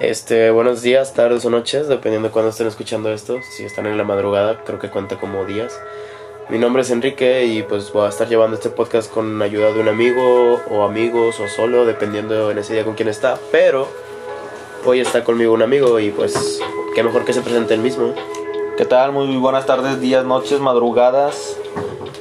Este, 0.00 0.50
buenos 0.50 0.80
días, 0.80 1.12
tardes 1.12 1.44
o 1.44 1.50
noches, 1.50 1.86
dependiendo 1.86 2.28
de 2.28 2.32
cuándo 2.32 2.48
estén 2.48 2.66
escuchando 2.66 3.12
esto. 3.12 3.36
Si 3.42 3.64
están 3.64 3.84
en 3.84 3.98
la 3.98 4.04
madrugada, 4.04 4.64
creo 4.64 4.78
que 4.78 4.88
cuenta 4.88 5.20
como 5.20 5.44
días. 5.44 5.78
Mi 6.48 6.58
nombre 6.58 6.80
es 6.80 6.90
Enrique 6.90 7.44
y 7.44 7.62
pues 7.62 7.92
voy 7.92 8.06
a 8.06 8.08
estar 8.08 8.26
llevando 8.26 8.56
este 8.56 8.70
podcast 8.70 9.12
con 9.12 9.42
ayuda 9.42 9.74
de 9.74 9.80
un 9.80 9.88
amigo 9.88 10.58
o 10.70 10.84
amigos 10.84 11.38
o 11.38 11.48
solo, 11.48 11.84
dependiendo 11.84 12.50
en 12.50 12.56
ese 12.56 12.72
día 12.72 12.84
con 12.84 12.94
quién 12.94 13.08
está. 13.08 13.38
Pero 13.52 13.88
hoy 14.86 15.00
está 15.00 15.22
conmigo 15.22 15.52
un 15.52 15.60
amigo 15.60 16.00
y 16.00 16.10
pues 16.10 16.62
qué 16.94 17.02
mejor 17.02 17.26
que 17.26 17.34
se 17.34 17.42
presente 17.42 17.74
el 17.74 17.80
mismo. 17.80 18.14
¿Qué 18.78 18.86
tal? 18.86 19.12
Muy 19.12 19.36
buenas 19.36 19.66
tardes, 19.66 20.00
días, 20.00 20.24
noches, 20.24 20.60
madrugadas, 20.60 21.58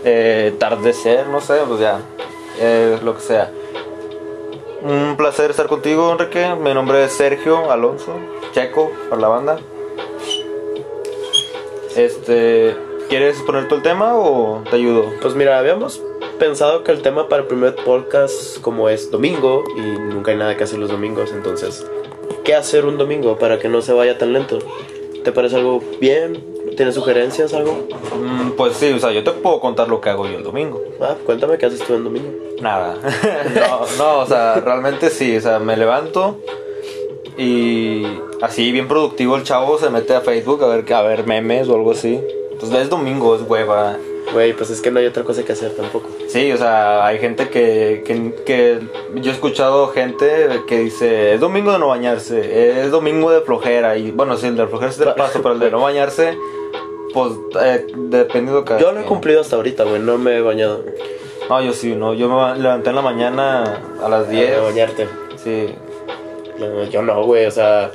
eh, 0.03 0.53
tardecer, 0.59 1.27
no 1.27 1.39
sé, 1.39 1.59
pues 1.65 1.79
ya, 1.79 2.01
eh, 2.59 2.99
lo 3.01 3.15
que 3.15 3.21
sea. 3.21 3.53
Un 4.81 5.17
placer 5.17 5.51
estar 5.51 5.67
contigo, 5.67 6.11
Enrique. 6.11 6.55
Mi 6.55 6.73
nombre 6.73 7.03
es 7.03 7.11
Sergio 7.11 7.69
Alonso, 7.69 8.15
Checo, 8.53 8.91
para 9.09 9.21
la 9.21 9.27
banda. 9.27 9.59
Este, 11.97 12.77
¿quieres 13.09 13.41
poner 13.41 13.67
tú 13.67 13.75
el 13.75 13.81
tema 13.81 14.15
o 14.15 14.63
te 14.69 14.77
ayudo? 14.77 15.05
Pues 15.21 15.35
mira, 15.35 15.59
habíamos 15.59 16.01
pensado 16.39 16.85
que 16.85 16.93
el 16.93 17.01
tema 17.01 17.27
para 17.27 17.41
el 17.41 17.47
primer 17.49 17.75
podcast 17.75 18.61
como 18.61 18.87
es 18.87 19.11
domingo 19.11 19.65
y 19.75 19.81
nunca 19.81 20.31
hay 20.31 20.37
nada 20.37 20.55
que 20.55 20.63
hacer 20.63 20.79
los 20.79 20.89
domingos, 20.89 21.33
entonces, 21.33 21.85
¿qué 22.45 22.55
hacer 22.55 22.85
un 22.85 22.97
domingo 22.97 23.37
para 23.37 23.59
que 23.59 23.67
no 23.67 23.81
se 23.81 23.91
vaya 23.91 24.17
tan 24.17 24.31
lento? 24.31 24.59
¿Te 25.25 25.33
parece 25.33 25.57
algo 25.57 25.83
bien? 25.99 26.41
¿Tienes 26.79 26.95
sugerencias, 26.95 27.53
algo? 27.53 27.89
Mm, 28.17 28.51
pues 28.51 28.77
sí, 28.77 28.89
o 28.93 28.99
sea, 28.99 29.11
yo 29.11 29.21
te 29.21 29.31
puedo 29.31 29.59
contar 29.59 29.89
lo 29.89 29.99
que 29.99 30.11
hago 30.11 30.29
yo 30.29 30.37
el 30.37 30.43
domingo. 30.45 30.81
Ah, 31.01 31.13
cuéntame 31.25 31.57
qué 31.57 31.65
haces 31.65 31.81
tú 31.81 31.93
en 31.93 32.05
domingo. 32.05 32.29
Nada. 32.61 32.95
no, 33.53 33.81
no, 33.97 34.19
o 34.19 34.25
sea, 34.25 34.61
realmente 34.61 35.09
sí, 35.09 35.35
o 35.35 35.41
sea, 35.41 35.59
me 35.59 35.75
levanto 35.75 36.37
y 37.37 38.05
así 38.41 38.71
bien 38.71 38.87
productivo 38.87 39.35
el 39.35 39.43
chavo 39.43 39.77
se 39.77 39.89
mete 39.89 40.15
a 40.15 40.21
Facebook 40.21 40.63
a 40.63 40.67
ver, 40.67 40.93
a 40.93 41.01
ver 41.01 41.27
memes 41.27 41.67
o 41.67 41.75
algo 41.75 41.91
así. 41.91 42.21
Entonces 42.49 42.79
es 42.79 42.89
domingo, 42.89 43.35
es 43.35 43.41
hueva. 43.41 43.97
Güey, 44.31 44.53
pues 44.53 44.69
es 44.69 44.79
que 44.79 44.89
no 44.89 44.99
hay 44.99 45.05
otra 45.05 45.25
cosa 45.25 45.43
que 45.43 45.51
hacer 45.51 45.75
tampoco. 45.75 46.07
Sí, 46.29 46.49
o 46.53 46.57
sea, 46.57 47.05
hay 47.05 47.19
gente 47.19 47.49
que, 47.49 48.03
que, 48.05 48.35
que 48.45 48.79
yo 49.15 49.31
he 49.31 49.33
escuchado 49.33 49.89
gente 49.89 50.47
que 50.65 50.79
dice, 50.79 51.33
es 51.33 51.41
domingo 51.41 51.73
de 51.73 51.79
no 51.79 51.89
bañarse, 51.89 52.83
es 52.83 52.89
domingo 52.89 53.31
de 53.31 53.41
flojera. 53.41 53.97
Y 53.97 54.11
bueno, 54.11 54.37
sí, 54.37 54.47
el 54.47 54.55
de 54.55 54.67
flojera 54.67 54.91
sí 54.93 54.99
te 54.99 55.07
paso, 55.07 55.41
pero 55.41 55.55
el 55.55 55.59
de 55.59 55.71
no 55.71 55.81
bañarse, 55.81 56.37
pues 57.13 57.33
eh, 57.61 57.87
dependiendo 57.95 58.63
cada 58.65 58.79
Yo 58.79 58.91
lo 58.91 58.99
he 58.99 59.05
cumplido 59.05 59.41
hasta 59.41 59.55
ahorita, 59.55 59.83
güey, 59.83 59.99
no 59.99 60.17
me 60.17 60.37
he 60.37 60.41
bañado. 60.41 60.83
No, 61.49 61.61
yo 61.63 61.73
sí, 61.73 61.95
no. 61.95 62.13
Yo 62.13 62.29
me 62.29 62.59
levanté 62.59 62.89
en 62.89 62.95
la 62.95 63.01
mañana 63.01 63.81
a 64.03 64.07
las 64.07 64.29
10. 64.29 64.57
A 64.57 64.61
bañarte. 64.61 65.07
Sí. 65.43 65.73
No, 66.59 66.83
yo 66.85 67.01
no, 67.01 67.23
güey, 67.23 67.45
o 67.45 67.51
sea... 67.51 67.91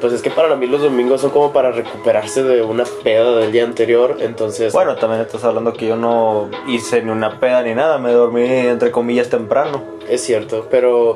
Pues 0.00 0.12
es 0.12 0.22
que 0.22 0.30
para 0.30 0.54
mí 0.54 0.66
los 0.66 0.80
domingos 0.80 1.20
son 1.20 1.30
como 1.30 1.52
para 1.52 1.72
recuperarse 1.72 2.44
de 2.44 2.62
una 2.62 2.84
peda 3.02 3.36
del 3.36 3.50
día 3.50 3.64
anterior, 3.64 4.18
entonces... 4.20 4.72
Bueno, 4.72 4.94
también 4.94 5.20
estás 5.20 5.42
hablando 5.42 5.72
que 5.72 5.88
yo 5.88 5.96
no 5.96 6.48
hice 6.68 7.02
ni 7.02 7.10
una 7.10 7.40
peda 7.40 7.62
ni 7.62 7.74
nada. 7.74 7.98
Me 7.98 8.12
dormí, 8.12 8.44
entre 8.44 8.92
comillas, 8.92 9.28
temprano. 9.28 9.82
Es 10.08 10.22
cierto, 10.22 10.66
pero... 10.70 11.14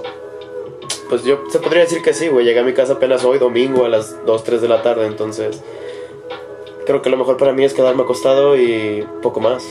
Pues 1.09 1.25
yo 1.25 1.41
se 1.51 1.59
podría 1.59 1.83
decir 1.83 2.03
que 2.03 2.13
sí, 2.13 2.29
güey. 2.29 2.45
Llegué 2.45 2.61
a 2.61 2.65
mi 2.65 2.73
casa 2.73 2.95
apenas 2.95 3.25
hoy, 3.25 3.39
domingo, 3.39 3.85
a 3.85 3.89
las 3.89 4.25
2, 4.25 4.45
3 4.45 4.63
de 4.63 4.69
la 4.69 4.83
tarde, 4.83 5.07
entonces... 5.07 5.63
Creo 6.87 7.01
que 7.03 7.11
lo 7.11 7.17
mejor 7.17 7.37
para 7.37 7.53
mí 7.53 7.65
es 7.65 7.75
quedarme 7.75 8.03
acostado 8.03 8.57
y 8.57 9.07
poco 9.23 9.41
más. 9.41 9.65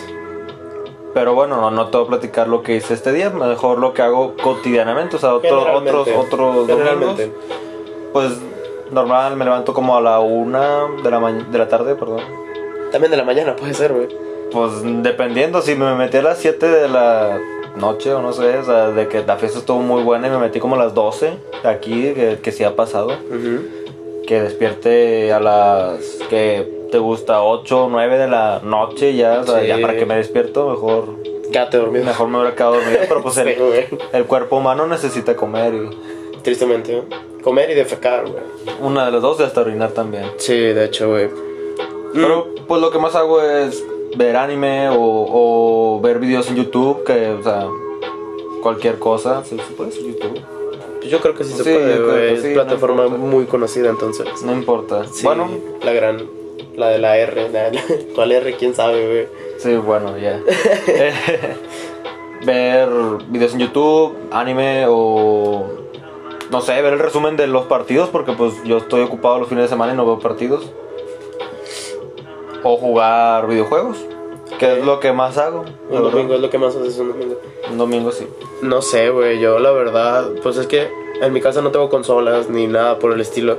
Pero 1.14 1.34
bueno, 1.34 1.58
no, 1.60 1.72
no 1.72 1.88
te 1.90 1.98
voy 1.98 2.06
a 2.06 2.10
platicar 2.10 2.48
lo 2.48 2.64
que 2.64 2.76
hice 2.76 2.94
este 2.94 3.12
día. 3.12 3.30
Mejor 3.30 3.80
lo 3.80 3.94
que 3.94 4.02
hago 4.02 4.34
cotidianamente. 4.42 5.18
O 5.18 5.20
sea, 5.20 5.34
otro- 5.36 5.60
otros, 5.74 6.08
otros 6.18 6.68
domingos. 6.68 7.20
Pues 8.14 8.32
normal, 8.92 9.36
me 9.36 9.44
levanto 9.46 9.74
como 9.74 9.98
a 9.98 10.02
la 10.02 10.20
una 10.20 10.88
de 11.04 11.12
la, 11.12 11.20
ma- 11.20 11.32
de 11.34 11.58
la 11.58 11.68
tarde, 11.68 11.96
perdón. 11.96 12.22
También 12.92 13.12
de 13.12 13.18
la 13.18 13.24
mañana 13.26 13.56
puede 13.56 13.74
ser, 13.74 13.94
güey. 13.94 14.08
Pues 14.52 14.72
dependiendo, 15.04 15.62
si 15.62 15.76
me 15.76 15.96
metí 15.96 16.18
a 16.18 16.22
las 16.22 16.38
7 16.40 16.66
de 16.68 16.88
la 16.90 17.40
noche 17.78 18.14
o 18.14 18.22
no 18.22 18.34
sé, 18.34 18.58
o 18.58 18.64
sea, 18.66 18.90
de 18.90 19.08
que 19.08 19.24
la 19.26 19.38
fiesta 19.38 19.60
estuvo 19.60 19.80
muy 19.80 20.04
buena 20.04 20.28
y 20.28 20.30
me 20.30 20.38
metí 20.40 20.60
como 20.60 20.76
a 20.76 20.78
las 20.80 20.94
12 20.94 21.34
aquí, 21.64 22.14
que, 22.14 22.40
que 22.42 22.52
sí 22.52 22.64
ha 22.66 22.76
pasado. 22.76 23.08
Ujú. 23.30 24.26
Que 24.28 24.42
despierte 24.42 25.32
a 25.34 25.40
las 25.40 26.00
que 26.30 26.81
te 26.92 26.98
gusta 27.00 27.42
8 27.44 27.86
o 27.86 27.90
9 27.90 28.18
de 28.18 28.28
la 28.28 28.62
noche 28.64 29.16
ya, 29.16 29.40
o 29.40 29.44
sea, 29.46 29.62
Sí. 29.62 29.68
ya 29.68 29.80
para 29.82 29.96
que 29.96 30.06
me 30.06 30.16
despierto, 30.16 30.70
mejor, 30.70 31.06
Quédate 31.52 31.78
dormido. 31.78 32.06
mejor 32.06 32.28
me 32.28 32.38
hubiera 32.40 32.56
quedado 32.56 32.76
dormido, 32.76 33.00
pero 33.08 33.22
pues 33.24 33.38
el, 33.40 33.56
Sí, 33.56 33.98
el 34.14 34.26
cuerpo 34.26 34.58
humano 34.58 34.86
necesita 34.88 35.36
comer 35.36 35.74
y 35.74 36.40
Tristemente, 36.44 36.98
¿eh? 36.98 37.04
Comer 37.44 37.70
y 37.72 37.74
defecar, 37.76 38.24
güey. 38.24 38.44
una 38.82 39.06
de 39.06 39.12
las 39.12 39.22
dos 39.22 39.40
y 39.40 39.44
hasta 39.44 39.62
orinar 39.62 39.92
también. 39.92 40.26
Sí, 40.38 40.54
de 40.56 40.86
hecho, 40.86 41.10
güey. 41.10 41.30
Pero 42.14 42.48
pues 42.68 42.82
lo 42.82 42.92
que 42.92 43.00
más 43.00 43.16
hago 43.16 43.42
es 43.42 43.84
ver 44.18 44.36
anime 44.36 44.90
o, 44.90 44.96
o 45.00 46.00
ver 46.02 46.20
videos 46.20 46.50
en 46.50 46.56
YouTube, 46.58 47.04
que, 47.04 47.30
o 47.30 47.44
sea, 47.44 47.68
cualquier 48.62 49.00
cosa, 49.00 49.44
¿se, 49.46 49.56
se 49.58 49.64
puede 49.78 49.90
decir 49.92 50.06
YouTube? 50.08 50.42
Pues 51.00 51.10
yo 51.10 51.20
creo 51.20 51.34
que 51.36 51.44
sí 51.44 51.54
se 51.54 51.64
Sí, 51.64 51.70
puede, 51.72 52.34
Es 52.34 52.42
sí, 52.42 52.48
no 52.50 52.54
plataforma 52.56 53.06
importa. 53.06 53.26
muy 53.26 53.46
conocida, 53.46 53.90
entonces. 53.90 54.26
No 54.44 54.54
importa. 54.54 55.06
Sí, 55.12 55.26
Bueno, 55.26 55.50
la 55.84 55.94
gran... 55.94 56.28
La 56.76 56.90
de 56.90 57.00
la 57.00 57.18
R. 57.18 57.50
la- 57.50 57.72
la- 57.72 57.82
¿Cuál 58.16 58.32
R? 58.32 58.56
¿Quién 58.56 58.74
sabe, 58.76 59.08
güey? 59.08 59.28
sí, 59.58 59.76
bueno, 59.76 60.18
ya. 60.18 60.40
ver 62.46 62.90
videos 63.30 63.54
en 63.54 63.60
YouTube, 63.60 64.16
anime 64.32 64.86
o... 64.90 65.66
No 66.50 66.62
sé, 66.62 66.82
ver 66.82 66.94
el 66.94 67.00
resumen 67.00 67.38
de 67.38 67.48
los 67.48 67.66
partidos, 67.66 68.10
porque 68.10 68.34
pues 68.34 68.54
yo 68.66 68.78
estoy 68.78 69.02
ocupado 69.02 69.40
los 69.40 69.48
fines 69.48 69.64
de 69.66 69.70
semana 69.70 69.94
y 69.94 69.96
no 69.96 70.06
veo 70.06 70.20
partidos. 70.20 70.70
O 72.64 72.76
jugar 72.78 73.48
videojuegos, 73.48 73.98
que 74.60 74.80
es 74.80 74.86
lo 74.86 75.00
que 75.00 75.14
más 75.14 75.38
hago. 75.38 75.64
Un 75.90 76.04
domingo 76.04 76.34
es 76.36 76.42
lo 76.42 76.50
que 76.50 76.58
más 76.58 76.76
haces 76.76 76.98
un 77.00 77.10
domingo. 77.10 77.36
Un 77.72 77.78
domingo 77.78 78.12
sí. 78.12 78.28
No 78.62 78.82
sé, 78.82 79.10
güey. 79.12 79.40
Yo, 79.40 79.60
la 79.60 79.72
verdad, 79.72 80.30
pues 80.44 80.58
es 80.58 80.68
que 80.68 80.90
en 81.22 81.32
mi 81.32 81.40
casa 81.40 81.62
no 81.62 81.72
tengo 81.72 81.90
consolas 81.90 82.50
ni 82.50 82.68
nada 82.68 83.00
por 83.00 83.14
el 83.14 83.22
estilo. 83.22 83.58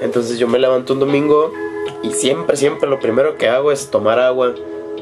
Entonces 0.00 0.38
yo 0.38 0.46
me 0.46 0.60
levanto 0.60 0.92
un 0.92 1.00
domingo 1.00 1.50
y 2.02 2.10
siempre, 2.12 2.56
siempre 2.56 2.88
lo 2.88 3.00
primero 3.00 3.36
que 3.36 3.48
hago 3.48 3.72
es 3.72 3.88
tomar 3.90 4.18
agua 4.18 4.54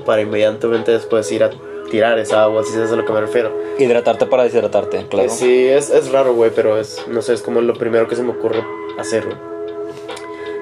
para 0.06 0.22
inmediatamente 0.22 0.92
después 0.92 1.30
ir 1.32 1.44
a 1.44 1.50
tirar 1.90 2.18
esa 2.18 2.42
agua, 2.44 2.64
si 2.64 2.72
sabes 2.72 2.90
a 2.92 2.96
lo 2.96 3.04
que 3.04 3.12
me 3.12 3.20
refiero. 3.20 3.52
Hidratarte 3.78 4.26
para 4.26 4.44
deshidratarte, 4.44 5.06
claro. 5.08 5.28
Sí, 5.28 5.66
es, 5.68 5.90
es 5.90 6.10
raro, 6.10 6.34
güey, 6.34 6.50
pero 6.54 6.78
es, 6.78 7.04
no 7.08 7.20
sé, 7.22 7.34
es 7.34 7.42
como 7.42 7.60
lo 7.60 7.74
primero 7.74 8.08
que 8.08 8.16
se 8.16 8.22
me 8.22 8.30
ocurre 8.30 8.64
hacer, 8.98 9.24
güey. 9.26 9.36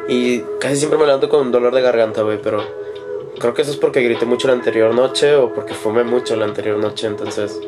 Y 0.08 0.40
casi 0.58 0.76
siempre 0.76 0.98
me 0.98 1.06
levanto 1.06 1.28
con 1.28 1.40
un 1.42 1.52
dolor 1.52 1.72
de 1.74 1.82
garganta, 1.82 2.22
güey, 2.22 2.40
pero 2.42 2.62
creo 3.38 3.54
que 3.54 3.62
eso 3.62 3.70
es 3.70 3.76
porque 3.76 4.02
grité 4.02 4.26
mucho 4.26 4.48
la 4.48 4.54
anterior 4.54 4.92
noche 4.92 5.36
o 5.36 5.52
porque 5.54 5.72
fumé 5.72 6.02
mucho 6.02 6.34
la 6.36 6.46
anterior 6.46 6.78
noche, 6.78 7.06
entonces 7.06 7.60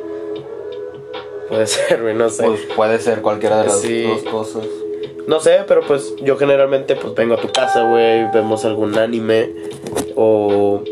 puede 1.48 1.66
ser, 1.68 2.02
güey, 2.02 2.14
no 2.14 2.28
sé. 2.28 2.42
Pues 2.44 2.60
puede 2.74 2.98
ser 2.98 3.22
cualquiera 3.22 3.58
de 3.58 3.64
las 3.66 3.80
Sí. 3.80 4.02
dos 4.02 4.22
cosas. 4.24 4.64
No 5.26 5.40
sé, 5.40 5.64
pero 5.68 5.82
pues 5.86 6.14
yo 6.22 6.36
generalmente 6.36 6.96
pues 6.96 7.14
vengo 7.14 7.34
a 7.34 7.40
tu 7.40 7.48
casa, 7.52 7.88
güey, 7.88 8.30
vemos 8.32 8.64
algún 8.64 8.98
anime 8.98 9.50
o 10.16 10.82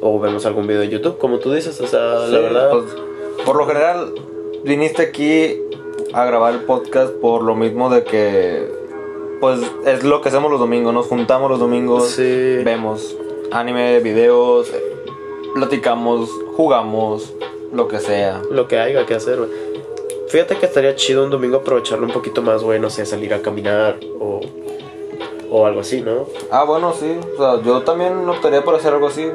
o 0.00 0.18
vemos 0.20 0.44
algún 0.44 0.66
video 0.66 0.82
de 0.82 0.88
YouTube, 0.90 1.16
como 1.18 1.38
tú 1.38 1.52
dices, 1.52 1.80
o 1.80 1.86
sea, 1.86 2.00
la 2.28 2.38
verdad. 2.38 2.70
pues, 2.70 2.84
por 3.46 3.56
lo 3.56 3.66
general, 3.66 4.12
viniste 4.62 5.00
aquí 5.02 5.58
a 6.12 6.24
grabar 6.26 6.52
el 6.54 6.60
podcast 6.60 7.12
por 7.14 7.42
lo 7.42 7.54
mismo 7.54 7.88
de 7.88 8.04
que, 8.04 8.68
pues, 9.40 9.60
es 9.86 10.04
lo 10.04 10.20
que 10.20 10.28
hacemos 10.28 10.50
los 10.50 10.60
domingos. 10.60 10.92
Nos 10.92 11.06
juntamos 11.06 11.50
los 11.50 11.58
domingos, 11.58 12.08
Sí. 12.08 12.58
vemos 12.64 13.16
anime, 13.50 14.00
videos, 14.00 14.68
eh, 14.74 14.82
platicamos, 15.54 16.28
jugamos, 16.54 17.32
lo 17.72 17.88
que 17.88 17.98
sea. 17.98 18.42
lo 18.50 18.68
que 18.68 18.78
haya 18.78 19.06
que 19.06 19.14
hacer, 19.14 19.38
güey. 19.38 19.50
Fíjate 20.34 20.56
que 20.56 20.66
estaría 20.66 20.96
chido 20.96 21.22
un 21.22 21.30
domingo 21.30 21.58
aprovecharlo 21.58 22.04
un 22.06 22.12
poquito 22.12 22.42
más, 22.42 22.60
güey, 22.64 22.80
no 22.80 22.90
sé, 22.90 23.06
salir 23.06 23.32
a 23.34 23.40
caminar 23.40 24.00
o, 24.18 24.40
o 25.48 25.64
algo 25.64 25.78
así, 25.78 26.00
¿no? 26.00 26.26
Ah, 26.50 26.64
bueno, 26.64 26.92
sí. 26.92 27.20
O 27.34 27.36
sea, 27.36 27.62
yo 27.62 27.82
también 27.82 28.28
optaría 28.28 28.64
por 28.64 28.74
hacer 28.74 28.92
algo 28.94 29.06
así. 29.06 29.30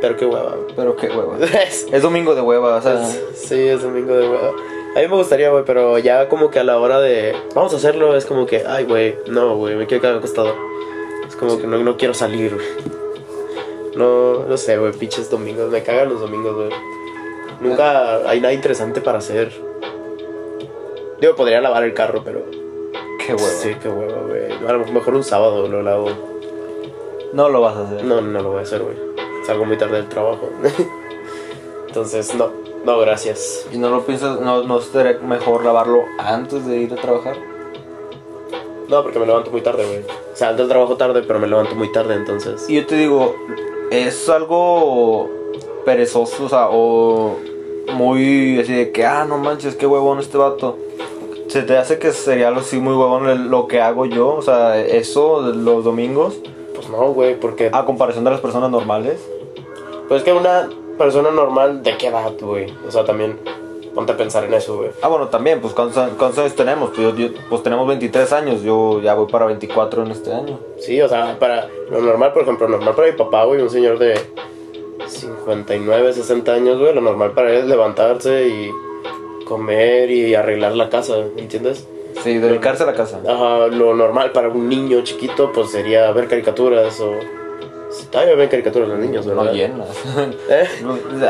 Pero 0.00 0.16
qué 0.16 0.24
hueva. 0.24 0.52
güey. 0.56 0.74
Pero 0.74 0.96
qué 0.96 1.08
hueva. 1.08 1.36
Es- 1.92 2.02
domingo 2.02 2.34
de 2.34 2.40
hueva, 2.40 2.76
o 2.76 2.80
sea. 2.80 3.04
sí, 3.34 3.60
es 3.60 3.82
domingo 3.82 4.14
de 4.16 4.26
hueva. 4.26 4.48
A 4.96 5.00
mí 5.00 5.06
me 5.06 5.16
gustaría, 5.16 5.50
güey, 5.50 5.64
pero 5.66 5.98
ya 5.98 6.30
como 6.30 6.50
que 6.50 6.58
a 6.60 6.64
la 6.64 6.78
hora 6.80 6.98
de 6.98 7.36
vamos 7.54 7.74
a 7.74 7.76
hacerlo 7.76 8.16
es 8.16 8.24
como 8.24 8.46
que, 8.46 8.64
ay, 8.66 8.84
güey, 8.86 9.16
no, 9.26 9.54
güey, 9.56 9.74
me 9.76 9.86
quiero 9.86 10.00
quedar 10.00 10.16
acostado. 10.16 10.54
Es 11.28 11.36
como 11.36 11.58
que 11.60 11.66
no, 11.66 11.76
no 11.76 11.98
quiero 11.98 12.14
salir, 12.14 12.54
güey. 12.54 12.66
No, 13.96 14.44
no 14.46 14.56
sé, 14.56 14.78
güey, 14.78 14.92
pinches 14.94 15.28
domingos, 15.28 15.70
me 15.70 15.82
cagan 15.82 16.08
los 16.08 16.22
domingos, 16.22 16.56
güey. 16.56 16.70
Nunca 17.60 18.26
hay 18.26 18.40
nada 18.40 18.54
interesante 18.54 19.02
para 19.02 19.18
hacer. 19.18 19.68
Digo, 21.20 21.34
podría 21.36 21.60
lavar 21.60 21.84
el 21.84 21.94
carro, 21.94 22.22
pero 22.24 22.44
Qué 23.24 23.34
hueva. 23.34 23.48
Sí, 23.48 23.76
qué 23.82 23.88
hueva, 23.88 24.22
güey. 24.26 24.52
A 24.66 24.72
lo 24.72 24.86
mejor 24.86 25.14
un 25.14 25.24
sábado 25.24 25.68
lo 25.68 25.82
lavo. 25.82 26.08
No 27.32 27.48
lo 27.48 27.60
vas 27.60 27.76
a 27.76 27.82
hacer. 27.82 28.04
No, 28.04 28.20
no 28.20 28.42
lo 28.42 28.50
voy 28.50 28.60
a 28.60 28.62
hacer, 28.62 28.82
güey. 28.82 28.96
Salgo 29.46 29.64
muy 29.64 29.76
tarde 29.76 29.96
del 29.96 30.08
trabajo. 30.08 30.48
Entonces, 31.86 32.34
no. 32.34 32.50
No, 32.84 32.98
gracias. 32.98 33.66
¿Y 33.72 33.78
no 33.78 33.90
lo 33.90 34.06
piensas, 34.06 34.40
no, 34.40 34.62
no 34.62 34.80
sería 34.80 35.18
mejor 35.20 35.64
lavarlo 35.64 36.04
antes 36.18 36.66
de 36.66 36.78
ir 36.78 36.92
a 36.94 36.96
trabajar? 36.96 37.36
No, 38.88 39.02
porque 39.02 39.18
me 39.18 39.26
levanto 39.26 39.50
muy 39.50 39.60
tarde, 39.60 39.84
güey. 39.84 40.00
O 40.00 40.36
sea, 40.36 40.48
ando 40.48 40.62
al 40.62 40.68
trabajo 40.68 40.96
tarde, 40.96 41.22
pero 41.22 41.38
me 41.38 41.46
levanto 41.46 41.74
muy 41.74 41.92
tarde, 41.92 42.14
entonces. 42.14 42.68
Y 42.70 42.76
yo 42.76 42.86
te 42.86 42.96
digo, 42.96 43.36
es 43.90 44.28
algo 44.30 45.28
perezoso, 45.84 46.44
o 46.44 46.48
sea, 46.48 46.68
o 46.70 47.36
muy 47.92 48.58
así 48.58 48.72
de 48.72 48.92
que, 48.92 49.04
ah, 49.04 49.26
no 49.28 49.36
manches, 49.36 49.76
qué 49.76 49.86
huevón 49.86 50.18
este 50.18 50.38
vato. 50.38 50.78
Se 51.50 51.62
te 51.62 51.76
hace 51.76 51.98
que 51.98 52.12
sería 52.12 52.48
algo 52.48 52.60
así 52.60 52.78
muy 52.78 52.94
huevón 52.94 53.50
lo 53.50 53.66
que 53.66 53.80
hago 53.80 54.06
yo, 54.06 54.34
o 54.36 54.42
sea, 54.42 54.80
eso 54.80 55.40
los 55.40 55.82
domingos, 55.84 56.38
Pues 56.74 56.88
no, 56.88 57.12
güey, 57.12 57.38
porque. 57.38 57.70
a 57.72 57.84
comparación 57.84 58.24
de 58.24 58.30
las 58.30 58.40
personas 58.40 58.70
normales. 58.70 59.20
Pues 60.08 60.20
es 60.20 60.24
que 60.24 60.32
una 60.32 60.68
persona 60.96 61.30
normal, 61.30 61.82
¿de 61.82 61.96
qué 61.96 62.06
edad, 62.06 62.32
güey? 62.40 62.72
O 62.86 62.90
sea, 62.90 63.04
también. 63.04 63.38
Ponte 63.94 64.12
a 64.12 64.16
pensar 64.16 64.44
en 64.44 64.54
eso, 64.54 64.76
güey. 64.76 64.90
Ah, 65.02 65.08
bueno, 65.08 65.26
también, 65.26 65.60
pues, 65.60 65.74
¿cuántos, 65.74 65.96
cuántos 66.16 66.38
años 66.38 66.54
tenemos? 66.54 66.90
Pues, 66.90 67.00
yo- 67.00 67.16
yo- 67.16 67.34
pues 67.48 67.64
tenemos 67.64 67.88
23 67.88 68.32
años, 68.32 68.62
yo 68.62 69.00
ya 69.02 69.14
voy 69.14 69.26
para 69.26 69.46
24 69.46 70.04
en 70.04 70.12
este 70.12 70.32
año. 70.32 70.60
Sí, 70.78 71.02
o 71.02 71.08
sea, 71.08 71.36
para 71.40 71.68
lo 71.90 72.00
normal, 72.00 72.32
por 72.32 72.42
ejemplo, 72.42 72.68
normal 72.68 72.94
para 72.94 73.08
mi 73.10 73.16
papá, 73.18 73.42
güey, 73.46 73.60
un 73.60 73.68
señor 73.68 73.98
de 73.98 74.14
59, 75.08 76.12
60 76.12 76.52
años, 76.52 76.78
güey, 76.78 76.94
lo 76.94 77.00
normal 77.00 77.32
para 77.32 77.50
él 77.50 77.56
es 77.58 77.64
levantarse 77.66 78.46
y 78.48 78.70
comer 79.50 80.12
y 80.12 80.36
arreglar 80.36 80.76
la 80.76 80.88
casa, 80.88 81.16
¿entiendes? 81.36 81.84
Sí, 82.22 82.38
dedicarse 82.38 82.84
a 82.84 82.86
la 82.86 82.94
casa. 82.94 83.18
Ajá, 83.26 83.66
lo 83.66 83.94
normal 83.96 84.30
para 84.30 84.48
un 84.48 84.68
niño 84.68 85.02
chiquito, 85.02 85.50
pues 85.52 85.72
sería 85.72 86.10
ver 86.12 86.28
caricaturas 86.28 87.00
o... 87.00 87.14
Todavía 88.12 88.36
ven 88.36 88.48
caricaturas 88.48 88.88
los 88.88 89.00
niños, 89.00 89.26
¿verdad? 89.26 89.44
No 89.46 89.52
llenas. 89.52 89.88
¿Eh? 90.48 90.68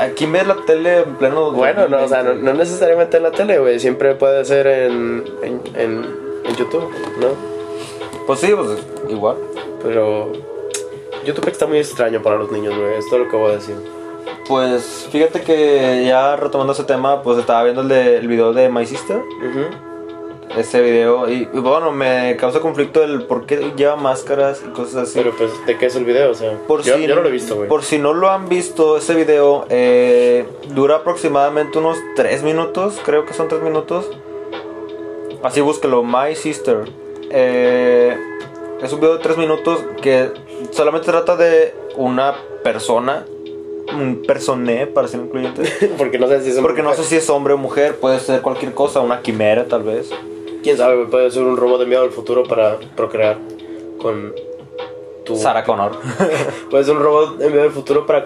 Aquí 0.03 0.27
ves 0.27 0.47
la 0.47 0.57
tele 0.67 0.99
en 0.99 1.17
pleno. 1.17 1.53
Bueno, 1.53 1.89
no, 1.89 2.05
o 2.05 2.09
sea, 2.09 2.23
no, 2.23 2.35
no 2.35 2.53
necesariamente 2.53 3.17
en 3.17 3.23
la 3.23 3.31
tele, 3.31 3.59
güey, 3.59 3.81
siempre 3.81 4.15
puede 4.15 4.45
ser 4.45 4.67
en, 4.67 5.25
en, 5.43 5.63
en, 5.75 6.05
en 6.45 6.57
YouTube, 6.57 6.91
¿no? 7.21 7.29
Pues 8.27 8.41
sí, 8.41 8.53
pues 8.55 8.69
igual. 9.09 9.37
Pero 9.83 10.31
YouTube 11.25 11.49
está 11.49 11.67
muy 11.67 11.79
extraño 11.79 12.21
para 12.21 12.37
los 12.37 12.53
niños, 12.53 12.77
güey, 12.77 12.99
es 12.99 13.09
todo 13.09 13.21
lo 13.21 13.31
que 13.31 13.37
voy 13.37 13.53
a 13.53 13.55
decir. 13.55 13.77
Pues 14.51 15.07
fíjate 15.13 15.43
que 15.43 16.05
ya 16.05 16.35
retomando 16.35 16.73
ese 16.73 16.83
tema, 16.83 17.23
pues 17.23 17.39
estaba 17.39 17.63
viendo 17.63 17.83
el, 17.83 17.89
de, 17.89 18.17
el 18.17 18.27
video 18.27 18.53
de 18.53 18.69
My 18.69 18.85
Sister. 18.85 19.19
Ujú. 19.19 20.59
Ese 20.59 20.81
video. 20.81 21.31
Y, 21.31 21.45
bueno, 21.45 21.93
me 21.93 22.37
causa 22.37 22.59
conflicto 22.59 23.05
el 23.05 23.23
por 23.27 23.47
qué 23.47 23.71
lleva 23.77 23.95
máscaras 23.95 24.61
y 24.67 24.71
cosas 24.71 25.09
así. 25.09 25.21
Pero 25.21 25.37
pues, 25.37 25.53
¿de 25.67 25.79
qué 25.79 25.87
es 25.87 25.95
el 25.95 26.05
video? 26.05 26.33
O 26.33 26.35
sea, 26.35 26.59
Por 26.67 26.83
yo, 26.83 26.97
si, 26.97 27.07
yo 27.07 27.15
no 27.15 27.23
lo 27.23 27.29
he 27.29 27.31
visto, 27.31 27.55
güey. 27.55 27.69
Por 27.69 27.85
si 27.85 28.01
no 28.01 28.13
lo 28.13 28.29
han 28.29 28.49
visto, 28.49 28.97
ese 28.97 29.15
video 29.15 29.67
eh, 29.69 30.45
dura 30.75 30.97
aproximadamente 30.97 31.79
unos 31.79 31.99
3 32.17 32.43
minutos, 32.43 33.01
creo 33.05 33.27
que 33.27 33.35
son 33.35 33.47
3 33.47 33.63
minutos. 33.63 34.11
Así 35.45 35.61
búsquelo, 35.61 36.03
My 36.03 36.35
Sister. 36.35 36.91
Eh, 37.31 38.17
es 38.83 38.93
un 38.93 38.99
video 38.99 39.17
de 39.17 39.23
3 39.23 39.39
minutos 39.39 39.79
que 40.03 40.33
solamente 40.73 41.07
trata 41.07 41.37
de 41.37 41.73
una 41.95 42.35
persona, 42.65 43.27
personé 44.27 44.87
para 44.87 45.09
ser 45.09 45.21
incluyente. 45.21 45.63
Porque 45.99 46.19
no 46.19 46.29
sé 46.29 46.43
si 46.43 46.51
es 46.51 46.57
un- 46.57 46.63
Porque 46.63 46.83
no 46.83 46.95
sé 46.95 47.05
si 47.05 47.17
es 47.17 47.29
hombre 47.31 47.55
o 47.55 47.59
mujer, 47.59 47.97
puede 47.97 48.19
ser 48.21 48.41
cualquier 48.43 48.73
cosa, 48.73 49.01
una 49.01 49.21
quimera 49.23 49.67
tal 49.67 49.83
vez. 49.83 50.11
Quién 50.63 50.77
sabe, 50.77 51.07
puede 51.07 51.31
ser 51.31 51.43
un 51.43 51.57
robot 51.57 51.83
enviado 51.83 52.05
al 52.05 52.11
futuro 52.11 52.43
para 52.45 52.79
procrear 52.97 53.39
con 54.01 54.35
tu... 55.35 55.37
Sarah 55.41 55.65
Connor. 55.65 55.93
Puede 56.71 56.85
ser 56.85 56.97
un 56.97 57.03
robot 57.03 57.41
enviado 57.41 57.65
al 57.67 57.73
futuro 57.73 58.07
para 58.07 58.25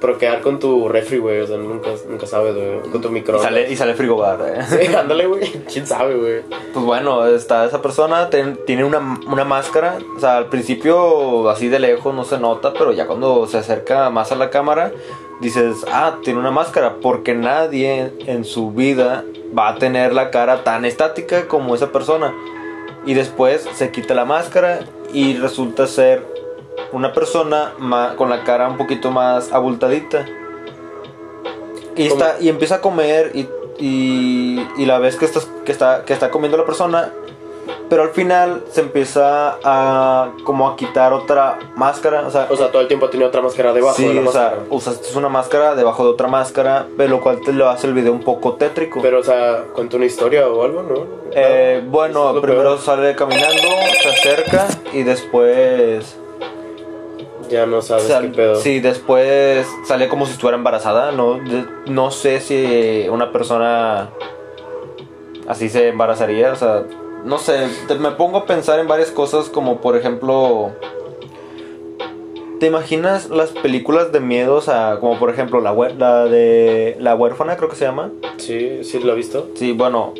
procrear 0.00 0.40
con 0.40 0.58
tu 0.58 0.88
refri, 0.88 1.18
güey. 1.18 1.40
O 1.40 1.46
sea, 1.46 1.56
nunca, 1.56 1.90
nunca 2.08 2.26
sabes, 2.26 2.54
güey. 2.54 2.80
Con 2.90 3.00
tu 3.00 3.08
y, 3.08 3.12
microondas. 3.12 3.44
sale, 3.48 3.70
y 3.70 3.76
sale 3.76 3.94
frigobar. 3.94 4.38
eh. 4.46 4.62
Sí, 4.86 4.94
ándale, 4.94 5.26
güey. 5.26 5.50
¿Quién 5.72 5.86
sabe, 5.86 6.14
güey? 6.16 6.42
Pues 6.72 6.84
bueno, 6.84 7.26
está 7.26 7.64
esa 7.64 7.82
persona, 7.82 8.30
ten- 8.30 8.58
tiene 8.66 8.84
una, 8.84 9.18
una 9.26 9.44
máscara, 9.44 9.98
o 10.16 10.20
sea, 10.20 10.36
al 10.38 10.46
principio 10.46 11.48
así 11.50 11.68
de 11.68 11.78
lejos 11.78 12.14
no 12.14 12.24
se 12.24 12.38
nota, 12.38 12.72
pero 12.72 12.92
ya 12.92 13.06
cuando 13.06 13.46
se 13.46 13.58
acerca 13.58 14.10
más 14.10 14.32
a 14.32 14.36
la 14.36 14.50
cámara, 14.50 14.92
dices, 15.40 15.84
ah, 15.90 16.16
tiene 16.22 16.38
una 16.40 16.50
máscara, 16.50 16.96
porque 17.02 17.34
nadie 17.34 18.12
en 18.26 18.44
su 18.44 18.70
vida 18.72 19.24
va 19.56 19.68
a 19.70 19.74
tener 19.76 20.12
la 20.14 20.30
cara 20.30 20.64
tan 20.64 20.84
estática 20.84 21.46
como 21.48 21.74
esa 21.74 21.92
persona. 21.92 22.34
Y 23.04 23.14
después 23.14 23.68
se 23.74 23.90
quita 23.90 24.14
la 24.14 24.24
máscara 24.24 24.80
y 25.12 25.36
resulta 25.36 25.86
ser 25.86 26.26
una 26.92 27.12
persona 27.12 27.72
con 28.16 28.30
la 28.30 28.44
cara 28.44 28.68
un 28.68 28.76
poquito 28.76 29.10
más 29.10 29.52
abultadita. 29.52 30.26
Y, 31.96 32.06
está, 32.06 32.36
y 32.40 32.48
empieza 32.48 32.76
a 32.76 32.80
comer 32.80 33.32
y, 33.34 33.48
y, 33.78 34.66
y 34.78 34.86
la 34.86 34.98
ves 34.98 35.16
que, 35.16 35.26
estás, 35.26 35.48
que, 35.64 35.72
está, 35.72 36.04
que 36.04 36.12
está 36.12 36.30
comiendo 36.30 36.56
la 36.56 36.64
persona, 36.64 37.12
pero 37.92 38.04
al 38.04 38.08
final 38.12 38.64
se 38.70 38.80
empieza 38.80 39.58
a 39.62 40.30
como 40.44 40.66
a 40.66 40.76
quitar 40.76 41.12
otra 41.12 41.58
máscara. 41.76 42.26
O 42.26 42.30
sea, 42.30 42.46
O 42.48 42.56
sea, 42.56 42.70
todo 42.72 42.80
el 42.80 42.88
tiempo 42.88 43.10
tenido 43.10 43.28
otra 43.28 43.42
máscara 43.42 43.74
debajo 43.74 43.96
sí, 43.96 44.08
de 44.08 44.14
la 44.14 44.30
o 44.30 44.32
sea, 44.32 44.54
usaste 44.70 45.18
una 45.18 45.28
máscara 45.28 45.74
debajo 45.74 46.02
de 46.04 46.08
otra 46.08 46.26
máscara, 46.26 46.86
pero 46.96 47.10
lo 47.10 47.20
cual 47.20 47.40
te 47.44 47.52
lo 47.52 47.68
hace 47.68 47.86
el 47.88 47.92
video 47.92 48.12
un 48.12 48.22
poco 48.24 48.54
tétrico. 48.54 49.02
Pero, 49.02 49.20
o 49.20 49.22
sea, 49.22 49.64
cuenta 49.74 49.98
una 49.98 50.06
historia 50.06 50.48
o 50.48 50.62
algo, 50.64 50.82
¿no? 50.82 51.04
Eh, 51.32 51.82
No, 51.84 51.90
bueno, 51.90 52.34
es 52.34 52.40
primero 52.40 52.62
peor. 52.62 52.78
sale 52.78 53.14
caminando, 53.14 53.68
se 54.02 54.08
acerca 54.08 54.66
y 54.94 55.02
después... 55.02 56.16
Ya 57.50 57.66
no 57.66 57.82
sabes 57.82 58.04
sal- 58.04 58.30
qué 58.30 58.36
pedo. 58.36 58.54
sí, 58.56 58.80
después 58.80 59.66
sale 59.84 60.08
como 60.08 60.24
si 60.24 60.32
estuviera 60.32 60.56
embarazada. 60.56 61.12
No, 61.12 61.34
de- 61.34 61.66
no 61.88 62.10
sé 62.10 62.40
si 62.40 63.06
una 63.10 63.30
persona 63.32 64.08
así 65.46 65.68
se 65.68 65.88
embarazaría. 65.88 66.52
O 66.52 66.56
sea, 66.56 66.84
no 67.24 67.38
sé. 67.38 67.66
te- 67.88 67.94
me 67.96 68.10
pongo 68.12 68.38
a 68.38 68.46
pensar 68.46 68.78
en 68.80 68.88
varias 68.88 69.10
cosas 69.10 69.48
como 69.48 69.80
por 69.80 69.96
ejemplo... 69.96 70.72
¿Te 72.60 72.66
imaginas 72.68 73.28
las 73.28 73.50
películas 73.50 74.12
de 74.12 74.20
miedo? 74.20 74.54
O 74.54 74.60
sea, 74.60 74.98
como 75.00 75.18
por 75.18 75.30
ejemplo 75.30 75.60
la, 75.60 75.74
de 76.26 76.96
La 77.00 77.16
huérfana 77.16 77.56
creo 77.56 77.68
que 77.68 77.74
se 77.74 77.84
llama. 77.84 78.12
Sí, 78.36 78.84
sí 78.84 79.00
lo 79.00 79.12
he 79.12 79.16
visto. 79.16 79.48
Sí, 79.54 79.72
bueno, 79.72 80.14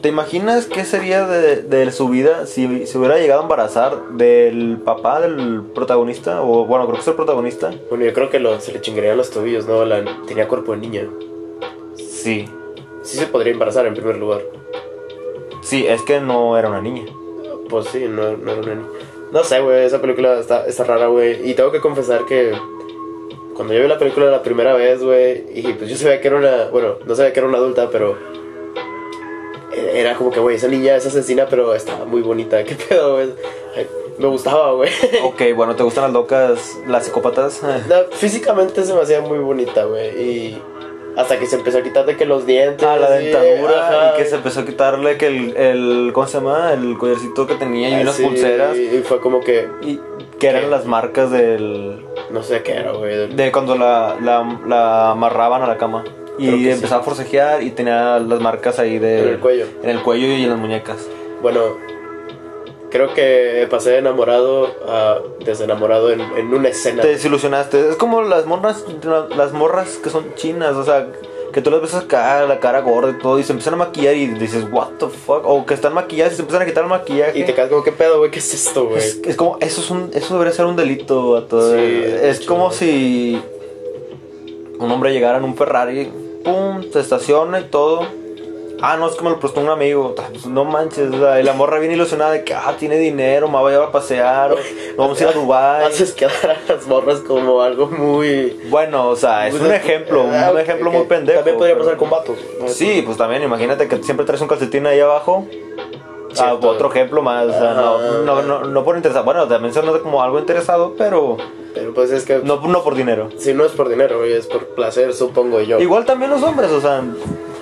¿te 0.00 0.08
imaginas 0.08 0.66
qué 0.66 0.84
sería 0.84 1.26
de, 1.26 1.56
de 1.62 1.90
su 1.90 2.08
vida 2.08 2.46
si 2.46 2.86
se 2.86 2.98
hubiera 2.98 3.18
llegado 3.18 3.40
a 3.40 3.42
embarazar 3.42 4.10
del 4.12 4.78
papá 4.84 5.20
del 5.20 5.62
protagonista? 5.74 6.40
O 6.42 6.66
bueno, 6.66 6.84
creo 6.84 6.94
que 6.94 7.00
es 7.02 7.08
el 7.08 7.14
protagonista. 7.14 7.72
Bueno, 7.88 8.04
yo 8.04 8.12
creo 8.12 8.30
que 8.30 8.38
lo, 8.38 8.60
se 8.60 8.70
le 8.72 8.80
chingarían 8.80 9.16
los 9.16 9.30
tobillos, 9.30 9.66
¿no? 9.66 9.84
La, 9.84 10.04
tenía 10.28 10.46
cuerpo 10.46 10.70
de 10.72 10.78
niña. 10.78 11.02
Sí. 11.96 12.44
Sí 13.02 13.16
se 13.18 13.26
podría 13.26 13.52
embarazar 13.54 13.86
en 13.86 13.94
primer 13.94 14.18
lugar. 14.18 14.42
Sí, 15.68 15.86
es 15.86 16.00
que 16.00 16.18
no 16.18 16.56
era 16.56 16.70
una 16.70 16.80
niña. 16.80 17.04
Pues 17.68 17.88
sí, 17.88 18.06
no, 18.08 18.38
no 18.38 18.52
era 18.52 18.62
una 18.62 18.74
niña. 18.74 18.88
No 19.32 19.44
sé, 19.44 19.60
güey, 19.60 19.84
esa 19.84 20.00
película 20.00 20.40
está, 20.40 20.66
está 20.66 20.84
rara, 20.84 21.08
güey. 21.08 21.46
Y 21.46 21.52
tengo 21.52 21.70
que 21.70 21.80
confesar 21.80 22.24
que 22.24 22.54
cuando 23.54 23.74
yo 23.74 23.82
vi 23.82 23.86
la 23.86 23.98
película 23.98 24.30
la 24.30 24.42
primera 24.42 24.72
vez, 24.72 25.02
güey, 25.02 25.44
y 25.54 25.74
pues 25.74 25.90
yo 25.90 25.96
sabía 25.96 26.22
que 26.22 26.28
era 26.28 26.38
una, 26.38 26.68
bueno, 26.70 26.94
no 27.04 27.14
sabía 27.14 27.34
que 27.34 27.40
era 27.40 27.48
una 27.50 27.58
adulta, 27.58 27.90
pero 27.90 28.16
era 29.92 30.14
como 30.14 30.30
que, 30.30 30.40
güey, 30.40 30.56
esa 30.56 30.68
niña 30.68 30.96
es 30.96 31.04
asesina, 31.04 31.46
pero 31.50 31.74
estaba 31.74 32.06
muy 32.06 32.22
bonita. 32.22 32.64
¿Qué 32.64 32.74
pedo, 32.74 33.16
güey? 33.16 33.34
Me 34.18 34.26
gustaba, 34.26 34.72
güey. 34.72 34.90
Ok, 35.22 35.42
bueno, 35.54 35.76
¿te 35.76 35.82
gustan 35.82 36.04
las 36.04 36.12
locas, 36.14 36.78
las 36.86 37.04
psicópatas? 37.04 37.60
No, 37.88 37.96
físicamente 38.12 38.84
se 38.86 38.94
me 38.94 39.02
hacía 39.02 39.20
muy 39.20 39.38
bonita, 39.38 39.84
güey. 39.84 40.18
Y 40.18 40.62
hasta 41.16 41.38
que 41.38 41.46
se 41.46 41.56
empezó 41.56 41.78
a 41.78 41.82
quitar 41.82 42.06
de 42.06 42.16
que 42.16 42.24
los 42.26 42.46
dientes. 42.46 42.86
Ah, 42.86 42.96
la 42.96 43.10
dentadura 43.10 43.88
ajá. 43.88 44.12
y 44.14 44.18
que 44.18 44.24
se 44.28 44.36
empezó 44.36 44.60
a 44.60 44.64
quitarle 44.64 45.16
que 45.16 45.26
el, 45.26 45.56
el 45.56 46.10
¿cómo 46.12 46.26
se 46.26 46.38
llama? 46.38 46.72
El 46.72 46.96
collarcito 46.98 47.46
que 47.46 47.54
tenía 47.56 47.88
y 47.90 47.94
Ah, 47.94 48.00
unas 48.02 48.14
sí, 48.14 48.22
pulseras 48.24 48.76
Y 48.76 48.98
fue 49.04 49.20
como 49.20 49.40
que, 49.40 49.68
y 49.82 50.00
que 50.38 50.48
eran 50.48 50.70
las 50.70 50.84
marcas 50.86 51.30
del 51.30 52.04
no 52.30 52.42
sé 52.42 52.62
qué 52.62 52.72
era, 52.74 52.92
güey. 52.92 53.34
de 53.34 53.52
cuando 53.52 53.76
la, 53.76 54.16
la, 54.22 54.60
la 54.66 55.10
amarraban 55.10 55.62
a 55.62 55.66
la 55.66 55.76
cama. 55.78 56.04
Y 56.38 56.68
empezaba 56.68 57.00
a 57.00 57.04
forcejear 57.04 57.64
y 57.64 57.72
tenía 57.72 58.20
las 58.20 58.40
marcas 58.40 58.78
ahí 58.78 59.00
de... 59.00 59.22
En 59.22 59.28
el 59.30 59.38
cuello. 59.40 59.66
En 59.82 59.90
el 59.90 60.02
cuello 60.02 60.28
y 60.28 60.44
en 60.44 60.50
las 60.50 60.58
muñecas. 60.58 61.08
Bueno, 61.42 61.60
creo 62.90 63.14
que 63.14 63.66
pasé 63.70 63.90
de 63.90 63.98
enamorado 63.98 64.66
a 64.86 65.18
desenamorado 65.44 66.10
en, 66.10 66.20
en 66.20 66.54
una 66.54 66.68
escena. 66.68 67.02
Te 67.02 67.08
desilusionaste. 67.08 67.90
Es 67.90 67.96
como 67.96 68.22
las 68.22 68.46
morras, 68.46 68.84
las 69.36 69.52
morras 69.52 69.98
que 70.02 70.10
son 70.10 70.34
chinas, 70.34 70.74
o 70.74 70.84
sea, 70.84 71.08
que 71.52 71.62
tú 71.62 71.70
las 71.70 71.80
ves 71.80 71.94
acá, 71.94 72.44
la 72.46 72.60
cara 72.60 72.80
gorda 72.80 73.10
y 73.10 73.18
todo, 73.18 73.38
y 73.38 73.42
se 73.42 73.52
empiezan 73.52 73.74
a 73.74 73.78
maquillar 73.78 74.14
y 74.14 74.26
dices, 74.26 74.66
what 74.70 74.88
the 74.98 75.06
fuck, 75.06 75.42
o 75.44 75.64
que 75.64 75.74
están 75.74 75.94
maquilladas 75.94 76.34
y 76.34 76.36
se 76.36 76.42
empiezan 76.42 76.62
a 76.62 76.66
quitar 76.66 76.84
el 76.84 76.90
maquillaje. 76.90 77.38
Y 77.38 77.44
te 77.44 77.54
quedas 77.54 77.70
como, 77.70 77.82
¿qué 77.82 77.92
pedo, 77.92 78.18
güey? 78.18 78.30
¿Qué 78.30 78.38
es 78.38 78.54
esto, 78.54 78.86
güey? 78.86 78.98
es, 78.98 79.20
es 79.24 79.36
como, 79.36 79.58
eso 79.60 79.80
es 79.80 79.90
un, 79.90 80.10
eso 80.14 80.34
debería 80.34 80.52
ser 80.52 80.66
un 80.66 80.76
delito 80.76 81.36
a 81.36 81.46
todo. 81.46 81.72
Sí, 81.72 81.76
de 81.76 82.30
es 82.30 82.40
como 82.40 82.70
si 82.70 83.40
un 84.78 84.90
hombre 84.90 85.12
llegara 85.12 85.38
en 85.38 85.44
un 85.44 85.56
Ferrari, 85.56 86.12
pum, 86.44 86.84
se 86.92 87.00
estaciona 87.00 87.60
y 87.60 87.64
todo. 87.64 88.06
Ah, 88.80 88.96
no, 88.96 89.08
es 89.08 89.16
que 89.16 89.24
me 89.24 89.30
lo 89.30 89.40
prestó 89.40 89.60
un 89.60 89.68
amigo. 89.68 90.14
Pues, 90.14 90.46
no 90.46 90.64
manches, 90.64 91.10
y 91.12 91.42
la 91.42 91.52
morra 91.52 91.78
bien 91.78 91.92
ilusionada 91.92 92.30
de 92.32 92.44
que, 92.44 92.54
ah, 92.54 92.74
tiene 92.78 92.96
dinero, 92.96 93.48
me 93.48 93.54
va 93.60 93.68
a 93.68 93.72
llevar 93.72 93.88
a 93.88 93.92
pasear, 93.92 94.52
o 94.52 94.56
vamos 94.96 95.18
a 95.20 95.24
ir 95.24 95.28
a 95.30 95.32
Dubai. 95.32 95.84
Haces 95.86 96.12
quedar 96.12 96.32
a 96.68 96.72
las 96.72 96.86
morras 96.86 97.20
como 97.20 97.60
algo 97.60 97.86
muy... 97.88 98.60
Bueno, 98.70 99.08
o 99.08 99.16
sea, 99.16 99.48
es 99.48 99.54
un 99.54 99.72
ejemplo, 99.72 100.24
Ah, 100.32 100.50
un 100.52 100.58
ejemplo 100.60 100.90
muy 100.90 101.04
pendejo. 101.06 101.38
También 101.38 101.56
podría 101.56 101.74
pero- 101.74 101.84
pasar 101.86 101.98
con 101.98 102.10
vatos. 102.10 102.38
Sí, 102.68 103.02
pues 103.04 103.16
también, 103.16 103.42
imagínate 103.42 103.88
que 103.88 104.02
siempre 104.02 104.24
traes 104.24 104.40
un 104.42 104.48
calcetín 104.48 104.86
ahí 104.86 105.00
abajo. 105.00 105.46
Ah, 106.40 106.54
otro 106.54 106.90
ejemplo 106.90 107.22
más, 107.22 107.46
o 107.46 107.52
sea, 107.52 107.74
no, 107.74 108.22
no, 108.22 108.42
no, 108.42 108.64
no 108.64 108.84
por 108.84 108.96
interesado, 108.96 109.24
bueno, 109.24 109.46
también 109.46 109.72
se 109.74 109.82
nota 109.82 110.00
como 110.00 110.22
algo 110.22 110.38
interesado, 110.38 110.94
pero 110.96 111.36
Pero 111.74 111.94
pues 111.94 112.10
es 112.10 112.24
que. 112.24 112.38
no, 112.38 112.60
no 112.60 112.82
por 112.82 112.94
dinero. 112.94 113.28
Si 113.38 113.54
no 113.54 113.64
es 113.64 113.72
por 113.72 113.88
dinero, 113.88 114.24
es 114.24 114.46
por 114.46 114.66
placer, 114.68 115.14
supongo 115.14 115.60
yo. 115.60 115.78
Igual 115.80 116.04
también 116.04 116.30
los 116.30 116.42
hombres, 116.42 116.70
o 116.70 116.80
sea, 116.80 117.02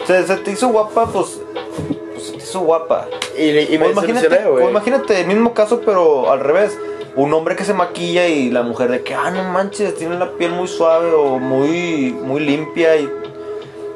se, 0.06 0.26
se 0.26 0.36
te 0.36 0.52
hizo 0.52 0.68
guapa, 0.68 1.06
pues, 1.06 1.40
pues 2.12 2.26
se 2.26 2.32
te 2.32 2.38
hizo 2.38 2.60
guapa. 2.60 3.08
Y, 3.38 3.74
y 3.74 3.78
me 3.78 3.86
O 3.86 3.90
imagínate, 3.90 4.46
o 4.46 4.68
imagínate 4.70 5.20
el 5.20 5.26
mismo 5.26 5.54
caso, 5.54 5.80
pero 5.84 6.30
al 6.30 6.40
revés. 6.40 6.78
Un 7.16 7.32
hombre 7.32 7.56
que 7.56 7.64
se 7.64 7.72
maquilla 7.72 8.26
y 8.28 8.50
la 8.50 8.62
mujer 8.62 8.90
de 8.90 9.02
que, 9.02 9.14
ah, 9.14 9.30
no 9.30 9.42
manches, 9.44 9.94
tiene 9.94 10.18
la 10.18 10.32
piel 10.32 10.52
muy 10.52 10.68
suave 10.68 11.14
o 11.14 11.38
muy, 11.38 12.12
muy 12.12 12.40
limpia 12.40 12.94
y, 12.98 13.10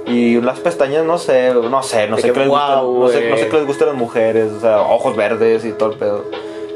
y 0.07 0.41
las 0.41 0.59
pestañas, 0.61 1.05
no 1.05 1.19
sé, 1.19 1.53
no 1.55 1.83
sé, 1.83 2.07
no 2.09 2.17
sé 2.17 2.29
que, 2.29 2.33
qué 2.33 2.39
les 2.41 2.49
gusta, 2.49 2.81
"Guau, 2.81 3.01
no 3.01 3.09
sé, 3.09 3.15
no 3.31 3.37
sé 3.37 3.43
güey". 3.43 3.51
qué 3.51 3.57
les 3.59 3.67
gusta 3.67 3.85
a 3.85 3.89
las 3.89 3.97
mujeres, 3.97 4.51
o 4.53 4.61
sea, 4.61 4.81
ojos 4.83 5.15
verdes 5.17 5.65
y 5.65 5.73
todo 5.73 5.93
el 5.93 5.99
pedo. 5.99 6.25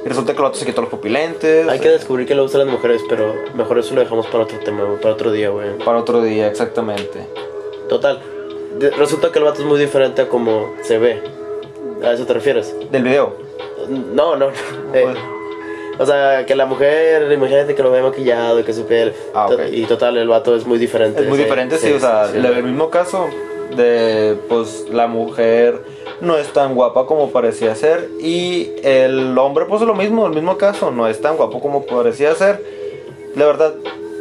Y 0.04 0.09
resulta 0.09 0.35
que 0.35 0.38
el 0.38 0.45
otro 0.45 0.59
se 0.61 0.66
quitó 0.66 0.83
los 0.83 0.90
pupilentes. 0.90 1.66
Hay 1.66 1.81
que 1.81 1.88
descubrir 1.88 2.26
que 2.26 2.35
le 2.35 2.43
gustan 2.43 2.61
las 2.66 2.71
mujeres, 2.71 3.02
pero 3.09 3.35
mejor 3.54 3.78
eso 3.78 3.95
lo 3.95 4.00
dejamos 4.02 4.26
para 4.26 4.45
otro 4.45 4.59
tema, 4.59 4.85
para 5.00 5.14
otro 5.14 5.33
día, 5.33 5.49
güey. 5.49 5.78
Para 5.78 5.99
otro 5.99 6.21
día, 6.23 6.47
exactamente. 6.47 7.26
Total. 7.88 8.21
resulta 8.99 9.31
que 9.33 9.38
el 9.38 9.45
vato 9.47 9.61
es 9.62 9.66
muy 9.66 9.78
diferente 9.78 10.23
a 10.23 10.28
como 10.28 10.75
se 10.83 10.99
ve. 10.99 11.23
¿A 12.04 12.12
eso 12.12 12.26
te 12.26 12.35
refieres? 12.35 12.75
Del 12.90 13.02
video. 13.04 13.35
No, 13.88 14.37
no. 14.37 14.49
eh, 14.50 14.52
Pues, 15.04 15.16
o 15.98 16.06
sea, 16.06 16.44
que 16.46 16.54
la 16.54 16.66
mujer, 16.66 17.30
imagínate 17.32 17.74
que 17.74 17.82
lo 17.82 17.90
ve 17.90 18.02
maquillado 18.02 18.60
y 18.60 18.62
que 18.64 18.72
su 18.72 18.86
piel. 18.86 19.12
Ah, 19.34 19.46
to- 19.48 19.54
ok. 19.54 19.60
Y 19.72 19.84
total, 19.86 20.16
el 20.16 20.28
vato 20.28 20.54
es 20.56 20.66
muy 20.66 20.78
diferente. 20.78 21.22
Es 21.22 21.28
muy 21.28 21.38
diferente, 21.38 21.78
sí, 21.78 21.92
o 21.92 22.00
sea, 22.00 22.30
el 22.32 22.62
mismo 22.64 22.90
caso 22.90 23.26
de, 23.76 24.36
pues, 24.48 24.86
la 24.92 25.06
mujer 25.06 25.80
no 26.20 26.36
es 26.36 26.52
tan 26.52 26.74
guapa 26.74 27.06
como 27.06 27.30
parecía 27.30 27.74
ser 27.74 28.08
y 28.20 28.70
el 28.82 29.36
hombre, 29.38 29.64
pues, 29.66 29.82
lo 29.82 29.94
mismo, 29.94 30.26
el 30.26 30.32
mismo 30.32 30.56
caso, 30.56 30.90
no 30.90 31.08
es 31.08 31.20
tan 31.20 31.36
guapo 31.36 31.60
como 31.60 31.84
parecía 31.86 32.34
ser. 32.34 32.62
La 33.34 33.46
verdad, 33.46 33.74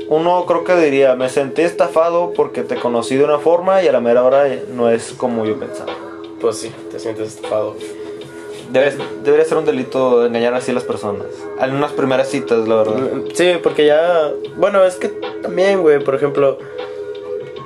uno 0.10 0.46
creo 0.48 0.64
que 0.64 0.76
diría, 0.76 1.16
me 1.16 1.30
sentí 1.30 1.62
estafado 1.62 2.34
porque 2.36 2.64
te 2.64 2.76
conocí 2.78 3.16
de 3.16 3.24
una 3.24 3.38
forma 3.40 3.84
y 3.84 3.88
a 3.88 3.92
la 3.92 4.00
mera 4.00 4.24
hora 4.24 4.46
no 4.74 4.90
es 4.90 5.14
como 5.16 5.46
yo 5.46 5.58
pensaba. 5.60 5.94
Pues 6.42 6.58
sí, 6.58 6.72
te 6.92 7.00
sientes 7.00 7.36
estafado. 7.36 7.76
Debe- 8.74 8.98
debería 9.24 9.46
ser 9.46 9.58
un 9.60 9.66
delito 9.66 10.26
engañar 10.26 10.54
así 10.56 10.72
a 10.72 10.74
las 10.74 10.84
personas. 10.84 11.28
En 11.62 11.76
unas 11.76 11.92
primeras 11.92 12.28
citas, 12.28 12.68
la 12.68 12.76
verdad. 12.78 12.96
Sí, 13.34 13.54
porque 13.62 13.86
ya. 13.86 14.32
Bueno, 14.58 14.84
es 14.84 14.96
que 14.96 15.10
también, 15.10 15.82
güey, 15.82 16.04
por 16.04 16.16
ejemplo. 16.16 16.58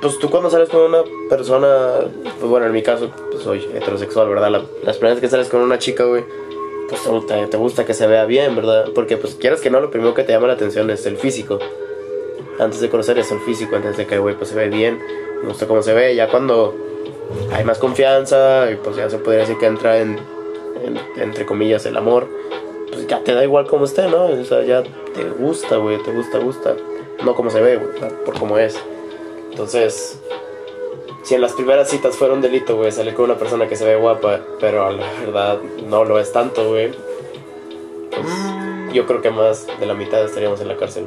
Pues 0.00 0.18
tú 0.20 0.30
cuando 0.30 0.50
sales 0.50 0.68
con 0.68 0.82
una 0.82 1.02
persona. 1.30 2.00
Pues 2.38 2.50
bueno, 2.50 2.66
en 2.66 2.72
mi 2.72 2.82
caso, 2.82 3.10
pues 3.30 3.42
soy 3.42 3.64
heterosexual, 3.74 4.28
¿verdad? 4.28 4.50
La- 4.50 4.62
las 4.84 4.98
primeras 4.98 5.18
que 5.20 5.28
sales 5.28 5.48
con 5.48 5.60
una 5.62 5.78
chica, 5.78 6.04
güey. 6.04 6.24
Pues 6.88 7.02
te, 7.26 7.46
te 7.48 7.56
gusta 7.56 7.84
que 7.84 7.94
se 7.94 8.06
vea 8.06 8.24
bien, 8.24 8.54
¿verdad? 8.54 8.90
Porque, 8.94 9.16
pues 9.16 9.34
quieras 9.34 9.60
que 9.60 9.70
no, 9.70 9.80
lo 9.80 9.90
primero 9.90 10.14
que 10.14 10.22
te 10.24 10.32
llama 10.32 10.46
la 10.46 10.54
atención 10.54 10.88
es 10.90 11.04
el 11.06 11.16
físico. 11.16 11.58
Antes 12.58 12.80
de 12.80 12.88
conocer 12.90 13.18
es 13.18 13.30
el 13.32 13.40
físico, 13.40 13.76
antes 13.76 13.96
de 13.96 14.06
que, 14.06 14.18
güey, 14.18 14.34
pues 14.36 14.50
se 14.50 14.56
ve 14.56 14.68
bien. 14.68 14.98
Me 15.42 15.48
gusta 15.48 15.66
cómo 15.66 15.82
se 15.82 15.92
ve. 15.94 16.14
Ya 16.14 16.28
cuando 16.28 16.74
hay 17.52 17.64
más 17.64 17.78
confianza, 17.78 18.70
y 18.70 18.76
pues 18.76 18.96
ya 18.96 19.08
se 19.10 19.18
podría 19.18 19.40
decir 19.42 19.58
que 19.58 19.66
entra 19.66 19.98
en, 19.98 20.18
en- 20.88 21.00
entre 21.22 21.46
comillas, 21.46 21.86
el 21.86 21.96
amor 21.96 22.26
pues 22.90 23.06
ya 23.06 23.20
te 23.22 23.34
da 23.34 23.44
igual 23.44 23.66
cómo 23.66 23.84
esté, 23.84 24.08
¿no? 24.08 24.24
O 24.26 24.44
sea, 24.44 24.62
ya 24.64 24.82
te 24.82 25.24
gusta, 25.38 25.76
güey, 25.76 26.02
te 26.02 26.10
gusta, 26.10 26.38
gusta. 26.38 26.74
No 27.24 27.34
como 27.34 27.50
se 27.50 27.60
ve, 27.60 27.76
güey, 27.76 27.94
o 27.96 27.98
sea, 27.98 28.08
por 28.24 28.38
cómo 28.38 28.58
es. 28.58 28.78
Entonces, 29.50 30.18
si 31.22 31.34
en 31.34 31.40
las 31.42 31.52
primeras 31.52 31.90
citas 31.90 32.16
fuera 32.16 32.32
un 32.34 32.40
delito, 32.40 32.76
güey, 32.76 32.90
salir 32.92 33.14
con 33.14 33.26
una 33.26 33.36
persona 33.36 33.68
que 33.68 33.76
se 33.76 33.84
ve 33.84 33.96
guapa, 33.96 34.40
pero 34.60 34.86
a 34.86 34.92
la 34.92 35.06
verdad 35.20 35.58
no 35.86 36.04
lo 36.04 36.18
es 36.18 36.32
tanto, 36.32 36.68
güey, 36.70 36.92
pues 38.10 38.26
yo 38.94 39.06
creo 39.06 39.20
que 39.20 39.30
más 39.30 39.66
de 39.78 39.86
la 39.86 39.94
mitad 39.94 40.24
estaríamos 40.24 40.60
en 40.60 40.68
la 40.68 40.76
cárcel. 40.76 41.04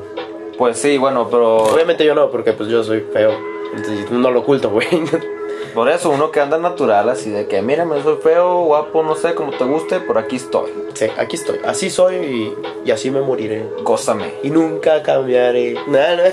Pues 0.57 0.77
sí, 0.77 0.97
bueno, 0.97 1.27
pero 1.31 1.57
Obviamente 1.63 2.05
yo 2.05 2.13
no, 2.13 2.29
porque 2.29 2.53
pues 2.53 2.69
yo 2.69 2.83
soy 2.83 2.99
feo. 3.11 3.31
Entonces 3.75 4.11
no 4.11 4.29
lo 4.31 4.41
oculto, 4.41 4.69
güey. 4.69 4.87
por 5.73 5.89
eso 5.89 6.09
uno 6.09 6.31
que 6.31 6.39
anda 6.39 6.57
natural, 6.57 7.09
así 7.09 7.29
de 7.29 7.47
que, 7.47 7.61
mírame, 7.61 8.01
soy 8.03 8.17
feo, 8.17 8.63
guapo, 8.63 9.03
no 9.03 9.15
sé, 9.15 9.35
como 9.35 9.51
te 9.51 9.63
guste, 9.63 9.99
por 9.99 10.17
aquí 10.17 10.35
estoy. 10.35 10.71
sí, 10.93 11.07
aquí 11.17 11.35
estoy. 11.35 11.59
Así 11.65 11.89
soy 11.89 12.15
y, 12.15 12.55
y 12.85 12.91
así 12.91 13.11
me 13.11 13.21
moriré. 13.21 13.65
Gózame. 13.83 14.33
Y 14.43 14.49
nunca 14.49 15.03
cambiaré. 15.03 15.75
Nah, 15.87 16.15
nah. 16.15 16.23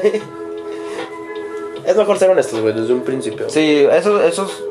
Es 1.84 1.96
mejor 1.96 2.18
ser 2.18 2.30
honestos, 2.30 2.60
güey, 2.60 2.74
desde 2.74 2.92
un 2.92 3.00
principio. 3.00 3.48
Sí, 3.48 3.86
eso, 3.90 4.22
eso 4.22 4.44
es, 4.44 4.62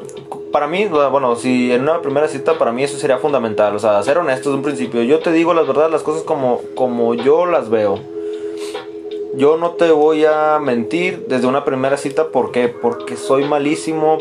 para 0.52 0.68
mí, 0.68 0.86
bueno, 0.86 1.36
si 1.36 1.72
en 1.72 1.82
una 1.82 2.02
primera 2.02 2.28
cita, 2.28 2.58
para 2.58 2.72
mí 2.72 2.84
eso 2.84 2.98
sería 2.98 3.18
fundamental, 3.18 3.76
o 3.76 3.80
sea, 3.80 4.02
ser 4.04 4.18
honesto 4.18 4.50
desde 4.50 4.58
un 4.58 4.64
principio. 4.64 5.04
Yo 5.04 5.20
te 5.20 5.32
digo 5.32 5.54
las 5.54 5.68
verdad, 5.68 5.90
las 5.90 6.04
cosas 6.04 6.24
como, 6.24 6.62
como 6.76 7.16
yo 7.16 7.46
las 7.46 7.70
veo. 7.70 8.00
Yo 9.36 9.58
no 9.58 9.72
te 9.72 9.92
voy 9.92 10.26
a 10.26 10.60
mentir 10.60 11.26
desde 11.28 11.48
una 11.48 11.64
primera 11.64 11.98
cita, 11.98 12.30
¿por 12.30 12.52
qué? 12.52 12.70
Porque 12.70 13.18
soy 13.18 13.44
malísimo 13.46 14.18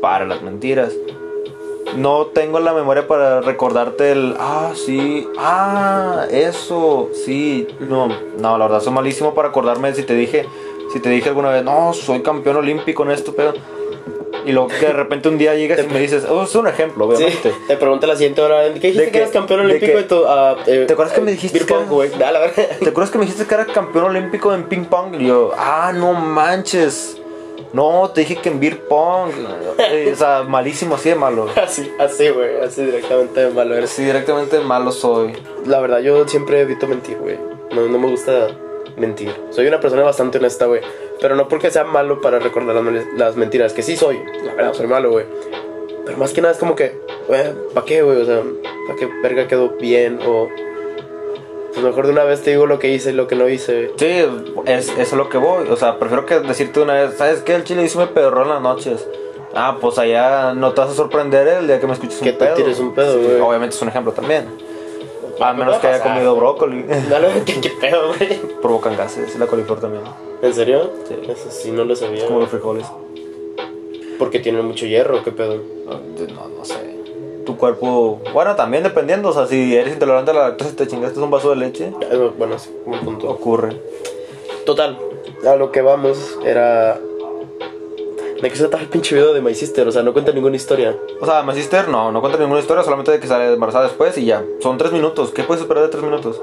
para 0.00 0.24
las 0.26 0.42
mentiras. 0.42 0.92
No 1.96 2.26
tengo 2.26 2.60
la 2.60 2.72
memoria 2.72 3.08
para 3.08 3.40
recordarte 3.40 4.12
el, 4.12 4.36
ah, 4.38 4.72
sí, 4.74 5.26
ah, 5.38 6.26
eso, 6.30 7.10
sí, 7.24 7.66
no, 7.80 8.08
no, 8.38 8.58
la 8.58 8.66
verdad 8.66 8.80
soy 8.80 8.92
malísimo 8.92 9.34
para 9.34 9.48
acordarme 9.48 9.92
si 9.94 10.04
te 10.04 10.14
dije, 10.14 10.46
si 10.92 11.00
te 11.00 11.08
dije 11.10 11.30
alguna 11.30 11.50
vez, 11.50 11.64
no, 11.64 11.92
soy 11.92 12.20
campeón 12.22 12.56
olímpico 12.56 13.02
en 13.04 13.10
esto, 13.10 13.34
pero... 13.34 13.54
Y 14.46 14.52
luego 14.52 14.68
que 14.68 14.86
de 14.86 14.92
repente 14.94 15.28
un 15.28 15.36
día 15.36 15.54
llegas 15.54 15.80
y 15.84 15.92
me 15.92 15.98
dices, 16.00 16.24
oh, 16.30 16.44
es 16.44 16.54
un 16.54 16.66
ejemplo, 16.68 17.06
Sí, 17.10 17.16
obviamente. 17.24 17.52
te 17.66 17.76
pregunté 17.76 18.06
la 18.06 18.14
siguiente 18.16 18.40
hora, 18.40 18.62
¿qué 18.74 18.92
dijiste 18.92 18.98
De 19.00 19.04
que, 19.06 19.10
que- 19.12 19.18
eras 19.18 19.30
campeón 19.32 19.60
de 19.60 19.66
olímpico 19.66 19.92
que- 20.08 20.24
ah, 20.28 20.56
eh, 20.66 20.84
¿Te 20.86 20.92
acuerdas 20.92 21.14
que 21.14 21.20
me 21.20 21.30
eh, 21.32 21.34
dijiste 21.34 21.58
que 21.58 21.64
pong, 21.74 22.04
era- 22.04 22.30
verdad. 22.40 22.52
¿Te 22.80 22.88
acuerdas 22.88 23.10
que 23.10 23.18
me 23.18 23.24
dijiste 23.24 23.46
que 23.46 23.54
era 23.54 23.66
campeón 23.66 24.04
olímpico 24.04 24.54
en 24.54 24.62
ping 24.64 24.84
pong? 24.84 25.16
Y 25.20 25.26
yo, 25.26 25.50
ah, 25.58 25.92
no 25.94 26.12
manches. 26.14 27.19
No, 27.72 28.10
te 28.14 28.20
dije 28.22 28.36
que 28.36 28.48
en 28.48 28.60
beer 28.60 28.80
pong. 28.86 29.30
Eh, 29.78 30.10
o 30.12 30.16
sea, 30.16 30.42
malísimo, 30.42 30.94
así 30.94 31.08
de 31.08 31.14
malo. 31.14 31.48
Así, 31.56 31.90
así, 31.98 32.28
güey, 32.28 32.60
así 32.60 32.84
directamente 32.84 33.40
de 33.40 33.50
malo 33.50 33.74
eres. 33.74 33.90
Sí, 33.90 34.04
directamente 34.04 34.60
malo 34.60 34.92
soy. 34.92 35.32
La 35.66 35.80
verdad, 35.80 36.00
yo 36.00 36.26
siempre 36.28 36.60
evito 36.60 36.86
mentir, 36.86 37.18
güey. 37.18 37.38
No, 37.72 37.82
no 37.88 37.98
me 37.98 38.08
gusta 38.08 38.48
mentir. 38.96 39.34
Soy 39.50 39.66
una 39.66 39.80
persona 39.80 40.02
bastante 40.02 40.38
honesta, 40.38 40.66
güey. 40.66 40.80
Pero 41.20 41.36
no 41.36 41.48
porque 41.48 41.70
sea 41.70 41.84
malo 41.84 42.20
para 42.20 42.38
recordar 42.38 42.76
las 43.16 43.36
mentiras, 43.36 43.72
que 43.72 43.82
sí 43.82 43.96
soy. 43.96 44.20
La 44.44 44.54
verdad, 44.54 44.74
soy 44.74 44.86
malo, 44.86 45.10
güey. 45.10 45.26
Pero 46.04 46.18
más 46.18 46.32
que 46.32 46.40
nada 46.40 46.52
es 46.52 46.58
como 46.58 46.74
que, 46.74 46.98
güey, 47.28 47.42
¿para 47.74 47.86
qué, 47.86 48.02
güey? 48.02 48.20
O 48.20 48.24
sea, 48.24 48.42
¿para 48.86 48.98
qué 48.98 49.08
verga 49.22 49.46
quedó 49.46 49.70
bien? 49.70 50.18
O. 50.26 50.48
Pues 51.72 51.84
mejor 51.84 52.06
de 52.06 52.12
una 52.12 52.24
vez 52.24 52.42
te 52.42 52.50
digo 52.50 52.66
lo 52.66 52.78
que 52.78 52.88
hice 52.90 53.10
y 53.10 53.12
lo 53.12 53.26
que 53.26 53.36
no 53.36 53.48
hice. 53.48 53.92
Sí, 53.96 54.06
es, 54.66 54.88
eso 54.88 55.00
es 55.00 55.12
lo 55.12 55.28
que 55.28 55.38
voy. 55.38 55.68
O 55.68 55.76
sea, 55.76 55.98
prefiero 55.98 56.26
que 56.26 56.40
decirte 56.40 56.80
una 56.80 56.94
vez, 56.94 57.14
¿sabes 57.16 57.40
qué? 57.42 57.54
El 57.54 57.64
chile 57.64 57.84
hizo 57.84 57.98
me 58.00 58.06
pedorró 58.08 58.42
en 58.42 58.48
las 58.48 58.60
noches. 58.60 59.06
Ah, 59.54 59.78
pues 59.80 59.98
allá 59.98 60.52
no 60.54 60.72
te 60.72 60.80
vas 60.80 60.90
a 60.90 60.94
sorprender 60.94 61.46
el 61.48 61.66
día 61.66 61.80
que 61.80 61.86
me 61.86 61.92
escuches 61.94 62.18
Que 62.20 62.30
un 62.30 62.38
te 62.38 62.44
pedo. 62.44 62.54
tires 62.56 62.78
un 62.80 62.94
pedo, 62.94 63.14
Sí, 63.14 63.24
güey. 63.26 63.40
obviamente 63.40 63.74
es 63.76 63.82
un 63.82 63.88
ejemplo 63.88 64.12
también. 64.12 64.46
A 65.40 65.52
menos 65.54 65.78
que 65.78 65.86
haya 65.86 66.02
comido 66.02 66.36
brócoli. 66.36 66.82
Dale, 67.10 67.28
¿qué, 67.46 67.60
qué 67.60 67.70
pedo, 67.80 68.08
güey? 68.08 68.38
Provocan 68.60 68.96
gases, 68.96 69.36
la 69.38 69.46
coliflor 69.46 69.80
también. 69.80 70.02
¿En 70.42 70.52
serio? 70.54 70.90
Sí. 71.08 71.16
Eso 71.28 71.50
sí, 71.50 71.70
no 71.70 71.84
lo 71.84 71.96
sabía. 71.96 72.26
Como 72.26 72.40
los 72.40 72.50
frijoles. 72.50 72.86
Porque 74.18 74.38
tienen 74.38 74.64
mucho 74.66 74.86
hierro, 74.86 75.22
¿qué 75.24 75.32
pedo? 75.32 75.56
No, 75.86 76.48
no 76.58 76.64
sé. 76.64 76.74
Tu 77.46 77.56
cuerpo. 77.56 78.20
Bueno, 78.32 78.54
también 78.56 78.82
dependiendo. 78.82 79.30
O 79.30 79.32
sea, 79.32 79.46
si 79.46 79.74
eres 79.74 79.92
intolerante 79.94 80.30
a 80.30 80.34
la 80.34 80.48
lactosa 80.48 80.70
y 80.70 80.74
te 80.74 80.86
chingaste 80.86 81.18
un 81.20 81.30
vaso 81.30 81.50
de 81.50 81.56
leche, 81.56 81.92
Eh, 82.10 82.30
Bueno, 82.38 82.58
sí, 82.58 82.70
un 82.86 83.00
punto. 83.00 83.28
ocurre. 83.28 83.76
Total, 84.66 84.98
a 85.46 85.56
lo 85.56 85.72
que 85.72 85.80
vamos 85.82 86.38
era. 86.44 87.00
¿De 88.40 88.48
qué 88.48 88.56
se 88.56 88.68
trata 88.68 88.82
el 88.82 88.88
pinche 88.88 89.14
video 89.14 89.34
de 89.34 89.40
My 89.42 89.54
Sister? 89.54 89.86
O 89.86 89.92
sea, 89.92 90.02
no 90.02 90.12
cuenta 90.12 90.32
ninguna 90.32 90.56
historia. 90.56 90.96
O 91.20 91.26
sea, 91.26 91.42
My 91.42 91.54
Sister 91.54 91.88
no, 91.88 92.10
no 92.12 92.20
cuenta 92.20 92.38
ninguna 92.38 92.60
historia, 92.60 92.82
solamente 92.82 93.10
de 93.12 93.20
que 93.20 93.26
sale 93.26 93.52
embarazada 93.52 93.84
después 93.84 94.16
y 94.16 94.24
ya. 94.24 94.44
Son 94.60 94.78
tres 94.78 94.92
minutos. 94.92 95.30
¿Qué 95.30 95.42
puedes 95.42 95.62
esperar 95.62 95.82
de 95.84 95.88
tres 95.90 96.02
minutos? 96.02 96.40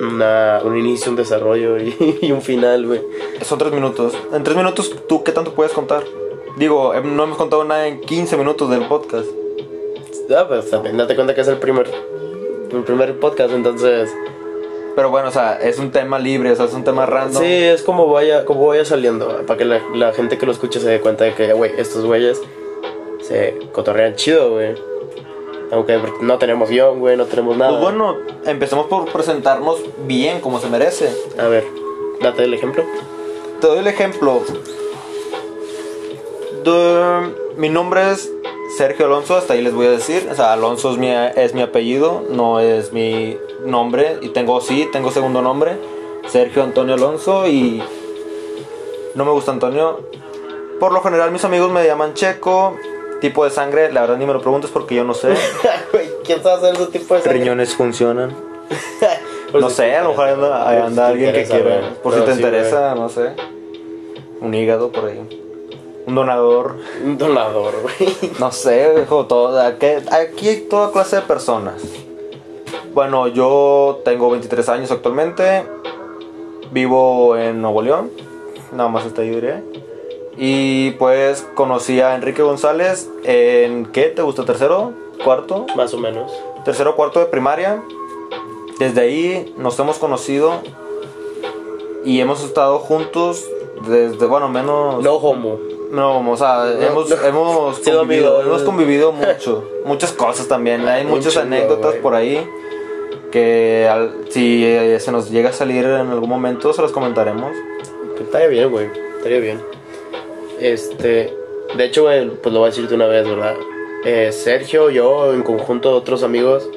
Una, 0.00 0.60
un 0.64 0.78
inicio, 0.78 1.10
un 1.10 1.16
desarrollo 1.16 1.78
y, 1.78 1.94
y 2.22 2.32
un 2.32 2.42
final, 2.42 2.86
güey. 2.86 3.02
Son 3.42 3.58
tres 3.58 3.72
minutos. 3.72 4.14
En 4.32 4.42
tres 4.42 4.56
minutos, 4.56 4.90
¿tú 5.08 5.22
qué 5.22 5.32
tanto 5.32 5.52
puedes 5.52 5.72
contar? 5.72 6.02
Digo, 6.56 6.94
em, 6.94 7.14
no 7.14 7.22
hemos 7.24 7.36
contado 7.36 7.62
nada 7.64 7.86
en 7.86 8.00
15 8.00 8.36
minutos 8.36 8.68
del 8.70 8.86
podcast. 8.88 9.26
Ah, 10.36 10.46
pues 10.48 10.70
también 10.70 10.96
date 10.96 11.14
cuenta 11.14 11.34
que 11.34 11.40
es 11.40 11.48
el 11.48 11.56
primer, 11.58 11.90
el 12.72 12.82
primer 12.84 13.18
podcast, 13.18 13.52
entonces. 13.52 14.10
Pero 14.96 15.10
bueno, 15.10 15.28
o 15.28 15.30
sea, 15.30 15.54
es 15.60 15.78
un 15.78 15.90
tema 15.92 16.18
libre, 16.18 16.50
o 16.52 16.56
sea, 16.56 16.66
es 16.66 16.74
un 16.74 16.84
tema 16.84 17.06
random. 17.06 17.42
Sí, 17.42 17.48
es 17.52 17.82
como 17.82 18.08
vaya, 18.08 18.44
como 18.44 18.66
vaya 18.66 18.84
saliendo, 18.84 19.42
para 19.46 19.56
que 19.56 19.64
la, 19.64 19.80
la 19.94 20.12
gente 20.12 20.36
que 20.36 20.46
lo 20.46 20.52
escuche 20.52 20.80
se 20.80 20.88
dé 20.88 21.00
cuenta 21.00 21.24
de 21.24 21.34
que, 21.34 21.52
güey, 21.52 21.72
estos 21.78 22.04
güeyes 22.04 22.40
se 23.22 23.56
cotorrean 23.72 24.14
chido, 24.16 24.50
güey. 24.50 24.74
Aunque 25.72 25.98
no 26.20 26.38
tenemos 26.38 26.68
guion, 26.68 26.98
güey, 26.98 27.16
no 27.16 27.26
tenemos 27.26 27.56
nada. 27.56 27.70
Pues 27.70 27.82
bueno, 27.82 28.16
empecemos 28.44 28.86
por 28.88 29.04
presentarnos 29.12 29.78
bien, 30.06 30.40
como 30.40 30.58
se 30.58 30.68
merece. 30.68 31.08
A 31.38 31.46
ver, 31.46 31.64
date 32.20 32.42
el 32.44 32.52
ejemplo. 32.54 32.82
Te 33.60 33.68
doy 33.68 33.78
el 33.78 33.86
ejemplo. 33.86 34.40
De- 36.64 37.30
mi 37.56 37.68
nombre 37.68 38.10
es 38.10 38.32
Sergio 38.76 39.06
Alonso, 39.06 39.36
hasta 39.36 39.54
ahí 39.54 39.62
les 39.62 39.74
voy 39.74 39.86
a 39.86 39.90
decir. 39.90 40.28
O 40.30 40.34
sea, 40.34 40.52
Alonso 40.52 40.92
es 40.92 40.98
mi, 40.98 41.10
es 41.10 41.54
mi 41.54 41.62
apellido, 41.62 42.24
no 42.30 42.60
es 42.60 42.92
mi 42.92 43.36
nombre. 43.64 44.18
Y 44.22 44.28
tengo, 44.28 44.60
sí, 44.60 44.88
tengo 44.92 45.10
segundo 45.10 45.42
nombre. 45.42 45.76
Sergio 46.28 46.62
Antonio 46.62 46.94
Alonso 46.94 47.46
y 47.46 47.82
no 49.14 49.24
me 49.24 49.32
gusta 49.32 49.52
Antonio. 49.52 50.00
Por 50.78 50.92
lo 50.92 51.02
general 51.02 51.30
mis 51.30 51.44
amigos 51.44 51.70
me 51.70 51.84
llaman 51.84 52.14
Checo. 52.14 52.76
Tipo 53.20 53.44
de 53.44 53.50
sangre, 53.50 53.92
la 53.92 54.00
verdad 54.00 54.16
ni 54.16 54.24
me 54.24 54.32
lo 54.32 54.40
preguntes 54.40 54.70
porque 54.70 54.94
yo 54.94 55.04
no 55.04 55.12
sé. 55.12 55.34
¿quién 56.24 56.42
sabe 56.42 56.68
hacer 56.68 56.74
ese 56.74 56.86
tipo 56.86 57.14
de 57.14 57.20
sangre? 57.20 57.38
Riñones 57.38 57.74
funcionan. 57.74 58.34
Por 59.52 59.60
no 59.60 59.68
si 59.68 59.76
sé, 59.76 59.96
a 59.96 60.02
lo 60.04 60.10
mejor 60.10 60.28
anda, 60.28 60.86
anda 60.86 61.06
si 61.06 61.12
alguien 61.12 61.32
que 61.32 61.44
quiera. 61.44 61.94
Por 62.02 62.14
si 62.14 62.20
te 62.20 62.26
sí, 62.26 62.32
interesa, 62.38 62.94
no 62.94 63.08
sé. 63.08 63.32
Un 64.40 64.54
hígado 64.54 64.90
por 64.92 65.06
ahí. 65.06 65.39
Un 66.10 66.16
donador. 66.16 66.74
Un 67.04 67.18
donador, 67.18 67.72
güey. 67.82 68.16
No 68.40 68.50
sé, 68.50 68.92
viejo, 68.96 69.26
todo, 69.26 69.60
aquí, 69.60 69.86
aquí 70.10 70.48
hay 70.48 70.60
toda 70.62 70.90
clase 70.90 71.14
de 71.14 71.22
personas. 71.22 71.80
Bueno, 72.92 73.28
yo 73.28 74.00
tengo 74.04 74.28
23 74.28 74.68
años 74.70 74.90
actualmente. 74.90 75.64
Vivo 76.72 77.36
en 77.36 77.62
Nuevo 77.62 77.80
León. 77.80 78.10
Nada 78.72 78.88
más 78.88 79.06
hasta 79.06 79.22
ahí 79.22 79.30
diré. 79.30 79.62
Y 80.36 80.90
pues 80.92 81.46
conocí 81.54 82.00
a 82.00 82.16
Enrique 82.16 82.42
González 82.42 83.08
en 83.22 83.86
¿qué? 83.86 84.06
¿Te 84.06 84.22
gusta? 84.22 84.44
¿Tercero? 84.44 84.92
¿Cuarto? 85.22 85.66
Más 85.76 85.94
o 85.94 85.98
menos. 85.98 86.32
Tercero 86.64 86.96
cuarto 86.96 87.20
de 87.20 87.26
primaria. 87.26 87.84
Desde 88.80 89.00
ahí 89.02 89.54
nos 89.56 89.78
hemos 89.78 89.98
conocido 89.98 90.54
y 92.04 92.18
hemos 92.18 92.42
estado 92.42 92.80
juntos 92.80 93.46
desde, 93.86 94.26
bueno, 94.26 94.48
menos... 94.48 95.04
No 95.04 95.14
homo. 95.14 95.69
No, 95.90 96.30
o 96.30 96.36
sea, 96.36 96.72
No, 96.78 96.86
hemos, 96.86 97.10
no. 97.10 97.16
hemos, 97.24 97.78
convivido, 97.80 98.00
amigos. 98.00 98.46
hemos 98.46 98.62
convivido 98.62 99.12
mucho. 99.12 99.68
muchas 99.84 100.12
cosas 100.12 100.46
también. 100.48 100.86
Hay 100.88 101.04
muchas 101.04 101.36
anécdotas 101.36 101.94
por 101.96 102.14
ahí 102.14 102.46
que 103.32 103.88
al- 103.90 104.26
si 104.30 104.64
eh, 104.64 104.98
se 105.00 105.10
nos 105.12 105.30
llega 105.30 105.50
a 105.50 105.52
salir 105.52 105.84
en 105.84 106.10
algún 106.10 106.28
momento 106.28 106.72
se 106.72 106.82
las 106.82 106.92
comentaremos. 106.92 107.52
Estaría 108.20 108.48
bien, 108.48 108.70
güey. 108.70 108.88
Estaría 109.16 109.40
bien. 109.40 109.60
Este. 110.60 111.34
De 111.76 111.84
hecho, 111.84 112.02
güey, 112.02 112.28
pues 112.30 112.52
lo 112.52 112.60
voy 112.60 112.68
a 112.68 112.70
decir 112.70 112.88
de 112.88 112.94
una 112.94 113.06
vez, 113.06 113.26
¿verdad? 113.28 113.54
Eh, 114.04 114.30
Sergio, 114.32 114.90
yo, 114.90 115.32
en 115.32 115.42
conjunto 115.42 115.90
de 115.90 115.94
otros 115.96 116.22
amigos, 116.22 116.68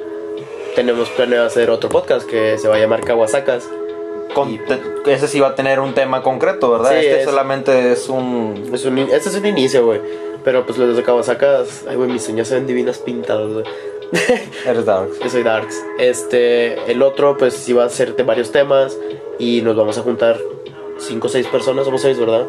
tenemos 0.75 1.09
planeado 1.09 1.45
hacer 1.47 1.69
otro 1.69 1.89
podcast 1.89 2.27
que 2.29 2.57
se 2.57 2.67
va 2.67 2.75
a 2.75 2.79
llamar 2.79 3.01
Kawasacas. 3.01 3.67
Con, 4.33 4.57
te- 4.65 5.13
ese 5.13 5.27
sí 5.27 5.39
va 5.39 5.49
a 5.49 5.55
tener 5.55 5.79
un 5.79 5.93
tema 5.93 6.21
concreto, 6.23 6.71
¿verdad? 6.71 6.91
Sí, 6.91 6.95
este 7.05 7.19
es- 7.21 7.25
solamente 7.25 7.91
es 7.91 8.09
un... 8.09 8.69
Es 8.73 8.85
un, 8.85 8.97
este 8.97 9.29
es 9.29 9.35
un 9.35 9.45
inicio, 9.45 9.85
güey. 9.85 9.99
Pero 10.43 10.65
pues 10.65 10.77
los 10.77 10.95
de 10.97 11.03
Kawasacas, 11.03 11.85
ay, 11.87 11.95
güey, 11.95 12.09
mis 12.09 12.27
uñas 12.27 12.47
se 12.49 12.55
ven 12.55 12.67
divinas 12.67 12.97
pintadas, 12.99 13.51
güey. 13.53 13.65
Eres 14.67 14.85
Darks. 14.85 15.19
Yo 15.19 15.29
soy 15.29 15.43
Darks. 15.43 15.83
Este, 15.99 16.91
el 16.91 17.01
otro, 17.01 17.37
pues 17.37 17.53
sí 17.53 17.73
va 17.73 17.85
a 17.85 17.89
ser 17.89 18.15
de 18.15 18.23
varios 18.23 18.51
temas. 18.51 18.97
Y 19.39 19.61
nos 19.61 19.75
vamos 19.75 19.97
a 19.97 20.01
juntar 20.01 20.37
cinco 20.99 21.27
o 21.27 21.29
seis 21.29 21.47
personas, 21.47 21.85
somos 21.85 22.01
seis, 22.01 22.19
¿verdad? 22.19 22.45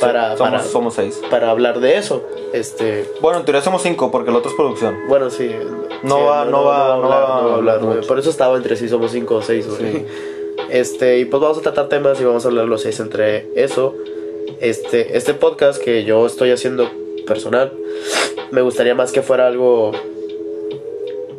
Para, 0.00 0.36
somos, 0.36 0.50
para, 0.50 0.62
somos 0.64 0.94
seis. 0.94 1.20
para 1.30 1.50
hablar 1.50 1.80
de 1.80 1.98
eso. 1.98 2.24
Este, 2.54 3.06
Bueno, 3.20 3.40
en 3.40 3.44
teoría 3.44 3.60
somos 3.60 3.82
cinco 3.82 4.10
porque 4.10 4.30
el 4.30 4.36
otro 4.36 4.50
es 4.50 4.56
producción. 4.56 4.96
bueno, 5.08 5.28
sí. 5.28 5.50
No 6.02 6.16
sí, 6.16 6.22
va- 6.22 6.44
no 6.46 6.64
va- 6.64 6.96
no 6.96 7.08
va 7.08 7.26
a 7.26 7.54
hablar 7.56 7.80
güey. 7.80 7.96
mucho. 7.96 8.08
Por 8.08 8.18
eso 8.18 8.30
estaba 8.30 8.56
entre 8.56 8.76
sí, 8.76 8.88
somos 8.88 9.10
cinco 9.12 9.36
o 9.36 9.42
seis, 9.42 9.66
güey. 9.68 9.92
Sí. 9.92 10.06
Este, 10.70 11.18
y 11.18 11.24
pues 11.24 11.42
vamos 11.42 11.58
a 11.58 11.62
tratar 11.62 11.88
temas 11.88 12.20
y 12.20 12.24
vamos 12.24 12.44
a 12.44 12.48
hablar 12.48 12.66
los 12.66 12.82
seis 12.82 13.00
entre 13.00 13.48
eso. 13.54 13.94
Este, 14.60 15.16
este 15.16 15.34
podcast 15.34 15.82
que 15.82 16.04
yo 16.04 16.26
estoy 16.26 16.50
haciendo 16.52 16.88
personal, 17.26 17.72
me 18.50 18.62
gustaría 18.62 18.94
más 18.94 19.12
que 19.12 19.22
fuera 19.22 19.46
algo 19.46 19.92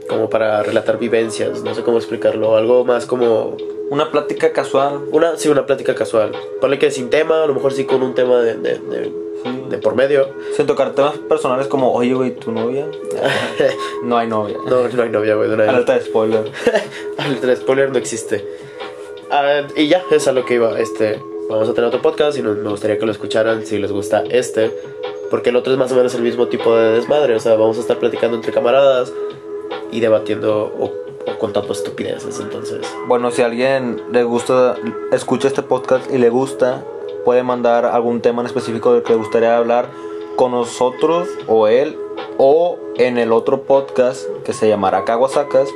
como 0.08 0.30
para 0.30 0.62
relatar 0.64 0.98
vivencias, 1.00 1.64
no 1.64 1.74
sé 1.74 1.84
cómo 1.84 1.98
explicarlo, 1.98 2.58
algo 2.58 2.84
más 2.84 3.06
como 3.06 3.56
Una 3.90 4.12
plática 4.12 4.52
casual. 4.52 5.02
una, 5.12 5.38
sí, 5.38 5.48
una 5.50 5.66
plática 5.66 5.96
casual. 5.96 6.32
Ponle 6.60 6.80
que 6.80 6.92
sin 6.92 7.10
tema, 7.10 7.44
a 7.44 7.48
lo 7.48 7.54
mejor 7.54 7.72
sí 7.74 7.86
con 7.86 8.02
un 8.04 8.14
tema 8.14 8.42
de, 8.42 8.56
de, 8.56 8.78
de- 8.80 9.22
Sí. 9.44 9.50
de 9.72 9.80
por 9.80 9.96
medio. 9.96 10.28
Sin 10.56 10.68
tocar 10.68 10.94
temas 10.94 11.18
personales 11.18 11.66
como, 11.66 11.92
oye, 11.96 12.14
güey, 12.14 12.36
¿tu 12.36 12.52
novia? 12.52 12.86
no 14.04 14.16
hay 14.16 14.28
novia. 14.28 14.56
no, 14.68 14.88
no 14.88 15.02
hay 15.04 15.10
novia, 15.10 15.34
güey, 15.34 15.50
de 15.50 15.56
vez. 15.56 15.68
Alerta 15.70 15.96
de 15.96 16.02
spoiler. 16.02 16.44
El 17.42 17.58
spoiler 17.58 17.90
no 17.92 17.98
existe. 17.98 18.46
Ah, 19.32 19.62
y 19.76 19.88
ya, 19.88 20.04
es 20.12 20.28
a 20.28 20.32
lo 20.34 20.46
que 20.46 20.56
iba. 20.56 20.78
Este, 20.80 21.22
vamos 21.50 21.70
a 21.70 21.74
tener 21.74 21.88
otro 21.88 22.02
podcast 22.02 22.38
y 22.38 22.42
nos- 22.42 22.58
me 22.58 22.70
gustaría 22.70 22.98
que 23.00 23.06
lo 23.06 23.12
escucharan 23.12 23.66
si 23.66 23.78
les 23.80 23.92
gusta 23.92 24.24
este. 24.30 24.72
Porque 25.30 25.50
el 25.50 25.56
otro 25.56 25.72
es 25.72 25.80
más 25.80 25.92
o 25.92 25.96
menos 25.96 26.14
el 26.16 26.22
mismo 26.22 26.48
tipo 26.48 26.76
de 26.76 26.92
desmadre. 26.92 27.36
O 27.36 27.40
sea, 27.40 27.54
vamos 27.56 27.78
a 27.78 27.82
estar 27.82 27.98
platicando 27.98 28.36
entre 28.36 28.52
camaradas 28.52 29.14
y 29.92 30.00
debatiendo 30.02 30.74
o, 30.78 30.86
o 31.32 31.38
contando 31.40 31.72
estupideces. 31.72 32.40
Entonces, 32.40 32.86
Bueno, 33.08 33.32
si 33.32 33.42
a 33.42 33.46
alguien 33.46 34.02
le 34.12 34.24
gusta, 34.24 34.76
escucha 35.14 35.48
este 35.48 35.62
podcast 35.64 36.12
y 36.14 36.18
le 36.18 36.30
gusta, 36.30 36.84
puede 37.24 37.44
mandar 37.44 37.86
algún 37.86 38.20
tema 38.22 38.42
en 38.42 38.48
específico 38.48 38.94
del 38.94 39.04
que 39.04 39.14
le 39.14 39.20
gustaría 39.20 39.56
hablar 39.56 39.88
con 40.36 40.52
nosotros 40.52 41.30
o 41.48 41.68
él 41.68 41.98
o 42.38 42.78
en 42.98 43.18
el 43.18 43.32
otro 43.32 43.62
podcast 43.64 44.28
que 44.44 44.52
se 44.54 44.68
llamará 44.68 45.06
Kawasacas 45.06 45.70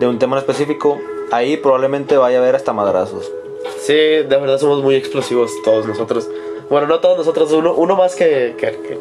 de 0.00 0.06
un 0.06 0.18
tema 0.18 0.36
en 0.36 0.40
específico. 0.40 0.98
Ahí 1.32 1.56
probablemente 1.56 2.16
vaya 2.16 2.38
a 2.38 2.42
haber 2.42 2.54
hasta 2.56 2.72
madrazos. 2.72 3.30
sí, 3.80 3.92
de 3.94 4.24
verdad 4.24 4.58
somos 4.58 4.82
muy 4.82 4.94
explosivos 4.94 5.50
todos 5.64 5.86
nosotros. 5.86 6.28
Bueno, 6.70 6.86
no 6.86 6.98
todos 7.00 7.18
nosotros, 7.18 7.52
uno, 7.52 7.74
uno 7.74 7.96
más 7.96 8.14
que, 8.16 8.54
que- 8.58 8.72
que- 8.72 8.98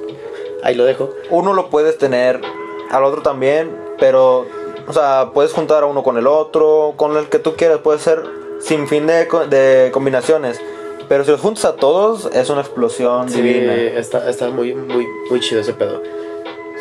Ahí 0.63 0.75
lo 0.75 0.85
dejo. 0.85 1.11
Uno 1.29 1.53
lo 1.53 1.69
puedes 1.69 1.97
tener, 1.97 2.41
al 2.89 3.03
otro 3.03 3.21
también, 3.21 3.75
pero, 3.99 4.45
o 4.87 4.93
sea, 4.93 5.29
puedes 5.33 5.53
juntar 5.53 5.83
a 5.83 5.85
uno 5.85 6.01
con 6.03 6.17
el 6.17 6.25
otro, 6.27 6.93
con 6.95 7.17
el 7.17 7.27
que 7.27 7.37
tú 7.39 7.55
quieras, 7.55 7.79
puede 7.79 7.99
ser 7.99 8.23
sin 8.59 8.87
fin 8.87 9.05
de, 9.07 9.27
de 9.49 9.91
combinaciones. 9.91 10.59
Pero 11.07 11.23
si 11.23 11.29
los 11.31 11.41
juntas 11.41 11.65
a 11.65 11.75
todos, 11.75 12.27
es 12.33 12.49
una 12.49 12.61
explosión 12.61 13.29
Sí, 13.29 13.41
divina. 13.41 13.75
está, 13.75 14.27
está 14.27 14.49
muy, 14.49 14.73
muy, 14.73 15.05
muy 15.29 15.39
chido 15.39 15.61
ese 15.61 15.73
pedo. 15.73 16.01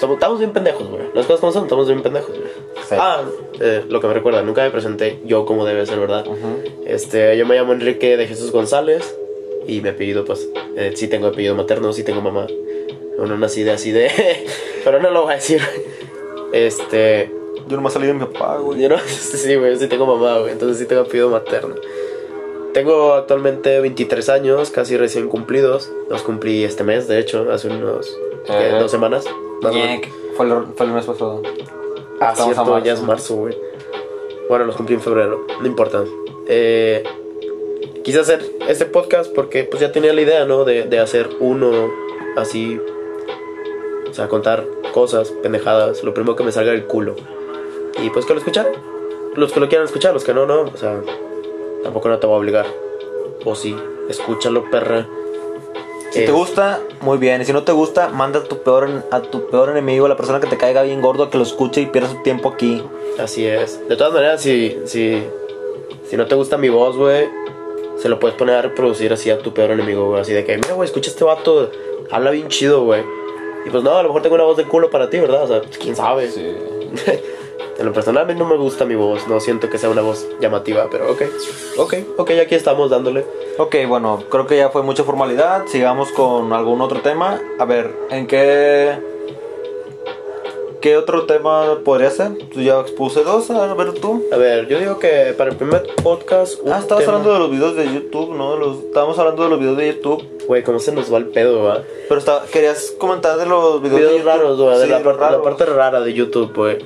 Somos, 0.00 0.14
estamos 0.16 0.38
bien 0.38 0.52
pendejos, 0.52 0.88
güey. 0.88 1.02
Las 1.14 1.26
cosas 1.26 1.40
como 1.40 1.52
son, 1.52 1.64
estamos 1.64 1.86
bien 1.86 2.02
pendejos, 2.02 2.30
güey. 2.36 2.50
Sí. 2.88 2.94
Ah, 2.98 3.22
eh, 3.60 3.84
lo 3.88 4.00
que 4.00 4.06
me 4.08 4.14
recuerda, 4.14 4.42
nunca 4.42 4.62
me 4.62 4.70
presenté 4.70 5.20
yo 5.24 5.46
como 5.46 5.64
debe 5.64 5.86
ser, 5.86 5.98
¿verdad? 6.00 6.26
Este, 6.84 7.36
yo 7.36 7.46
me 7.46 7.54
llamo 7.54 7.72
Enrique 7.72 8.16
de 8.16 8.26
Jesús 8.26 8.50
González 8.50 9.16
y 9.66 9.80
mi 9.80 9.88
apellido, 9.88 10.24
pues, 10.24 10.48
eh, 10.76 10.92
sí 10.94 11.08
tengo 11.08 11.28
apellido 11.28 11.54
materno, 11.54 11.92
sí 11.92 12.02
tengo 12.02 12.20
mamá. 12.20 12.46
No 13.18 13.36
nací 13.38 13.62
de 13.62 13.70
así 13.70 13.92
de... 13.92 14.10
pero 14.84 15.00
no 15.00 15.10
lo 15.10 15.22
voy 15.22 15.32
a 15.32 15.36
decir. 15.36 15.62
Este, 16.52 17.30
Yo 17.68 17.76
nomás 17.76 17.92
salí 17.94 18.06
de 18.06 18.14
mi 18.14 18.20
papá, 18.20 18.58
güey. 18.58 18.80
yo 18.82 18.88
no, 18.88 18.98
sí, 19.06 19.54
güey, 19.54 19.76
sí 19.78 19.86
tengo 19.86 20.06
mamá, 20.06 20.38
güey, 20.40 20.52
entonces 20.52 20.78
sí 20.78 20.86
tengo 20.86 21.02
apellido 21.02 21.30
materno. 21.30 21.76
Tengo 22.74 23.14
actualmente 23.14 23.80
23 23.80 24.28
años, 24.30 24.70
casi 24.70 24.96
recién 24.96 25.28
cumplidos. 25.28 25.90
Los 26.10 26.22
cumplí 26.22 26.64
este 26.64 26.82
mes, 26.82 27.06
de 27.06 27.20
hecho, 27.20 27.46
hace 27.52 27.68
unos 27.68 28.18
dos 28.80 28.90
semanas. 28.90 29.24
Fue 30.36 30.46
el, 30.46 30.66
fue 30.76 30.86
el 30.86 30.92
mes 30.92 31.06
pasado. 31.06 31.40
Ah, 32.20 32.32
Estamos 32.32 32.54
cierto, 32.54 32.78
ya 32.80 32.92
es 32.94 33.02
marzo, 33.02 33.36
güey. 33.36 33.56
Bueno, 34.48 34.64
los 34.64 34.74
cumplí 34.76 34.96
en 34.96 35.00
febrero, 35.00 35.46
no 35.60 35.66
importa. 35.66 36.04
Eh, 36.48 37.04
quise 38.02 38.18
hacer 38.18 38.44
este 38.68 38.86
podcast 38.86 39.32
porque 39.32 39.62
pues 39.64 39.80
ya 39.80 39.92
tenía 39.92 40.12
la 40.12 40.20
idea, 40.20 40.44
¿no? 40.44 40.64
De, 40.64 40.82
de 40.82 40.98
hacer 40.98 41.30
uno 41.38 41.90
así. 42.36 42.80
O 44.10 44.12
sea, 44.12 44.28
contar 44.28 44.64
cosas, 44.92 45.30
pendejadas, 45.30 46.02
lo 46.02 46.12
primero 46.12 46.34
que 46.34 46.42
me 46.42 46.50
salga 46.50 46.72
del 46.72 46.86
culo. 46.86 47.14
Y 48.02 48.10
pues 48.10 48.26
que 48.26 48.32
lo 48.32 48.40
escucharan. 48.40 48.72
Los 49.36 49.52
que 49.52 49.60
lo 49.60 49.68
quieran 49.68 49.86
escuchar, 49.86 50.12
los 50.12 50.24
que 50.24 50.34
no, 50.34 50.44
no. 50.44 50.62
O 50.62 50.76
sea, 50.76 51.00
tampoco 51.84 52.08
no 52.08 52.18
te 52.18 52.26
voy 52.26 52.34
a 52.34 52.38
obligar. 52.38 52.66
O 53.44 53.54
sí, 53.54 53.76
escúchalo, 54.08 54.68
perra. 54.70 55.06
Si 56.10 56.20
Eh, 56.22 56.26
te 56.26 56.32
gusta, 56.32 56.80
muy 57.00 57.18
bien. 57.18 57.42
Y 57.42 57.44
si 57.44 57.52
no 57.52 57.62
te 57.64 57.72
gusta, 57.72 58.08
manda 58.08 58.40
a 58.40 58.44
tu 58.44 58.58
peor, 58.62 58.88
a 59.10 59.20
tu 59.20 59.46
peor 59.48 59.68
enemigo, 59.70 60.06
a 60.06 60.08
la 60.08 60.16
persona 60.16 60.40
que 60.40 60.46
te 60.46 60.56
caiga 60.56 60.82
bien 60.82 61.00
gordo, 61.00 61.28
que 61.30 61.36
lo 61.38 61.44
escuche 61.44 61.80
y 61.80 61.86
pierda 61.86 62.08
su 62.10 62.22
tiempo 62.22 62.48
aquí. 62.48 62.82
Así 63.18 63.46
es. 63.46 63.86
De 63.88 63.96
todas 63.96 64.12
maneras, 64.12 64.40
si, 64.40 64.78
si, 64.86 65.22
si 66.08 66.16
no 66.16 66.26
te 66.26 66.34
gusta 66.34 66.56
mi 66.56 66.68
voz, 66.68 66.96
güey, 66.96 67.28
se 67.98 68.08
lo 68.08 68.18
puedes 68.20 68.36
poner 68.36 68.56
a 68.56 68.62
reproducir 68.62 69.12
así 69.12 69.30
a 69.30 69.38
tu 69.38 69.52
peor 69.52 69.70
enemigo, 69.72 70.06
güey. 70.08 70.20
Así 70.20 70.32
de 70.32 70.44
que, 70.44 70.56
mira, 70.56 70.74
güey, 70.74 70.86
escucha 70.88 71.10
este 71.10 71.24
vato, 71.24 71.70
habla 72.10 72.30
bien 72.30 72.48
chido, 72.48 72.84
güey. 72.84 73.02
Y 73.66 73.70
pues 73.70 73.82
no, 73.82 73.96
a 73.96 74.02
lo 74.02 74.08
mejor 74.10 74.22
tengo 74.22 74.34
una 74.36 74.44
voz 74.44 74.56
de 74.56 74.64
culo 74.64 74.90
para 74.90 75.10
ti, 75.10 75.18
¿verdad? 75.18 75.44
O 75.44 75.46
sea, 75.48 75.62
pues, 75.62 75.78
quién 75.78 75.96
sabe. 75.96 76.28
en 77.78 77.86
lo 77.86 77.92
personal, 77.92 78.22
a 78.22 78.26
mí 78.26 78.34
no 78.38 78.44
me 78.46 78.56
gusta 78.56 78.84
mi 78.84 78.94
voz, 78.94 79.26
no 79.28 79.40
siento 79.40 79.68
que 79.70 79.78
sea 79.78 79.90
una 79.90 80.02
voz 80.02 80.26
llamativa, 80.40 80.88
pero 80.90 81.10
ok. 81.12 81.22
Ok, 81.78 81.94
ok, 82.18 82.30
aquí 82.42 82.54
estamos 82.54 82.90
dándole. 82.90 83.24
Ok, 83.58 83.76
bueno, 83.88 84.22
creo 84.30 84.46
que 84.46 84.56
ya 84.56 84.68
fue 84.70 84.82
mucha 84.82 85.04
formalidad. 85.04 85.66
Sigamos 85.66 86.10
con 86.12 86.52
algún 86.52 86.80
otro 86.80 87.00
tema. 87.00 87.40
A 87.58 87.64
ver, 87.64 87.94
¿en 88.10 88.26
qué. 88.26 88.92
¿qué 90.80 90.98
otro 90.98 91.24
tema 91.24 91.78
podría 91.82 92.10
ser? 92.10 92.32
Tú 92.52 92.60
ya 92.60 92.78
expuse 92.80 93.22
dos, 93.24 93.50
a 93.50 93.72
ver 93.72 93.92
tú. 93.94 94.22
A 94.30 94.36
ver, 94.36 94.68
yo 94.68 94.78
digo 94.78 94.98
que 94.98 95.34
para 95.36 95.50
el 95.50 95.56
primer 95.56 95.82
podcast. 96.02 96.60
Ah, 96.70 96.78
estabas 96.78 97.04
tema- 97.04 97.16
hablando 97.16 97.32
de 97.32 97.38
los 97.38 97.50
videos 97.50 97.74
de 97.76 97.86
YouTube, 97.92 98.34
¿no? 98.36 98.56
Los, 98.56 98.78
estábamos 98.84 99.18
hablando 99.18 99.44
de 99.44 99.48
los 99.48 99.58
videos 99.60 99.76
de 99.78 99.94
YouTube. 99.94 100.22
Güey, 100.46 100.62
¿cómo 100.62 100.78
se 100.78 100.92
nos 100.92 101.10
va 101.12 101.16
el 101.16 101.28
pedo, 101.28 101.62
va? 101.62 101.82
Pero 102.06 102.18
está, 102.18 102.42
querías 102.52 102.90
comentar 102.98 103.38
de 103.38 103.46
los 103.46 103.80
videos, 103.80 104.00
de 104.00 104.06
Videos 104.08 104.12
YouTube. 104.24 104.26
raros, 104.28 104.60
güey, 104.60 104.78
de 104.78 104.86
la, 104.88 104.98
la 105.30 105.42
parte 105.42 105.64
rara 105.64 106.00
de 106.02 106.12
YouTube, 106.12 106.52
güey. 106.54 106.78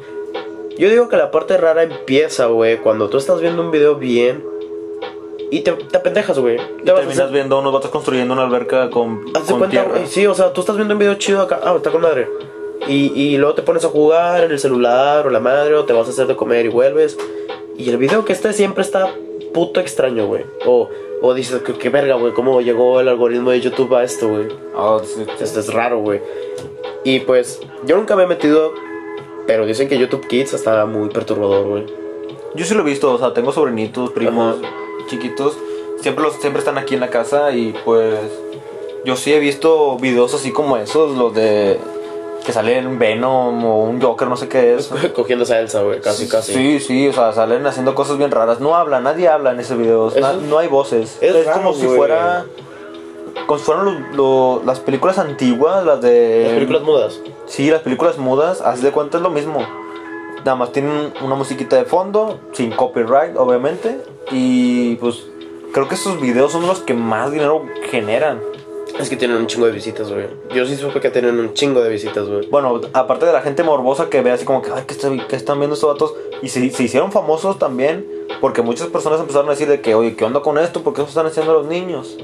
Yo 0.78 0.88
digo 0.88 1.08
que 1.08 1.16
la 1.16 1.30
parte 1.30 1.56
rara 1.56 1.82
empieza, 1.82 2.46
güey, 2.46 2.78
cuando 2.78 3.08
tú 3.08 3.18
estás 3.18 3.40
viendo 3.40 3.62
un 3.62 3.70
video 3.70 3.96
bien 3.96 4.44
y 5.50 5.60
te, 5.60 5.72
te 5.72 5.96
apendejas, 5.96 6.38
güey. 6.38 6.56
Te 6.56 6.84
terminas 6.92 7.18
hacer- 7.18 7.32
viendo 7.32 7.58
unos 7.58 7.72
vatos 7.72 7.90
construyendo 7.90 8.34
una 8.34 8.44
alberca 8.44 8.88
con, 8.90 9.22
Haz 9.34 9.46
de 9.46 9.50
con 9.52 9.58
cuenta, 9.60 9.70
tierra. 9.84 10.06
sí, 10.06 10.26
o 10.26 10.34
sea, 10.34 10.52
tú 10.52 10.60
estás 10.60 10.76
viendo 10.76 10.94
un 10.94 10.98
video 11.00 11.14
chido 11.14 11.42
acá, 11.42 11.60
ah, 11.64 11.74
está 11.76 11.90
con 11.90 12.02
madre. 12.02 12.28
Y, 12.86 13.12
y 13.20 13.36
luego 13.38 13.54
te 13.54 13.62
pones 13.62 13.84
a 13.84 13.88
jugar 13.88 14.44
en 14.44 14.52
el 14.52 14.58
celular 14.58 15.26
o 15.26 15.30
la 15.30 15.40
madre, 15.40 15.74
o 15.74 15.84
te 15.84 15.92
vas 15.92 16.06
a 16.06 16.10
hacer 16.10 16.26
de 16.28 16.36
comer 16.36 16.66
y 16.66 16.68
vuelves. 16.68 17.18
Y 17.76 17.90
el 17.90 17.96
video 17.96 18.24
que 18.24 18.32
esté 18.32 18.52
siempre 18.52 18.82
está 18.82 19.12
puto 19.52 19.80
extraño, 19.80 20.26
güey. 20.26 20.44
O, 20.64 20.88
o 21.22 21.34
dices, 21.34 21.60
que 21.62 21.72
qué 21.74 21.88
verga, 21.88 22.14
güey, 22.14 22.32
cómo 22.34 22.60
llegó 22.60 23.00
el 23.00 23.08
algoritmo 23.08 23.50
de 23.50 23.60
YouTube 23.60 23.94
a 23.96 24.04
esto, 24.04 24.28
güey. 24.28 24.46
Ah, 24.76 24.98
sí, 25.02 25.24
sí. 25.36 25.44
Esto 25.44 25.58
es 25.60 25.72
raro, 25.72 25.98
güey. 26.00 26.20
Y 27.04 27.20
pues, 27.20 27.60
yo 27.84 27.96
nunca 27.96 28.14
me 28.16 28.22
he 28.24 28.26
metido, 28.26 28.72
pero 29.48 29.64
dicen 29.66 29.88
que 29.88 29.98
YouTube 29.98 30.28
Kids 30.28 30.52
está 30.54 30.84
muy 30.86 31.08
perturbador, 31.08 31.66
güey. 31.66 31.86
Yo 32.54 32.64
sí 32.66 32.74
lo 32.74 32.82
he 32.82 32.84
visto, 32.84 33.12
o 33.12 33.18
sea, 33.18 33.32
tengo 33.34 33.50
sobrinitos, 33.50 34.10
primos 34.10 34.56
chiquitos. 35.08 35.56
Siempre, 36.00 36.22
los, 36.22 36.34
siempre 36.34 36.60
están 36.60 36.76
aquí 36.78 36.94
en 36.94 37.00
la 37.00 37.08
casa 37.08 37.50
y 37.52 37.74
pues 37.84 38.14
yo 39.04 39.16
sí 39.16 39.32
he 39.32 39.38
visto 39.38 39.96
videos 39.96 40.34
así 40.34 40.52
como 40.52 40.76
esos, 40.76 41.16
los 41.16 41.34
de 41.34 41.78
que 42.44 42.52
salen 42.52 42.98
Venom 42.98 43.64
o 43.64 43.84
un 43.84 44.00
Joker, 44.00 44.28
no 44.28 44.36
sé 44.36 44.48
qué 44.48 44.74
es. 44.74 44.88
Cogiendo 45.14 45.44
esa 45.44 45.58
Elsa, 45.60 45.82
güey, 45.82 46.00
casi, 46.00 46.28
casi. 46.28 46.52
Sí, 46.52 46.80
sí, 46.80 47.08
o 47.08 47.12
sea, 47.12 47.32
salen 47.32 47.66
haciendo 47.66 47.94
cosas 47.94 48.18
bien 48.18 48.30
raras. 48.30 48.60
No 48.60 48.74
habla, 48.76 49.00
nadie 49.00 49.28
habla 49.28 49.52
en 49.52 49.60
ese 49.60 49.74
video. 49.76 50.12
No 50.48 50.58
hay 50.58 50.68
voces. 50.68 51.18
es 51.20 51.34
Es, 51.34 51.46
raro, 51.46 51.62
como 51.62 51.74
si 51.74 51.86
güey. 51.86 51.96
fuera. 51.96 52.44
Como 53.46 53.58
si 53.58 53.64
fueran 53.64 54.08
lo- 54.14 54.62
las 54.66 54.78
películas 54.80 55.18
antiguas, 55.18 55.84
las 55.84 56.00
de. 56.02 56.42
Las 56.44 56.52
películas 56.54 56.82
mudas. 56.82 57.20
Sí, 57.48 57.70
las 57.70 57.82
películas 57.82 58.18
mudas, 58.18 58.60
haz 58.60 58.82
de 58.82 58.92
cuenta 58.92 59.16
es 59.18 59.22
lo 59.22 59.30
mismo. 59.30 59.66
Nada 60.38 60.54
más 60.54 60.72
tienen 60.72 61.12
una 61.22 61.34
musiquita 61.34 61.76
de 61.76 61.84
fondo, 61.84 62.38
sin 62.52 62.70
copyright, 62.70 63.36
obviamente. 63.36 63.98
Y 64.30 64.96
pues 64.96 65.26
creo 65.72 65.88
que 65.88 65.94
esos 65.96 66.20
videos 66.20 66.52
son 66.52 66.66
los 66.66 66.80
que 66.80 66.94
más 66.94 67.32
dinero 67.32 67.64
generan. 67.90 68.40
Es 68.98 69.08
que 69.10 69.16
tienen 69.16 69.36
un 69.36 69.46
chingo 69.46 69.66
de 69.66 69.72
visitas, 69.72 70.10
güey. 70.10 70.26
Yo 70.54 70.64
sí 70.66 70.76
supe 70.76 71.00
que 71.00 71.10
tienen 71.10 71.38
un 71.38 71.52
chingo 71.54 71.80
de 71.80 71.88
visitas, 71.90 72.26
güey. 72.28 72.46
Bueno, 72.48 72.80
aparte 72.94 73.26
de 73.26 73.32
la 73.32 73.42
gente 73.42 73.62
morbosa 73.62 74.08
que 74.08 74.22
ve 74.22 74.30
así 74.32 74.44
como 74.44 74.62
que, 74.62 74.70
ay, 74.74 74.84
¿qué, 74.86 74.94
está- 74.94 75.10
qué 75.28 75.36
están 75.36 75.58
viendo 75.58 75.74
estos 75.74 75.92
vatos? 75.92 76.14
Y 76.42 76.48
se, 76.48 76.68
se 76.70 76.82
hicieron 76.84 77.12
famosos 77.12 77.58
también, 77.58 78.06
porque 78.40 78.62
muchas 78.62 78.88
personas 78.88 79.20
empezaron 79.20 79.48
a 79.48 79.52
decir 79.52 79.68
de 79.68 79.80
que, 79.80 79.94
oye, 79.94 80.16
¿qué 80.16 80.24
onda 80.24 80.40
con 80.40 80.58
esto? 80.58 80.82
¿Por 80.82 80.94
qué 80.94 81.02
eso 81.02 81.08
están 81.10 81.26
haciendo 81.26 81.52
los 81.52 81.66
niños? 81.66 82.16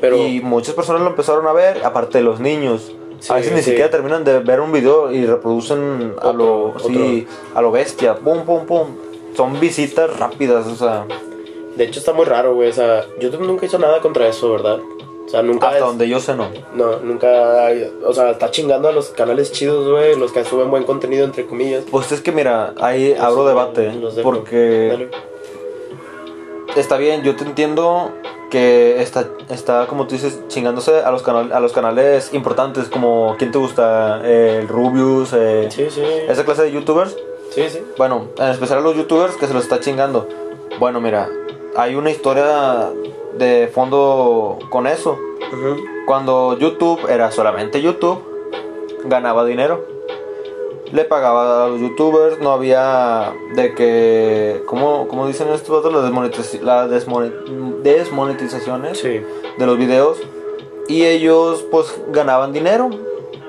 Pero, 0.00 0.16
Y 0.16 0.40
muchas 0.40 0.74
personas 0.74 1.02
lo 1.02 1.08
empezaron 1.08 1.46
a 1.46 1.52
ver, 1.52 1.84
aparte 1.84 2.18
de 2.18 2.24
los 2.24 2.40
niños. 2.40 2.92
Sí, 3.20 3.32
a 3.32 3.36
veces 3.36 3.52
ni 3.52 3.58
sí. 3.58 3.70
siquiera 3.70 3.90
terminan 3.90 4.24
de 4.24 4.38
ver 4.40 4.60
un 4.60 4.72
video 4.72 5.12
y 5.12 5.26
reproducen 5.26 6.14
a 6.20 6.32
lo, 6.32 6.74
sí, 6.86 7.26
a 7.54 7.60
lo 7.62 7.70
bestia. 7.70 8.14
Pum, 8.16 8.44
pum, 8.44 8.66
pum. 8.66 8.86
Son 9.36 9.60
visitas 9.60 10.18
rápidas, 10.18 10.66
o 10.66 10.74
sea, 10.74 11.04
de 11.76 11.84
hecho, 11.84 12.00
está 12.00 12.12
muy 12.12 12.24
raro, 12.24 12.54
güey. 12.54 12.68
O 12.70 12.72
sea, 12.72 13.04
YouTube 13.20 13.42
nunca 13.46 13.64
hizo 13.66 13.78
nada 13.78 14.00
contra 14.00 14.26
eso, 14.26 14.50
¿verdad? 14.52 14.78
O 15.26 15.28
sea, 15.28 15.42
nunca. 15.42 15.66
hasta 15.68 15.78
es- 15.78 15.84
donde 15.84 16.08
yo 16.08 16.18
sé 16.18 16.34
no. 16.34 16.48
No, 16.74 16.98
nunca. 16.98 17.68
O 18.04 18.12
sea, 18.12 18.30
está 18.32 18.50
chingando 18.50 18.88
a 18.88 18.92
los 18.92 19.10
canales 19.10 19.52
chidos, 19.52 19.88
güey. 19.88 20.16
Los 20.18 20.32
que 20.32 20.44
suben 20.44 20.70
buen 20.70 20.82
contenido, 20.82 21.24
entre 21.24 21.46
comillas. 21.46 21.84
Pues 21.90 22.10
es 22.10 22.20
que 22.20 22.32
mira, 22.32 22.74
ahí 22.80 23.14
abro 23.18 23.46
debate, 23.46 23.92
Los 23.92 24.14
porque. 24.14 25.08
Está 26.76 26.96
bien, 26.96 27.22
yo 27.22 27.36
te 27.36 27.44
entiendo 27.44 28.12
que 28.50 29.00
está, 29.00 29.26
está 29.48 29.86
como 29.86 30.06
tú 30.06 30.14
dices, 30.14 30.40
chingándose 30.48 31.00
a 31.00 31.10
los, 31.10 31.22
canal, 31.22 31.52
a 31.52 31.60
los 31.60 31.72
canales 31.72 32.34
importantes, 32.34 32.88
como 32.88 33.36
¿quién 33.38 33.52
te 33.52 33.58
gusta? 33.58 34.20
Eh, 34.24 34.58
el 34.60 34.68
Rubius, 34.68 35.32
eh, 35.32 35.68
Sí, 35.70 35.88
sí. 35.90 36.02
esa 36.28 36.44
clase 36.44 36.62
de 36.64 36.72
youtubers. 36.72 37.16
Sí, 37.50 37.68
sí. 37.68 37.80
Bueno, 37.96 38.28
en 38.38 38.48
especial 38.48 38.78
a 38.78 38.82
los 38.82 38.96
youtubers 38.96 39.36
que 39.36 39.46
se 39.46 39.54
los 39.54 39.62
está 39.64 39.80
chingando. 39.80 40.28
Bueno, 40.78 41.00
mira, 41.00 41.28
hay 41.76 41.94
una 41.94 42.10
historia 42.10 42.90
de 43.36 43.70
fondo 43.72 44.58
con 44.70 44.86
eso. 44.86 45.18
Cuando 46.06 46.56
YouTube 46.58 47.08
era 47.08 47.30
solamente 47.30 47.80
YouTube, 47.82 48.22
ganaba 49.04 49.44
dinero. 49.44 49.84
Le 50.92 51.04
pagaba 51.04 51.64
a 51.64 51.68
los 51.68 51.80
youtubers, 51.80 52.40
no 52.40 52.50
había 52.52 53.32
de 53.54 53.74
que, 53.74 54.62
¿cómo, 54.66 55.06
cómo 55.08 55.26
dicen 55.26 55.48
estos 55.48 55.70
vatos? 55.82 55.92
Las, 55.92 56.10
desmonetiz- 56.10 56.60
las 56.62 56.90
desmone- 56.90 57.82
desmonetizaciones 57.82 58.98
Sí. 58.98 59.20
de 59.58 59.66
los 59.66 59.78
videos. 59.78 60.18
Y 60.88 61.04
ellos 61.04 61.64
pues 61.70 61.94
ganaban 62.08 62.52
dinero. 62.52 62.90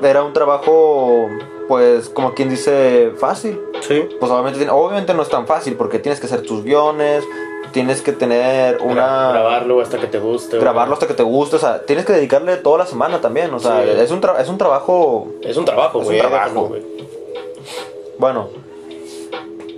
Era 0.02 0.24
un 0.24 0.34
trabajo 0.34 1.28
pues 1.68 2.10
como 2.10 2.34
quien 2.34 2.50
dice 2.50 3.14
fácil. 3.18 3.60
Sí. 3.82 4.08
Pues 4.20 4.32
obviamente, 4.32 4.70
obviamente 4.70 5.14
no 5.14 5.22
es 5.24 5.30
tan 5.30 5.48
fácil 5.48 5.76
porque 5.76 6.00
tienes 6.00 6.20
que 6.20 6.26
hacer 6.28 6.42
tus 6.42 6.64
guiones, 6.64 7.24
tienes 7.72 8.02
que 8.02 8.12
tener 8.12 8.80
una... 8.84 9.30
Gra- 9.30 9.34
Grabarlo 9.34 9.82
hasta 9.82 9.98
que 9.98 10.08
te 10.08 10.20
guste. 10.20 10.60
grabarlo 10.60 10.94
hasta 10.94 11.08
que 11.08 11.14
te 11.14 11.24
guste, 11.24 11.56
o 11.56 11.60
sea, 11.60 11.86
tienes 11.86 12.06
que 12.06 12.12
dedicarle 12.14 12.58
toda 12.58 12.80
la 12.80 12.86
semana 12.86 13.22
también, 13.22 13.54
o 13.54 13.60
sea, 13.60 13.84
Sí. 13.84 13.90
es, 14.02 14.12
un 14.12 14.22
tra- 14.22 14.40
es 14.42 14.50
un 14.50 14.58
trabajo, 14.58 15.28
Es 15.42 15.56
un 15.56 15.64
trabajo, 15.66 16.02
Es 16.02 16.06
güey. 16.08 16.20
un 16.20 16.28
trabajo. 16.28 16.68
güey. 16.68 16.84
Bueno, 18.22 18.50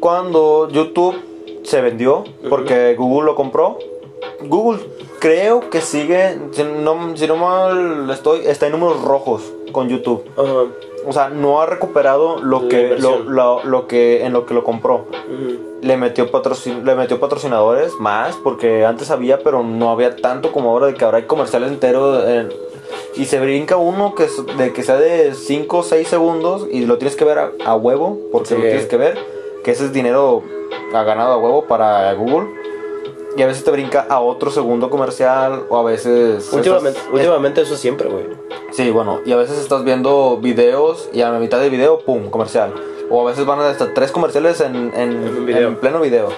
cuando 0.02 0.68
YouTube 0.70 1.16
se 1.64 1.80
vendió, 1.82 2.26
porque 2.50 2.94
Google 2.96 3.26
lo 3.28 3.36
compró, 3.36 3.80
Google 4.42 4.82
creo 5.20 5.70
que 5.70 5.80
sigue, 5.80 6.38
si 6.52 6.64
no, 6.64 7.16
si 7.16 7.26
no 7.26 7.38
mal 7.38 8.10
estoy, 8.12 8.42
está 8.46 8.66
en 8.66 8.74
números 8.74 9.02
rojos 9.02 9.42
con 9.72 9.88
YouTube, 9.88 10.26
Ajá. 10.38 10.66
o 11.08 11.14
sea, 11.14 11.30
no 11.30 11.62
ha 11.62 11.66
recuperado 11.66 12.40
lo 12.42 12.64
La 12.64 12.68
que, 12.68 12.96
lo, 13.00 13.20
lo- 13.20 13.64
lo 13.64 13.88
que, 13.88 14.26
en 14.26 14.34
lo 14.34 14.46
que 14.46 14.54
lo 14.54 14.66
compró. 14.66 15.06
Le 15.82 15.96
metió, 15.98 16.30
patrocin 16.32 16.86
le 16.86 16.96
metió 16.96 17.20
patrocinadores 17.22 17.94
más, 18.00 18.36
porque 18.36 18.86
antes 18.86 19.10
había, 19.10 19.40
pero 19.40 19.64
no 19.64 19.90
había 19.90 20.16
tanto 20.18 20.52
como 20.52 20.70
ahora, 20.72 20.88
de 20.88 20.94
que 20.96 21.06
ahora 21.06 21.18
hay 21.20 21.24
comerciales 21.24 21.72
enteros. 21.72 22.26
en- 22.28 22.50
y 23.16 23.26
se 23.26 23.40
brinca 23.40 23.78
uno 23.78 24.16
que, 24.16 24.26
es- 24.26 24.44
de 24.58 24.74
que 24.74 24.84
sea 24.84 24.98
de 24.98 25.34
5 25.34 25.78
o 25.78 25.84
6 25.84 26.08
segundos 26.08 26.68
y 26.72 26.86
lo 26.86 26.98
tienes 26.98 27.16
que 27.16 27.26
ver 27.26 27.38
a, 27.40 27.52
a 27.66 27.76
huevo, 27.76 28.18
porque 28.32 28.50
Sí. 28.50 28.56
lo 28.56 28.62
tienes 28.62 28.86
que 28.88 28.98
ver, 28.98 29.18
que 29.64 29.72
ese 29.72 29.86
es 29.86 29.94
dinero 29.94 30.44
ha 30.94 31.04
ganado 31.04 31.34
a 31.34 31.38
huevo 31.38 31.66
para 31.66 32.14
Google. 32.14 32.48
Y 33.36 33.42
a 33.42 33.48
veces 33.48 33.64
te 33.64 33.72
brinca 33.72 34.06
a 34.10 34.20
otro 34.20 34.52
segundo 34.52 34.92
comercial, 34.92 35.64
o 35.70 35.78
a 35.78 35.84
veces... 35.84 36.52
Últimamente, 36.54 37.00
estás- 37.00 37.14
últimamente 37.14 37.62
eso 37.62 37.76
siempre, 37.76 38.08
güey. 38.08 38.26
Sí, 38.72 38.92
bueno, 38.92 39.22
y 39.26 39.32
a 39.32 39.38
veces 39.38 39.58
estás 39.58 39.84
viendo 39.84 40.38
videos 40.38 41.10
y 41.14 41.22
a 41.22 41.32
la 41.32 41.40
mitad 41.40 41.60
del 41.60 41.72
video, 41.72 42.00
pum, 42.00 42.30
comercial. 42.30 42.74
O 43.10 43.22
a 43.28 43.30
veces 43.32 43.46
van 43.48 43.60
hasta 43.60 43.92
tres 43.94 44.12
comerciales 44.12 44.62
en, 44.62 44.92
en, 44.96 45.48
en 45.50 45.76
pleno 45.78 46.00
video. 46.00 46.30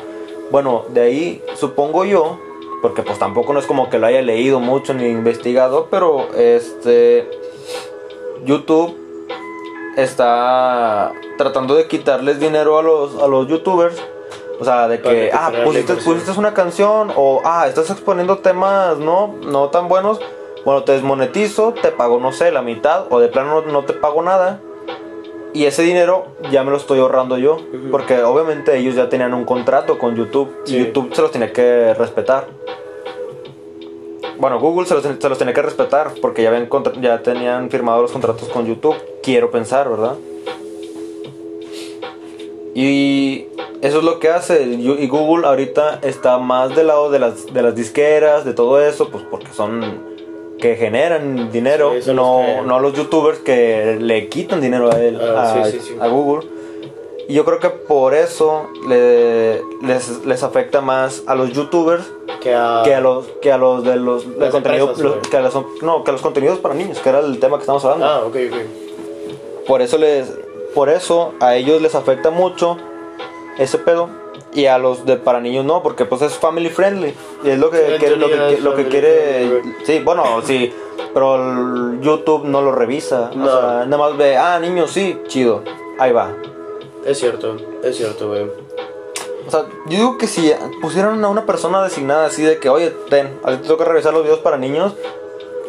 Bueno, 0.51 0.85
de 0.93 1.01
ahí 1.01 1.41
supongo 1.55 2.05
yo, 2.05 2.37
porque 2.85 3.01
pues 3.01 3.17
tampoco 3.17 3.51
no 3.51 3.57
es 3.57 3.65
como 3.65 3.89
que 3.89 3.97
lo 3.97 4.05
haya 4.05 4.21
leído 4.21 4.59
mucho 4.59 4.93
ni 4.93 5.07
investigado, 5.07 5.87
pero 5.89 6.27
este 6.35 7.27
YouTube 8.45 8.95
está 9.97 11.11
tratando 11.35 11.73
de 11.73 11.87
quitarles 11.87 12.39
dinero 12.39 12.77
a 12.77 12.83
los, 12.83 13.19
a 13.19 13.25
los 13.25 13.47
youtubers. 13.47 13.99
O 14.59 14.63
sea, 14.63 14.87
de 14.87 15.01
que, 15.01 15.31
ah, 15.33 15.51
pusiste, 15.63 15.95
pusiste 15.95 16.29
una 16.37 16.53
canción 16.53 17.11
o, 17.15 17.41
ah, 17.43 17.65
estás 17.67 17.89
exponiendo 17.89 18.37
temas 18.37 18.99
no, 18.99 19.33
no 19.43 19.69
tan 19.69 19.87
buenos. 19.87 20.19
Bueno, 20.63 20.83
te 20.83 20.91
desmonetizo, 20.91 21.73
te 21.73 21.91
pago, 21.91 22.19
no 22.19 22.33
sé, 22.33 22.51
la 22.51 22.61
mitad 22.61 23.07
o 23.09 23.19
de 23.19 23.29
plano 23.29 23.61
no, 23.61 23.71
no 23.71 23.83
te 23.85 23.93
pago 23.93 24.21
nada. 24.21 24.61
Y 25.55 25.67
ese 25.67 25.83
dinero 25.83 26.25
ya 26.51 26.65
me 26.65 26.71
lo 26.71 26.75
estoy 26.75 26.99
ahorrando 26.99 27.37
yo. 27.37 27.59
Porque 27.89 28.21
obviamente 28.21 28.77
ellos 28.77 28.93
ya 28.95 29.07
tenían 29.07 29.33
un 29.33 29.45
contrato 29.45 29.97
con 29.97 30.13
YouTube. 30.13 30.53
Sí. 30.65 30.75
Y 30.75 30.79
YouTube 30.79 31.15
se 31.15 31.21
los 31.21 31.31
tiene 31.31 31.53
que 31.53 31.93
respetar. 31.93 32.47
Bueno, 34.37 34.59
Google 34.59 34.85
se 34.85 34.95
los, 34.95 35.03
se 35.03 35.29
los 35.29 35.37
tenía 35.37 35.53
que 35.53 35.61
respetar 35.61 36.11
porque 36.21 36.43
ya, 36.43 36.49
habían 36.49 36.67
ya 36.99 37.23
tenían 37.23 37.69
firmado 37.69 38.01
los 38.01 38.11
contratos 38.11 38.49
con 38.49 38.65
YouTube. 38.65 38.97
Quiero 39.23 39.49
pensar, 39.49 39.89
¿verdad? 39.89 40.17
Y 42.73 43.45
eso 43.81 43.99
es 43.99 44.03
lo 44.03 44.19
que 44.19 44.27
hace. 44.27 44.61
Y 44.61 44.91
y 44.91 45.07
Google 45.07 45.47
ahorita 45.47 45.99
está 46.03 46.37
más 46.37 46.75
del 46.75 46.87
lado 46.87 47.09
de 47.09 47.19
las, 47.19 47.53
de 47.53 47.61
las 47.61 47.73
disqueras, 47.75 48.43
de 48.43 48.53
todo 48.53 48.81
eso, 48.81 49.07
pues 49.07 49.23
porque 49.31 49.53
son 49.53 50.14
que 50.65 50.75
generan 50.77 51.51
dinero, 51.51 51.93
Sí, 52.01 52.11
no, 52.13 52.41
los 52.57 52.65
no 52.65 52.79
los 52.79 52.93
youtubers 52.93 53.37
que 53.39 53.97
le 53.99 54.29
quitan 54.29 54.61
dinero 54.61 54.91
a 54.91 54.99
él, 54.99 55.19
Ah, 55.21 55.53
a, 55.61 55.65
sí, 55.65 55.79
sí, 55.79 55.95
a 55.99 56.07
Google. 56.07 56.47
Y 57.27 57.33
yo 57.35 57.45
creo 57.45 57.59
que 57.59 57.69
por 57.69 58.13
eso 58.15 58.67
le- 58.87 59.61
les, 59.83 60.25
les 60.25 60.41
afecta 60.43 60.81
más 60.81 61.23
a 61.27 61.35
los 61.35 61.51
youtubers 61.53 62.03
Que 62.41 62.53
a. 62.55 62.81
que 62.83 62.95
a 62.95 62.99
los 62.99 63.25
que 63.41 63.51
a 63.51 63.57
los 63.59 63.83
de 63.83 63.95
los 63.97 64.23
de 64.33 64.39
Las 64.39 64.49
contenido- 64.51 64.87
empresas, 64.89 65.03
los- 65.03 65.15
güey. 65.19 65.29
que 65.29 65.37
a 65.37 65.41
los, 65.41 65.55
no 65.83 66.03
que 66.03 66.09
a 66.09 66.13
los 66.13 66.21
contenidos 66.21 66.57
para 66.59 66.73
niños 66.73 66.99
que 66.99 67.09
era 67.09 67.19
el 67.19 67.39
tema 67.39 67.57
que 67.57 67.61
estamos 67.61 67.83
hablando 67.85 68.05
Ah, 68.07 68.23
ok, 68.25 68.35
ok. 68.51 69.67
por 69.67 69.81
eso 69.83 69.97
les 69.99 70.31
por 70.73 70.89
eso 70.89 71.33
a 71.39 71.55
ellos 71.55 71.81
les 71.81 71.93
afecta 71.95 72.29
mucho 72.31 72.77
ese 73.57 73.77
pedo 73.79 74.09
y 74.55 74.65
a 74.67 74.77
los 74.77 75.05
de 75.05 75.17
para 75.17 75.39
niños 75.41 75.65
no, 75.65 75.83
porque 75.83 76.05
pues 76.05 76.21
es 76.23 76.33
family 76.33 76.69
friendly 76.69 77.13
y 77.43 77.49
es 77.49 77.59
lo 77.59 77.69
que 77.69 77.97
quiere, 77.99 78.15
lo 78.15 78.27
que, 78.27 78.57
lo 78.61 78.75
que 78.75 78.87
quiere, 78.87 79.61
friendly, 79.61 79.75
sí, 79.85 79.99
bueno, 80.03 80.41
sí, 80.43 80.73
pero 81.13 81.35
el 81.35 81.99
YouTube 82.01 82.45
no 82.45 82.61
lo 82.61 82.71
revisa, 82.71 83.29
o 83.33 83.37
No. 83.37 83.45
sea, 83.47 83.85
nada 83.85 83.97
más 83.97 84.17
ve, 84.17 84.37
ah, 84.37 84.59
niños, 84.59 84.91
sí, 84.91 85.19
chido, 85.27 85.61
ahí 85.99 86.11
va. 86.11 86.33
Es 87.05 87.19
cierto, 87.19 87.57
es 87.83 87.95
cierto, 87.97 88.29
güey. 88.29 88.43
O 89.47 89.51
sea, 89.51 89.65
yo 89.87 89.97
digo 89.97 90.17
que 90.17 90.25
si 90.25 90.51
pusieran 90.81 91.23
a 91.23 91.27
una 91.29 91.45
persona 91.45 91.83
designada 91.83 92.25
así 92.25 92.41
de 92.41 92.57
que, 92.57 92.69
oye, 92.69 92.91
ten, 93.09 93.37
a 93.43 93.51
ti 93.51 93.57
te 93.57 93.67
toca 93.67 93.85
revisar 93.85 94.11
los 94.13 94.23
videos 94.23 94.39
para 94.39 94.57
niños, 94.57 94.93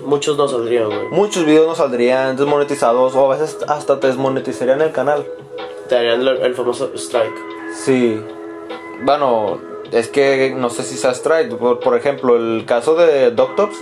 Muchos 0.05 0.37
no 0.39 0.47
saldrían, 0.47 0.87
güey. 0.87 1.09
muchos 1.11 1.45
videos 1.45 1.67
no 1.67 1.75
saldrían 1.75 2.37
desmonetizados 2.37 3.17
o 3.17 3.27
a 3.33 3.37
veces 3.37 3.59
hasta 3.67 3.99
te 3.99 4.07
desmonetizarían 4.07 4.81
el 4.81 4.93
canal. 4.93 5.27
Te 5.89 5.97
harían 5.97 6.21
el 6.27 6.55
famoso 6.55 6.93
strike. 6.95 7.35
Sí. 7.75 8.21
Bueno, 9.03 9.59
es 9.93 10.09
que 10.09 10.55
no 10.57 10.71
sé 10.71 10.83
si 10.83 10.97
sea 10.97 11.13
strike. 11.13 11.57
Por, 11.57 11.81
por 11.81 11.97
ejemplo, 11.97 12.37
el 12.37 12.65
caso 12.67 12.95
de 12.95 13.31
Doctops, 13.31 13.77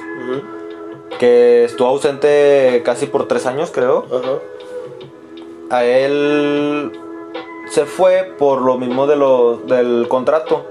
que 1.19 1.65
estuvo 1.65 1.89
ausente 1.89 2.83
casi 2.85 3.07
por 3.07 3.29
tres 3.29 3.47
años, 3.47 3.71
creo. 3.73 4.05
Ajá. 4.07 4.39
A 5.71 5.85
él 5.85 6.93
se 7.71 7.87
fue 7.87 8.35
por 8.39 8.61
lo 8.61 8.79
mismo 8.79 9.07
de 9.07 9.17
lo, 9.17 9.57
del 9.57 10.07
contrato. 10.09 10.65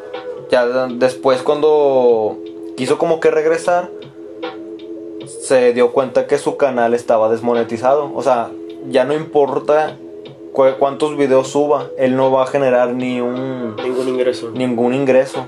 Ya 0.50 0.66
después 0.88 1.42
cuando 1.42 2.38
quiso 2.78 2.98
como 2.98 3.20
que 3.20 3.32
regresar, 3.32 3.90
se 5.26 5.74
dio 5.74 5.92
cuenta 5.92 6.28
que 6.28 6.38
su 6.38 6.58
canal 6.58 6.94
estaba 6.94 7.30
desmonetizado. 7.30 8.12
O 8.14 8.22
sea, 8.22 8.52
ya 8.90 9.04
no 9.06 9.14
importa 9.14 9.98
cu- 10.54 10.76
cuántos 10.80 11.18
videos 11.18 11.50
suba, 11.50 11.88
él 11.98 12.16
no 12.16 12.32
va 12.32 12.44
a 12.44 12.48
generar 12.48 12.90
ni 12.94 13.20
un 13.20 13.76
Ningún 13.76 14.08
ingreso. 14.08 14.52
ningún 14.54 14.94
ingreso. 14.94 15.46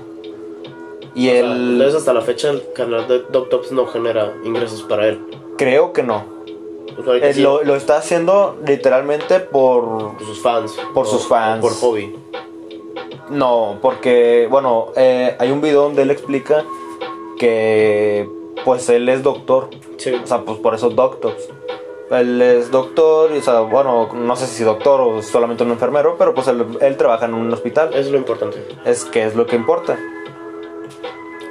Y 1.14 1.28
O 1.28 1.30
sea, 1.30 1.40
él 1.40 1.70
entonces 1.72 1.94
hasta 1.94 2.12
la 2.12 2.20
fecha 2.20 2.50
el 2.50 2.62
canal 2.74 3.08
de 3.08 3.20
Doctops 3.30 3.72
no 3.72 3.86
genera 3.86 4.34
ingresos 4.44 4.82
para 4.82 5.08
él. 5.08 5.18
creo 5.56 5.92
que 5.94 6.02
no. 6.02 6.24
Pues 6.94 7.06
ahorita 7.08 7.26
Él 7.28 7.34
sí, 7.34 7.42
lo, 7.42 7.62
lo 7.62 7.74
está 7.76 7.96
haciendo 7.98 8.56
literalmente 8.66 9.40
por... 9.40 10.16
por 10.16 10.20
sus 10.26 10.40
fans. 10.40 10.72
por 10.94 11.06
o- 11.06 11.08
sus 11.08 11.26
fans. 11.26 11.60
por 11.60 11.72
hobby. 11.74 12.14
No, 13.30 13.78
porque, 13.82 14.46
bueno, 14.50 14.88
eh, 14.96 15.34
hay 15.38 15.50
un 15.50 15.60
video 15.60 15.82
donde 15.82 16.02
él 16.02 16.10
explica 16.10 16.64
que 17.38 18.28
pues 18.64 18.88
él 18.88 19.08
es 19.08 19.22
doctor. 19.22 19.68
Sí. 19.96 20.12
O 20.12 20.26
sea, 20.26 20.42
pues 20.42 20.58
por 20.58 20.74
eso 20.74 20.90
Doctops. 20.90 21.48
Él 22.10 22.40
es 22.40 22.70
doctor, 22.70 23.32
o 23.32 23.42
sea, 23.42 23.60
bueno, 23.60 24.08
no 24.14 24.36
sé 24.36 24.46
si 24.46 24.62
doctor 24.62 25.00
o 25.00 25.22
solamente 25.22 25.64
un 25.64 25.72
enfermero, 25.72 26.16
pero 26.16 26.34
pues 26.34 26.46
él, 26.46 26.64
él 26.80 26.96
trabaja 26.96 27.26
en 27.26 27.34
un 27.34 27.52
hospital. 27.52 27.94
Es 27.94 28.10
lo 28.10 28.18
importante. 28.18 28.64
es 28.84 29.04
que 29.04 29.24
es 29.24 29.34
lo 29.34 29.46
que 29.46 29.56
importa. 29.56 29.98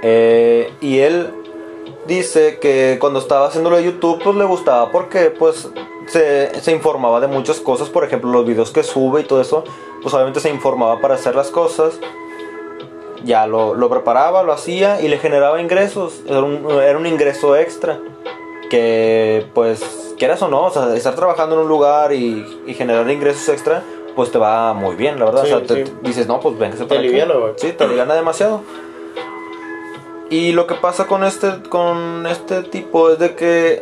Eh, 0.02 0.72
y 0.82 1.00
él 1.00 1.34
dice 2.08 2.60
que 2.60 2.98
cuando 3.00 3.20
estaba 3.20 3.48
haciéndolo 3.48 3.78
de 3.78 3.84
YouTube, 3.84 4.22
pues 4.24 4.36
le 4.36 4.46
gustaba 4.46 4.92
porque 4.92 5.32
pues 5.32 5.70
se, 6.08 6.62
se 6.62 6.72
informaba 6.72 7.20
de 7.20 7.28
muchas 7.28 7.60
cosas, 7.60 7.90
por 7.90 8.04
ejemplo 8.04 8.32
los 8.32 8.46
videos 8.46 8.72
que 8.72 8.84
sube 8.84 9.22
y 9.22 9.24
todo 9.24 9.42
eso, 9.42 9.64
pues 10.02 10.14
obviamente 10.14 10.40
se 10.40 10.50
informaba 10.50 11.02
para 11.02 11.16
hacer 11.16 11.36
las 11.36 11.50
cosas. 11.50 12.00
Ya 13.24 13.48
lo, 13.48 13.74
lo 13.74 13.90
preparaba, 13.90 14.44
lo 14.44 14.54
hacía 14.54 15.02
y 15.02 15.08
le 15.08 15.18
generaba 15.18 15.60
ingresos. 15.60 16.22
Era 16.28 16.44
un, 16.44 16.70
era 16.80 16.98
un 16.98 17.08
ingreso 17.08 17.56
extra. 17.56 18.00
Que 18.76 19.46
pues, 19.54 20.14
quieras 20.18 20.42
o 20.42 20.50
no, 20.50 20.66
o 20.66 20.70
sea, 20.70 20.94
estar 20.98 21.16
trabajando 21.16 21.56
en 21.56 21.62
un 21.62 21.68
lugar 21.70 22.12
y, 22.12 22.46
y 22.68 22.74
generar 22.74 23.10
ingresos 23.10 23.48
extra, 23.48 23.84
pues 24.18 24.32
te 24.32 24.38
va 24.38 24.74
muy 24.74 24.98
bien, 24.98 25.18
la 25.18 25.24
verdad. 25.26 25.46
Sí, 25.46 25.54
o 25.54 25.60
sea, 25.60 25.66
te- 25.68 25.86
sí. 25.86 25.94
dices, 26.02 26.28
no, 26.28 26.42
pues 26.42 26.58
véngase 26.58 26.84
Te 26.84 26.90
para 26.90 27.00
acá. 27.00 27.08
aliviana. 27.08 27.34
Sí, 27.56 27.72
te 27.72 27.84
aliviana 27.86 28.16
demasiado. 28.16 28.62
Y 30.30 30.52
lo 30.52 30.68
que 30.68 30.76
pasa 30.76 31.08
con 31.08 31.24
este, 31.24 31.62
con 31.70 32.26
este 32.28 32.64
tipo 32.64 33.12
es 33.12 33.20
de 33.20 33.36
que 33.36 33.82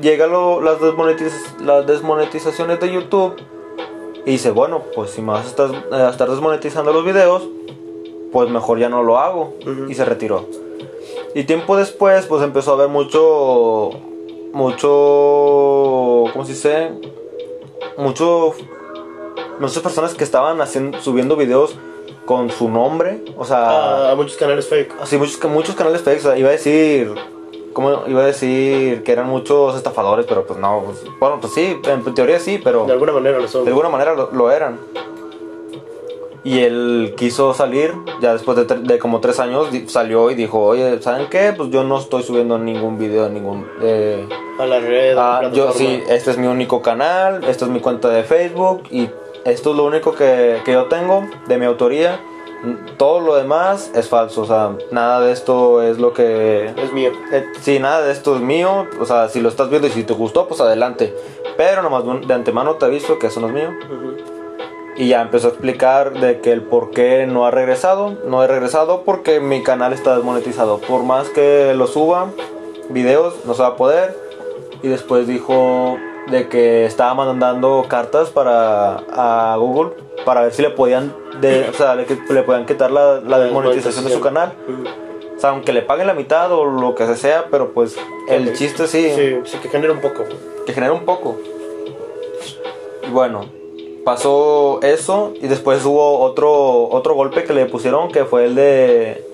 llega 0.00 0.26
lo- 0.26 0.60
las, 0.60 0.78
desmonetiz- 0.80 1.58
las 1.60 1.86
desmonetizaciones 1.86 2.80
de 2.80 2.92
YouTube 2.92 3.36
y 4.26 4.32
dice, 4.32 4.50
bueno, 4.50 4.82
pues 4.96 5.10
si 5.12 5.22
me 5.22 5.32
vas 5.32 5.44
a 5.44 5.48
estar, 5.48 5.70
a 5.92 6.10
estar 6.10 6.28
desmonetizando 6.28 6.92
los 6.92 7.04
videos, 7.04 7.42
pues 8.32 8.48
mejor 8.50 8.78
ya 8.80 8.88
no 8.88 9.04
lo 9.04 9.18
hago. 9.18 9.54
Y 9.88 9.94
se 9.94 10.04
retiró. 10.04 10.46
Y 11.34 11.44
tiempo 11.44 11.76
después, 11.76 12.26
pues 12.26 12.42
empezó 12.42 12.72
a 12.72 12.74
haber 12.74 12.88
mucho, 12.88 13.90
mucho, 14.52 14.88
¿cómo 16.32 16.44
se 16.44 16.52
dice? 16.52 16.90
Mucho, 17.96 18.54
muchas 19.58 19.78
personas 19.82 20.14
que 20.14 20.24
estaban 20.24 20.60
haciendo, 20.60 21.00
subiendo 21.00 21.36
videos 21.36 21.74
con 22.26 22.50
su 22.50 22.68
nombre, 22.68 23.20
o 23.36 23.44
sea, 23.44 24.08
Ah, 24.08 24.10
a 24.12 24.14
muchos 24.14 24.36
canales 24.36 24.68
fake. 24.68 24.94
así 25.00 25.16
muchos, 25.16 25.42
muchos 25.50 25.74
canales 25.74 26.02
fakes, 26.02 26.20
o 26.20 26.22
sea, 26.30 26.38
iba 26.38 26.48
a 26.50 26.52
decir, 26.52 27.12
¿cómo 27.72 28.06
iba 28.06 28.22
a 28.22 28.26
decir 28.26 29.02
que 29.02 29.12
eran 29.12 29.28
muchos 29.28 29.74
estafadores, 29.76 30.26
pero 30.26 30.44
pues 30.46 30.58
no, 30.58 30.82
pues, 30.84 31.02
bueno, 31.18 31.38
pues 31.40 31.52
sí, 31.54 31.76
en 31.84 32.14
teoría 32.14 32.38
sí, 32.38 32.60
pero 32.62 32.84
De 32.86 32.92
alguna 32.92 33.12
manera 33.12 33.38
lo 33.38 33.48
son. 33.48 33.64
de 33.64 33.70
alguna 33.70 33.88
manera 33.88 34.14
lo, 34.14 34.30
lo 34.32 34.50
eran. 34.50 34.78
Y 36.44 36.58
él 36.60 37.14
quiso 37.16 37.54
salir, 37.54 37.94
ya 38.20 38.32
después 38.32 38.58
de, 38.66 38.98
como 38.98 39.20
tres 39.20 39.38
años 39.38 39.68
salió 39.86 40.28
y 40.30 40.34
dijo, 40.34 40.60
oye, 40.60 41.00
¿saben 41.00 41.28
qué? 41.30 41.52
Pues 41.56 41.70
yo 41.70 41.84
no 41.84 41.98
estoy 41.98 42.24
subiendo 42.24 42.58
ningún 42.58 42.98
video, 42.98 43.28
ningún... 43.28 43.64
eh, 43.80 44.28
A 44.58 44.66
la 44.66 44.80
red, 44.80 45.16
a 45.16 45.42
la 45.42 45.52
yo 45.52 45.72
sí, 45.72 46.02
este 46.08 46.32
es 46.32 46.38
mi 46.38 46.48
único 46.48 46.82
canal, 46.82 47.44
esta 47.44 47.64
es 47.66 47.70
mi 47.70 47.78
cuenta 47.78 48.08
de 48.08 48.24
Facebook 48.24 48.82
y 48.90 49.08
esto 49.44 49.70
es 49.70 49.76
lo 49.76 49.84
único 49.84 50.14
que, 50.16 50.60
que 50.64 50.72
yo 50.72 50.86
tengo 50.86 51.28
de 51.46 51.58
mi 51.58 51.64
autoría. 51.66 52.18
Todo 52.96 53.18
lo 53.20 53.34
demás 53.34 53.90
es 53.94 54.08
falso, 54.08 54.42
o 54.42 54.46
sea, 54.46 54.76
nada 54.92 55.20
de 55.20 55.32
esto 55.32 55.82
es 55.82 55.98
lo 55.98 56.12
que... 56.12 56.66
Es 56.76 56.92
mío. 56.92 57.10
Eh, 57.32 57.44
sí, 57.60 57.80
nada 57.80 58.02
de 58.02 58.12
esto 58.12 58.36
es 58.36 58.40
mío. 58.40 58.86
O 59.00 59.04
sea, 59.04 59.28
si 59.28 59.40
lo 59.40 59.48
estás 59.48 59.68
viendo 59.68 59.88
y 59.88 59.90
si 59.90 60.04
te 60.04 60.12
gustó, 60.12 60.46
pues 60.46 60.60
adelante. 60.60 61.12
Pero 61.56 61.82
nomás 61.82 62.04
de- 62.26 62.32
antemano 62.34 62.74
te 62.76 62.84
aviso 62.84 63.18
que 63.18 63.26
eso 63.26 63.40
no 63.40 63.48
es 63.48 63.52
mío. 63.52 63.70
Y 64.96 65.08
ya 65.08 65.22
empezó 65.22 65.48
a 65.48 65.50
explicar 65.50 66.12
de 66.12 66.40
que 66.40 66.52
el 66.52 66.62
por 66.62 66.90
qué 66.90 67.26
no 67.26 67.46
ha 67.46 67.50
regresado. 67.50 68.16
No 68.26 68.44
he 68.44 68.46
regresado 68.46 69.02
porque 69.04 69.40
mi 69.40 69.62
canal 69.62 69.92
está 69.92 70.14
desmonetizado. 70.14 70.78
Por 70.78 71.02
más 71.02 71.30
que 71.30 71.72
lo 71.74 71.86
suba, 71.86 72.28
videos, 72.90 73.44
no 73.46 73.54
se 73.54 73.62
va 73.62 73.68
a 73.68 73.76
poder. 73.76 74.16
Y 74.82 74.88
después 74.88 75.26
dijo 75.26 75.96
de 76.30 76.48
que 76.48 76.84
estaba 76.84 77.14
mandando 77.14 77.86
cartas 77.88 78.30
para 78.30 78.98
a 79.10 79.56
Google 79.56 79.90
para 80.24 80.42
ver 80.42 80.52
si 80.52 80.62
le 80.62 80.70
podían 80.70 81.14
de, 81.40 81.68
o 81.70 81.72
sea, 81.72 81.94
le, 81.94 82.06
le 82.28 82.42
podían 82.42 82.66
quitar 82.66 82.90
la, 82.90 83.20
la 83.20 83.38
desmonetización 83.38 84.04
de 84.04 84.10
su 84.12 84.20
canal. 84.20 84.52
O 85.36 85.40
sea, 85.40 85.50
aunque 85.50 85.72
le 85.72 85.82
paguen 85.82 86.06
la 86.06 86.14
mitad 86.14 86.52
o 86.52 86.64
lo 86.64 86.94
que 86.94 87.06
sea, 87.16 87.46
pero 87.50 87.72
pues 87.72 87.96
el 88.28 88.52
chiste 88.54 88.86
sí, 88.86 89.10
Sí, 89.16 89.38
sí, 89.44 89.58
que 89.58 89.68
genera 89.68 89.92
un 89.92 90.00
poco. 90.00 90.24
que 90.66 90.72
genera 90.72 90.92
un 90.92 91.04
poco. 91.04 91.38
Y 93.08 93.10
bueno, 93.10 93.46
pasó 94.04 94.80
eso 94.82 95.32
y 95.40 95.46
después 95.48 95.84
hubo 95.84 96.20
otro 96.20 96.88
otro 96.90 97.14
golpe 97.14 97.44
que 97.44 97.52
le 97.52 97.66
pusieron 97.66 98.10
que 98.10 98.24
fue 98.24 98.46
el 98.46 98.54
de 98.54 99.24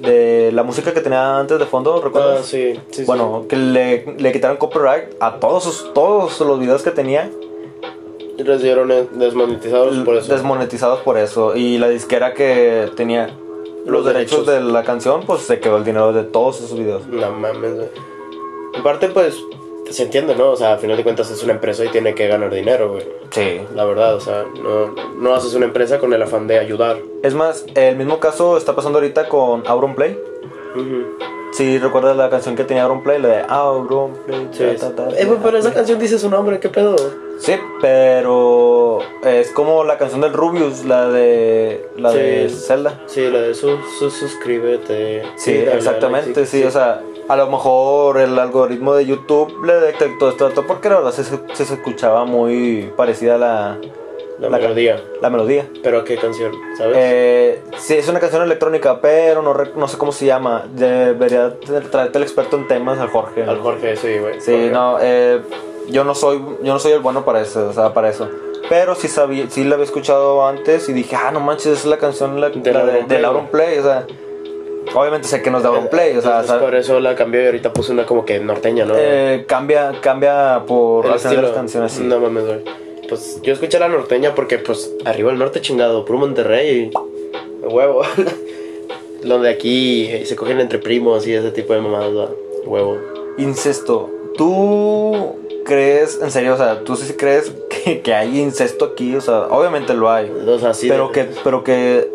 de 0.00 0.50
la 0.52 0.64
música 0.64 0.92
que 0.92 1.00
tenía 1.00 1.38
antes 1.38 1.60
de 1.60 1.64
fondo, 1.66 2.00
¿recuerdas? 2.00 2.40
Ah, 2.40 2.42
sí, 2.42 2.74
sí, 2.90 3.02
sí. 3.02 3.04
Bueno, 3.04 3.44
que 3.48 3.54
le, 3.56 4.16
le 4.18 4.32
quitaron 4.32 4.56
copyright 4.56 5.04
a 5.20 5.38
todos 5.38 5.62
sus, 5.62 5.94
todos 5.94 6.40
los 6.40 6.58
videos 6.58 6.82
que 6.82 6.90
tenía 6.90 7.30
Y 8.36 8.42
los 8.42 8.60
dieron 8.62 8.88
desmonetizados 9.12 9.96
por 9.98 10.16
eso. 10.16 10.32
desmonetizados 10.32 11.00
por 11.02 11.18
eso 11.18 11.54
y 11.54 11.78
la 11.78 11.88
disquera 11.88 12.34
que 12.34 12.90
tenía 12.96 13.28
los, 13.86 14.02
Los 14.02 14.04
derechos. 14.06 14.44
derechos. 14.44 14.66
de 14.66 14.72
la 14.72 14.82
canción 14.82 15.22
pues 15.24 15.42
se 15.42 15.60
quedó 15.60 15.76
el 15.76 15.84
dinero 15.84 16.12
de 16.12 16.24
todos 16.24 16.60
esos 16.60 16.76
videos. 16.76 17.06
No 17.06 17.30
mames. 17.30 17.88
En 18.74 18.82
parte, 18.82 19.06
pues, 19.08 19.36
se 19.92 20.02
entiende, 20.04 20.34
¿no? 20.34 20.50
O 20.50 20.56
sea, 20.56 20.74
a 20.74 20.78
final 20.78 20.96
de 20.96 21.02
cuentas 21.04 21.30
es 21.30 21.42
una 21.42 21.52
empresa 21.52 21.84
y 21.84 21.88
tiene 21.88 22.14
que 22.14 22.26
ganar 22.28 22.50
dinero, 22.50 22.90
güey. 22.92 23.06
Sí. 23.30 23.60
La 23.74 23.84
verdad, 23.84 24.14
o 24.16 24.20
sea, 24.20 24.44
no, 24.62 24.94
no 25.18 25.34
haces 25.34 25.54
una 25.54 25.66
empresa 25.66 25.98
con 25.98 26.12
el 26.12 26.22
afán 26.22 26.46
de 26.46 26.58
ayudar. 26.58 26.98
Es 27.22 27.34
más, 27.34 27.64
el 27.74 27.96
mismo 27.96 28.18
caso 28.20 28.56
está 28.56 28.74
pasando 28.74 28.98
ahorita 28.98 29.28
con 29.28 29.62
Auronplay. 29.66 30.18
Ujú. 30.74 31.04
Si 31.52 31.78
recuerdas 31.78 32.16
la 32.16 32.30
canción 32.30 32.56
que 32.56 32.64
tenía 32.64 32.84
Auronplay, 32.84 33.20
la 33.20 33.28
de 33.28 33.40
Auronplay. 33.46 34.48
Sí, 34.52 34.64
ta, 34.80 34.94
ta, 34.94 35.08
ta, 35.10 35.18
eh, 35.20 35.26
ta, 35.26 35.34
pero 35.42 35.58
esa 35.58 35.72
canción 35.74 35.98
dice 35.98 36.18
su 36.18 36.30
nombre, 36.30 36.58
¿qué 36.58 36.70
pedo? 36.70 36.96
Sí, 37.38 37.52
pero 37.80 39.00
es 39.24 39.50
como 39.50 39.84
la 39.84 39.98
canción 39.98 40.20
del 40.22 40.32
Rubius, 40.32 40.84
la 40.86 41.08
de 41.08 41.88
la 41.96 42.12
Sí. 42.12 42.18
de 42.18 42.48
Zelda. 42.48 43.00
Sí, 43.06 43.28
la 43.28 43.40
de 43.40 43.54
su, 43.54 43.76
su 43.98 44.10
suscríbete. 44.10 45.24
Sí, 45.36 45.52
exactamente, 45.52 46.32
dale, 46.32 46.46
sí, 46.46 46.64
o 46.64 46.70
sea, 46.70 47.02
a 47.28 47.36
lo 47.36 47.46
mejor 47.48 48.18
el 48.20 48.38
algoritmo 48.38 48.94
de 48.94 49.06
YouTube 49.06 49.64
le 49.64 49.74
detectó 49.74 50.28
esto, 50.30 50.48
esto, 50.48 50.66
porque 50.66 50.88
la 50.88 50.96
verdad 50.96 51.12
se, 51.12 51.24
se 51.24 51.62
escuchaba 51.74 52.24
muy 52.24 52.92
parecida 52.96 53.36
a 53.36 53.38
la, 53.38 53.78
La, 54.38 54.50
la- 54.50 54.58
melodía. 54.58 55.00
la 55.20 55.30
melodía. 55.30 55.66
Pero 55.82 56.04
¿qué 56.04 56.16
canción? 56.16 56.52
¿Sabes? 56.76 56.96
Eh, 56.98 57.62
sí, 57.78 57.94
es 57.94 58.08
una 58.08 58.20
canción 58.20 58.42
electrónica, 58.42 59.00
pero 59.00 59.40
no, 59.42 59.54
no 59.54 59.88
sé 59.88 59.96
cómo 59.98 60.12
se 60.12 60.26
llama. 60.26 60.64
Debería 60.74 61.58
tra- 61.60 61.88
traerte 61.90 62.18
el 62.18 62.24
experto 62.24 62.56
en 62.56 62.66
temas 62.66 62.98
al 62.98 63.08
Jorge. 63.08 63.44
Al 63.44 63.60
Jorge, 63.60 63.96
sí, 63.96 64.18
güey. 64.18 64.40
Sí, 64.40 64.50
Jorge. 64.52 64.70
no, 64.70 64.96
eh, 65.00 65.40
yo 65.88 66.04
no 66.04 66.14
soy 66.14 66.38
yo 66.62 66.72
no 66.72 66.78
soy 66.78 66.92
el 66.92 67.00
bueno 67.00 67.24
para 67.24 67.40
eso, 67.40 67.68
o 67.68 67.72
sea, 67.72 67.92
para 67.94 68.08
eso. 68.10 68.28
Pero 68.68 68.94
sí 68.94 69.08
sabía, 69.08 69.46
sí 69.50 69.64
la 69.64 69.74
había 69.74 69.84
escuchado 69.84 70.46
antes 70.46 70.88
y 70.88 70.92
dije, 70.92 71.14
ah, 71.16 71.30
no 71.32 71.40
manches, 71.40 71.80
es 71.80 71.84
la 71.84 71.98
canción 71.98 72.40
la, 72.40 72.48
De 72.50 72.72
la 72.72 72.84
de, 72.86 73.02
del 73.04 73.24
Auronplay, 73.24 73.78
o 73.78 73.82
sea, 73.82 74.06
obviamente 74.94 75.28
sé 75.28 75.42
que 75.42 75.50
no 75.50 75.58
es 75.58 75.62
de 75.62 75.68
Auronplay, 75.68 76.16
o 76.16 76.22
sea, 76.22 76.40
Entonces, 76.40 76.62
por 76.62 76.74
eso 76.74 77.00
la 77.00 77.14
cambió 77.14 77.42
y 77.42 77.46
ahorita 77.46 77.72
puse 77.72 77.92
una 77.92 78.06
como 78.06 78.24
que 78.24 78.40
norteña, 78.40 78.84
¿no? 78.84 78.94
eh, 78.96 79.44
cambia 79.46 79.92
cambia 80.00 80.62
por 80.66 81.06
El 81.06 81.20
de 81.20 81.42
las 81.42 81.52
canciones, 81.52 81.92
sí. 81.92 82.02
No 82.02 82.20
mames, 82.20 82.44
güey. 82.44 82.58
Pues 83.08 83.40
yo 83.42 83.52
escuché 83.52 83.78
la 83.78 83.88
norteña 83.88 84.34
porque, 84.34 84.58
pues, 84.58 84.92
arriba 85.04 85.32
el 85.32 85.38
norte 85.38 85.60
chingado, 85.60 86.04
puro 86.04 86.20
Monterrey 86.20 86.90
y. 86.90 87.66
Huevo. 87.66 88.02
Donde 89.22 89.50
aquí 89.50 90.24
se 90.24 90.34
cogen 90.34 90.60
entre 90.60 90.78
primos 90.78 91.26
y 91.26 91.34
ese 91.34 91.50
tipo 91.52 91.74
de 91.74 91.80
mamadas, 91.80 92.16
¿va? 92.16 92.28
Huevo. 92.64 92.98
Incesto. 93.38 94.10
¿Tú 94.36 95.36
crees, 95.64 96.20
en 96.22 96.30
serio, 96.30 96.54
o 96.54 96.56
sea, 96.56 96.82
tú 96.84 96.96
sí 96.96 97.12
crees 97.14 97.52
que, 97.68 98.00
que 98.00 98.14
hay 98.14 98.40
incesto 98.40 98.86
aquí? 98.86 99.14
O 99.14 99.20
sea, 99.20 99.42
obviamente 99.50 99.94
lo 99.94 100.10
hay. 100.10 100.30
O 100.30 100.58
sea, 100.58 100.74
sí. 100.74 100.88
pero 100.88 101.12
que, 101.12 101.28
pero 101.44 101.62
que 101.62 102.10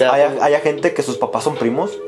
sea, 0.00 0.12
haya, 0.14 0.32
haya 0.44 0.60
gente 0.60 0.92
que 0.94 1.02
sus 1.02 1.16
papás 1.18 1.44
son 1.44 1.54
primos. 1.56 1.98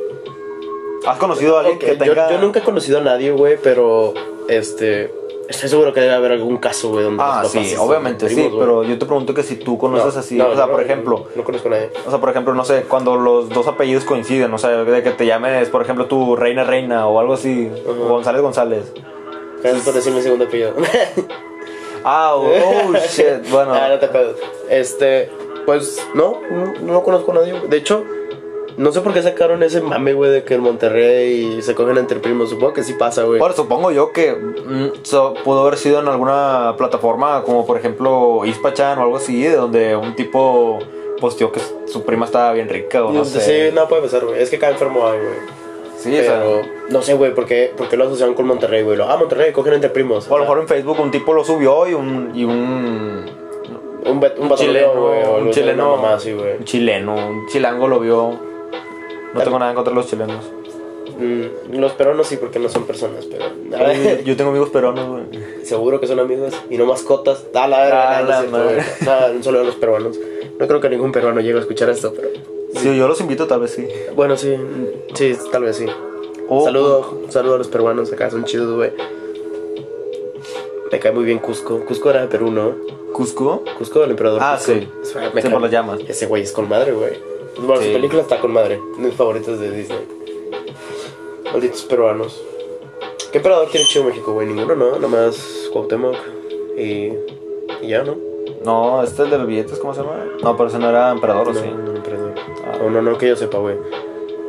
¿Has 1.06 1.18
conocido 1.18 1.56
a 1.56 1.60
alguien 1.60 1.76
ok, 1.76 1.80
que 1.82 1.92
yo- 2.06 2.14
tenga.? 2.14 2.30
yo, 2.30 2.38
nunca 2.38 2.60
he 2.60 2.62
conocido 2.62 2.98
a 2.98 3.02
nadie, 3.02 3.30
güey, 3.32 3.56
pero. 3.62 4.14
Este. 4.48 5.12
Estoy 5.48 5.68
seguro 5.68 5.92
que 5.92 6.00
debe 6.00 6.14
haber 6.14 6.32
algún 6.32 6.56
caso, 6.56 6.90
güey, 6.90 7.04
donde 7.04 7.22
Ah, 7.22 7.40
los 7.42 7.52
papás 7.52 7.68
sí, 7.68 7.74
obviamente 7.76 8.28
sí, 8.28 8.34
primos, 8.36 8.52
güey. 8.52 8.64
pero 8.64 8.84
yo 8.84 8.98
te 8.98 9.04
pregunto 9.04 9.34
que 9.34 9.42
si 9.42 9.56
tú 9.56 9.76
conoces 9.76 10.14
No, 10.14 10.20
así, 10.20 10.36
no, 10.36 10.46
o 10.48 10.54
sea, 10.56 10.66
no, 10.66 10.72
por 10.72 10.80
ejemplo, 10.82 11.26
No, 11.34 11.44
conozco 11.44 11.68
a 11.68 11.72
nadie. 11.72 11.90
o 12.06 12.10
sea, 12.10 12.20
por 12.20 12.30
ejemplo, 12.30 12.54
no 12.54 12.64
sé, 12.64 12.84
cuando 12.84 13.16
los 13.16 13.50
dos 13.50 13.66
apellidos 13.66 14.04
coinciden, 14.04 14.54
o 14.54 14.56
sea, 14.58 14.70
de 14.70 15.02
que 15.02 15.10
te 15.10 15.26
llames, 15.26 15.68
por 15.68 15.82
ejemplo, 15.82 16.06
tú 16.06 16.36
Reina 16.36 16.64
Reina 16.64 17.06
o 17.06 17.18
algo 17.20 17.34
así, 17.34 17.68
Ajá. 17.70 17.92
González 18.08 18.40
González. 18.40 18.92
Gracias 19.62 19.84
por 19.84 19.92
decir 19.94 20.12
mi 20.14 20.22
segundo 20.22 20.44
apellido. 20.46 20.72
Ah, 22.04 22.34
oh, 22.34 22.92
shit, 23.08 23.48
bueno. 23.50 23.74
Ah, 23.74 23.88
no 23.90 23.98
te 23.98 24.08
pedo. 24.08 24.34
Este, 24.70 25.28
pues 25.66 26.04
no, 26.14 26.40
no, 26.50 26.72
no 26.82 27.02
conozco 27.02 27.32
a 27.32 27.36
nadie. 27.36 27.54
De 27.68 27.76
hecho, 27.76 28.04
no 28.76 28.90
sé 28.90 29.00
por 29.02 29.12
qué 29.12 29.22
sacaron 29.22 29.62
ese 29.62 29.80
mame, 29.80 30.12
güey, 30.14 30.30
de 30.30 30.44
que 30.44 30.54
en 30.54 30.60
Monterrey 30.62 31.60
se 31.62 31.74
cogen 31.74 31.98
entre 31.98 32.20
primos. 32.20 32.50
Supongo 32.50 32.72
que 32.72 32.82
sí 32.82 32.94
pasa, 32.94 33.24
güey. 33.24 33.38
Bueno, 33.38 33.54
supongo 33.54 33.90
yo 33.90 34.12
que 34.12 34.32
mm, 34.32 35.04
so- 35.04 35.34
pudo 35.44 35.60
haber 35.62 35.76
sido 35.76 36.00
en 36.00 36.08
alguna 36.08 36.74
plataforma 36.78 37.42
como 37.44 37.66
por 37.66 37.76
ejemplo 37.76 38.44
Ispachan 38.44 38.98
o 38.98 39.02
algo 39.02 39.16
así, 39.16 39.42
de 39.42 39.56
donde 39.56 39.94
un 39.96 40.14
tipo 40.16 40.78
posteó 41.20 41.52
que 41.52 41.60
su 41.86 42.02
prima 42.04 42.24
estaba 42.26 42.52
bien 42.52 42.68
rica 42.68 43.04
o 43.04 43.12
no 43.12 43.24
sé. 43.24 43.40
Sí, 43.70 43.74
no 43.74 43.86
puede 43.88 44.02
pasar, 44.02 44.24
güey. 44.24 44.40
Es 44.42 44.50
que 44.50 44.58
cada 44.58 44.72
enfermo 44.72 45.06
hay, 45.06 45.18
güey. 45.18 45.62
Sí, 45.98 46.18
o 46.18 46.22
sea, 46.24 46.40
Pero 46.42 46.62
no 46.90 47.00
sé, 47.02 47.14
güey, 47.14 47.32
¿por 47.32 47.46
qué, 47.46 47.72
por 47.76 47.88
qué 47.88 47.96
lo 47.96 48.04
asociaron 48.06 48.34
con 48.34 48.44
Monterrey, 48.46 48.82
güey? 48.82 48.98
Ah, 49.06 49.16
Monterrey, 49.16 49.52
cogen 49.52 49.74
entre 49.74 49.90
primos. 49.90 50.26
o 50.28 50.34
a 50.34 50.38
lo 50.38 50.44
mejor 50.44 50.58
en 50.58 50.66
Facebook 50.66 50.98
un 50.98 51.12
tipo 51.12 51.32
lo 51.32 51.44
subió 51.44 51.86
y 51.88 51.94
un 51.94 52.32
y 52.34 52.42
un 52.44 53.24
un, 54.06 54.20
bet- 54.20 54.38
un, 54.38 54.48
vato 54.48 54.62
chileno, 54.62 54.94
lo 54.94 55.12
vio, 55.12 55.36
un 55.36 55.50
chileno, 55.50 55.96
mamá 55.96 56.16
güey. 56.22 56.56
un 56.58 56.64
chileno, 56.64 57.14
un 57.14 57.46
chilango 57.48 57.88
lo 57.88 58.00
vio. 58.00 58.30
No 59.34 59.40
tengo 59.42 59.58
nada 59.58 59.70
en 59.70 59.74
contra 59.76 59.92
de 59.92 59.96
los 59.96 60.06
chilenos. 60.08 60.44
Mm, 61.18 61.76
los 61.78 61.92
peruanos 61.92 62.26
sí, 62.26 62.36
porque 62.36 62.58
no 62.58 62.68
son 62.68 62.84
personas, 62.84 63.26
pero. 63.26 63.44
Yo- 63.94 64.20
Yo 64.24 64.36
tengo 64.36 64.50
amigos 64.50 64.70
peruanos, 64.70 65.08
güey. 65.08 65.42
Seguro 65.64 66.00
que 66.00 66.06
son 66.06 66.18
amigos 66.20 66.52
y 66.70 66.76
no 66.78 66.86
mascotas. 66.86 67.44
Ah, 67.54 67.66
la 67.68 67.82
verga, 67.84 68.18
Ah, 68.18 68.22
no, 68.22 68.28
la 68.28 68.42
madre. 68.44 68.82
Nada, 69.04 69.30
un 69.30 69.42
saludo 69.42 69.62
a 69.62 69.64
los 69.64 69.76
peruanos. 69.76 70.18
No 70.58 70.66
creo 70.66 70.80
que 70.80 70.88
ningún 70.88 71.12
peruano 71.12 71.40
llegue 71.40 71.58
a 71.58 71.60
escuchar 71.60 71.88
esto, 71.90 72.12
pero. 72.14 72.28
Si 72.74 72.96
yo 72.96 73.06
los 73.08 73.20
invito, 73.20 73.46
tal 73.46 73.60
vez 73.60 73.72
sí. 73.72 73.86
Bueno, 74.16 74.36
sí, 74.36 74.56
sí, 75.14 75.36
tal 75.50 75.62
vez 75.64 75.76
sí. 75.76 75.86
O- 76.48 76.64
saludo, 76.64 77.22
saludo 77.28 77.54
a 77.54 77.58
los 77.58 77.68
peruanos, 77.68 78.12
acá 78.12 78.30
son 78.30 78.44
chidos, 78.44 78.74
güey. 78.74 78.90
Me 80.90 80.98
cae 80.98 81.12
muy 81.12 81.24
bien 81.24 81.38
Cusco. 81.38 81.80
Cusco 81.86 82.10
era 82.10 82.20
de 82.22 82.28
Perú, 82.28 82.50
¿no? 82.50 82.74
Cusco. 83.12 83.62
Cusco 83.78 84.00
del 84.00 84.10
emperador. 84.10 84.40
Ah, 84.42 84.56
Cusco. 84.56 84.72
sí. 84.72 84.88
Me 85.34 85.42
Sí, 85.42 85.48
cae- 85.48 85.50
por 85.50 85.60
las 85.62 85.70
llamas. 85.70 86.00
Ese 86.08 86.26
güey 86.26 86.42
es 86.42 86.52
con 86.52 86.68
madre, 86.68 86.92
güey. 86.92 87.12
Bueno, 87.58 87.80
Sí. 87.82 87.88
su 87.88 87.92
película 87.94 88.22
está 88.22 88.40
con 88.40 88.52
madre. 88.52 88.80
Mis 88.98 89.14
favoritos 89.14 89.58
de 89.60 89.70
Disney. 89.70 89.98
Malditos 91.52 91.82
peruanos. 91.82 92.42
¿Qué 93.30 93.38
emperador 93.38 93.68
tiene 93.70 93.86
chido 93.86 94.04
México, 94.04 94.32
güey? 94.32 94.46
Ninguno, 94.46 94.74
¿no? 94.74 94.98
Nomás 94.98 95.68
Cuauhtémoc 95.72 96.16
y... 96.76 97.12
y 97.82 97.88
ya, 97.88 98.02
¿no? 98.04 98.16
No, 98.64 99.02
este 99.02 99.14
es 99.16 99.20
el 99.26 99.30
de 99.30 99.38
los 99.38 99.46
billetes, 99.46 99.78
¿cómo 99.78 99.94
se 99.94 100.02
llama? 100.02 100.24
No, 100.42 100.56
pero 100.56 100.68
ese 100.68 100.78
no 100.78 100.88
era 100.90 101.10
emperador, 101.10 101.48
¿o 101.48 101.52
no, 101.52 101.60
sí? 101.60 101.66
no, 101.68 101.92
emperador. 101.96 102.34
Ah. 102.66 102.78
No, 102.80 102.90
no, 102.90 103.02
no, 103.02 103.18
que 103.18 103.28
yo 103.28 103.36
sepa, 103.36 103.58
güey. 103.58 103.76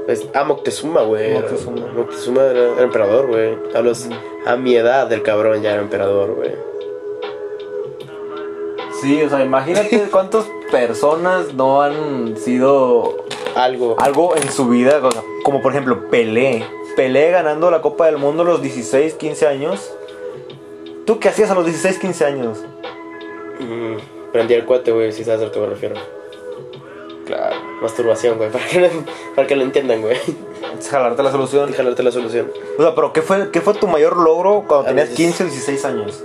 Es- 0.08 0.28
ah, 0.34 0.44
Moctezuma, 0.44 1.02
güey. 1.04 1.34
Moctezuma. 1.34 1.88
Moctezuma 1.96 2.44
era, 2.44 2.74
era 2.74 2.84
emperador, 2.84 3.28
güey. 3.28 3.58
A, 3.74 3.82
los, 3.82 4.08
a 4.46 4.56
mi 4.56 4.76
edad 4.76 5.08
del 5.08 5.24
cabrón 5.24 5.62
ya 5.62 5.72
era 5.74 5.82
emperador, 5.82 6.34
güey. 6.36 6.52
Sí, 9.04 9.22
o 9.22 9.30
sea, 9.30 9.44
imagínate 9.44 10.08
cuántas 10.12 10.46
personas 10.72 11.54
no 11.54 11.82
han 11.82 12.36
sido 12.38 13.26
Algo. 13.56 13.96
algo 14.00 14.36
en 14.36 14.50
su 14.52 14.68
vida, 14.70 15.00
o 15.04 15.12
sea, 15.12 15.22
como 15.44 15.62
por 15.62 15.72
ejemplo 15.74 16.10
Pelé. 16.10 16.66
Pelé 16.96 17.30
ganando 17.32 17.70
la 17.70 17.82
Copa 17.82 18.06
del 18.08 18.18
Mundo 18.18 18.44
a 18.44 18.46
los 18.46 18.62
16, 18.62 19.14
15 19.16 19.48
años. 19.48 19.92
¿Tú 21.06 21.20
qué 21.20 21.30
hacías 21.30 21.50
a 21.52 21.56
los 21.56 21.66
16, 21.66 22.00
15 22.00 22.26
años? 22.26 22.60
Mm, 23.60 24.32
prendí 24.32 24.54
el 24.54 24.66
cohete, 24.66 24.92
güey, 24.92 25.12
si 25.12 25.24
sabes 25.24 25.42
a 25.42 25.46
lo 25.46 25.52
que 25.52 25.60
me 25.60 25.68
refiero. 25.68 25.96
Claro. 27.26 27.56
Masturbación, 27.82 28.38
güey, 28.38 28.50
para 28.52 28.66
que, 28.68 28.80
lo- 28.80 28.90
para 29.36 29.48
que 29.48 29.56
lo 29.56 29.64
entiendan, 29.64 30.02
güey. 30.02 30.18
Jalarte 30.90 31.24
la 31.24 31.32
solución. 31.32 31.72
Jalarte 31.74 32.04
la 32.04 32.12
solución. 32.12 32.52
O 32.78 32.82
sea, 32.82 32.96
pero 32.96 33.12
¿qué 33.14 33.22
fue, 33.22 33.50
qué 33.52 33.62
fue 33.62 33.74
tu 33.74 33.88
mayor 33.88 34.18
logro 34.18 34.64
cuando 34.68 34.86
A 34.86 34.90
tenías 34.90 35.10
los 35.10 35.18
15 35.18 35.44
o 35.44 35.46
16 35.48 35.86
años? 35.86 36.24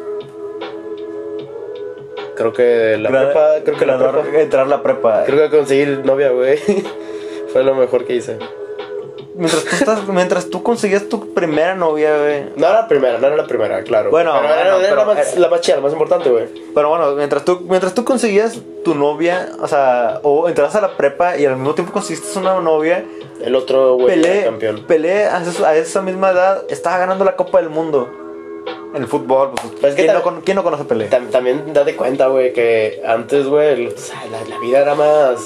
Creo 2.38 2.52
que 2.54 2.96
la 2.98 3.10
Gra- 3.10 3.24
prepa, 3.32 3.48
creo 3.64 3.76
que 3.78 3.86
la 3.86 3.98
prepa. 3.98 4.38
Entrar 4.40 4.66
la 4.68 4.82
prepa. 4.82 5.24
Creo 5.26 5.50
que 5.50 5.56
conseguir 5.56 6.02
novia, 6.04 6.30
güey. 6.30 6.58
Fue 7.52 7.62
lo 7.64 7.74
mejor 7.74 8.04
que 8.06 8.14
hice. 8.14 8.38
Mientras 9.34 9.64
tú, 9.64 9.76
estás, 9.76 10.08
mientras 10.08 10.50
tú 10.50 10.62
conseguías 10.64 11.08
tu 11.08 11.32
primera 11.32 11.74
novia, 11.76 12.16
güey. 12.18 12.44
No 12.56 12.66
era 12.66 12.80
la 12.80 12.88
primera, 12.88 13.18
no 13.18 13.26
era 13.28 13.36
la 13.36 13.46
primera, 13.46 13.82
claro. 13.84 14.10
Bueno, 14.10 14.32
pero 14.40 14.46
era, 14.52 14.62
bueno, 14.74 14.78
era 14.78 14.88
pero- 14.88 14.96
la, 15.06 15.14
más, 15.14 15.36
la 15.38 15.48
más 15.48 15.60
chida, 15.60 15.76
la 15.76 15.82
más 15.82 15.92
importante, 15.92 16.28
güey. 16.28 16.46
Pero 16.74 16.88
bueno, 16.88 17.12
mientras 17.14 17.44
tú, 17.44 17.60
mientras 17.68 17.94
tú 17.94 18.04
conseguías 18.04 18.58
tu 18.84 18.96
novia, 18.96 19.50
o 19.60 19.68
sea, 19.68 20.18
o 20.24 20.48
entras 20.48 20.74
a 20.74 20.80
la 20.80 20.96
prepa 20.96 21.36
y 21.36 21.44
al 21.46 21.54
mismo 21.56 21.74
tiempo 21.74 21.92
conseguiste 21.92 22.36
una 22.38 22.60
novia, 22.60 23.04
El 23.40 23.54
otro, 23.54 23.94
güey, 23.94 24.20
Pelé, 24.20 24.42
campeón. 24.44 24.84
Pelé 24.88 25.26
a 25.26 25.76
esa 25.76 26.02
misma 26.02 26.30
edad 26.32 26.64
estaba 26.68 26.98
ganando 26.98 27.24
la 27.24 27.36
Copa 27.36 27.60
del 27.60 27.70
Mundo. 27.70 28.10
En 28.94 29.02
el 29.02 29.06
fútbol, 29.08 29.50
pues, 29.54 29.66
Pues 29.80 29.84
es 29.92 29.96
que 29.96 30.02
¿quién, 30.04 30.14
no, 30.14 30.22
con- 30.22 30.40
quién 30.40 30.56
no 30.56 30.62
conoce 30.64 30.82
a 30.84 30.86
Pelé? 30.86 31.10
Tam- 31.10 31.30
también 31.30 31.72
date 31.72 31.94
cuenta, 31.96 32.28
güey, 32.28 32.52
que 32.52 33.02
antes, 33.06 33.46
güey, 33.46 33.86
o 33.88 33.96
sea, 33.98 34.24
la, 34.30 34.42
la 34.48 34.58
vida 34.58 34.78
era 34.80 34.94
más. 34.94 35.40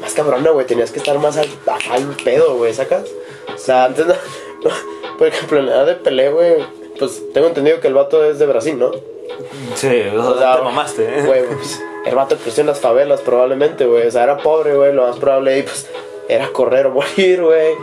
Más 0.00 0.14
cabrona, 0.14 0.50
güey. 0.50 0.64
Tenías 0.64 0.92
que 0.92 0.98
estar 1.00 1.18
más 1.18 1.36
al, 1.36 1.48
al 1.90 2.04
pedo, 2.24 2.54
güey, 2.56 2.72
¿sacas? 2.72 3.04
O 3.52 3.58
sea, 3.58 3.86
antes, 3.86 4.06
no, 4.06 4.14
por 5.18 5.26
ejemplo, 5.26 5.58
en 5.58 5.66
la 5.66 5.72
edad 5.72 5.86
de 5.86 5.94
Pelé, 5.96 6.30
güey, 6.30 6.54
pues 6.98 7.20
tengo 7.34 7.48
entendido 7.48 7.80
que 7.80 7.88
el 7.88 7.94
vato 7.94 8.24
es 8.24 8.38
de 8.38 8.46
Brasil, 8.46 8.78
¿no? 8.78 8.92
Sí, 9.74 10.02
o 10.16 10.38
sea, 10.38 10.56
te 10.58 10.62
mamaste, 10.62 11.02
¿eh? 11.18 11.22
Güey, 11.26 11.44
pues, 11.46 11.82
el 12.06 12.14
vato 12.14 12.36
creció 12.36 12.60
en 12.60 12.68
las 12.68 12.80
favelas, 12.80 13.20
probablemente, 13.22 13.86
güey. 13.86 14.06
O 14.06 14.10
sea, 14.10 14.22
era 14.22 14.36
pobre, 14.38 14.74
güey. 14.76 14.92
Lo 14.92 15.06
más 15.06 15.16
probable 15.16 15.54
ahí, 15.54 15.62
pues, 15.62 15.88
era 16.28 16.48
correr 16.52 16.86
o 16.86 16.90
morir, 16.90 17.42
güey. 17.42 17.74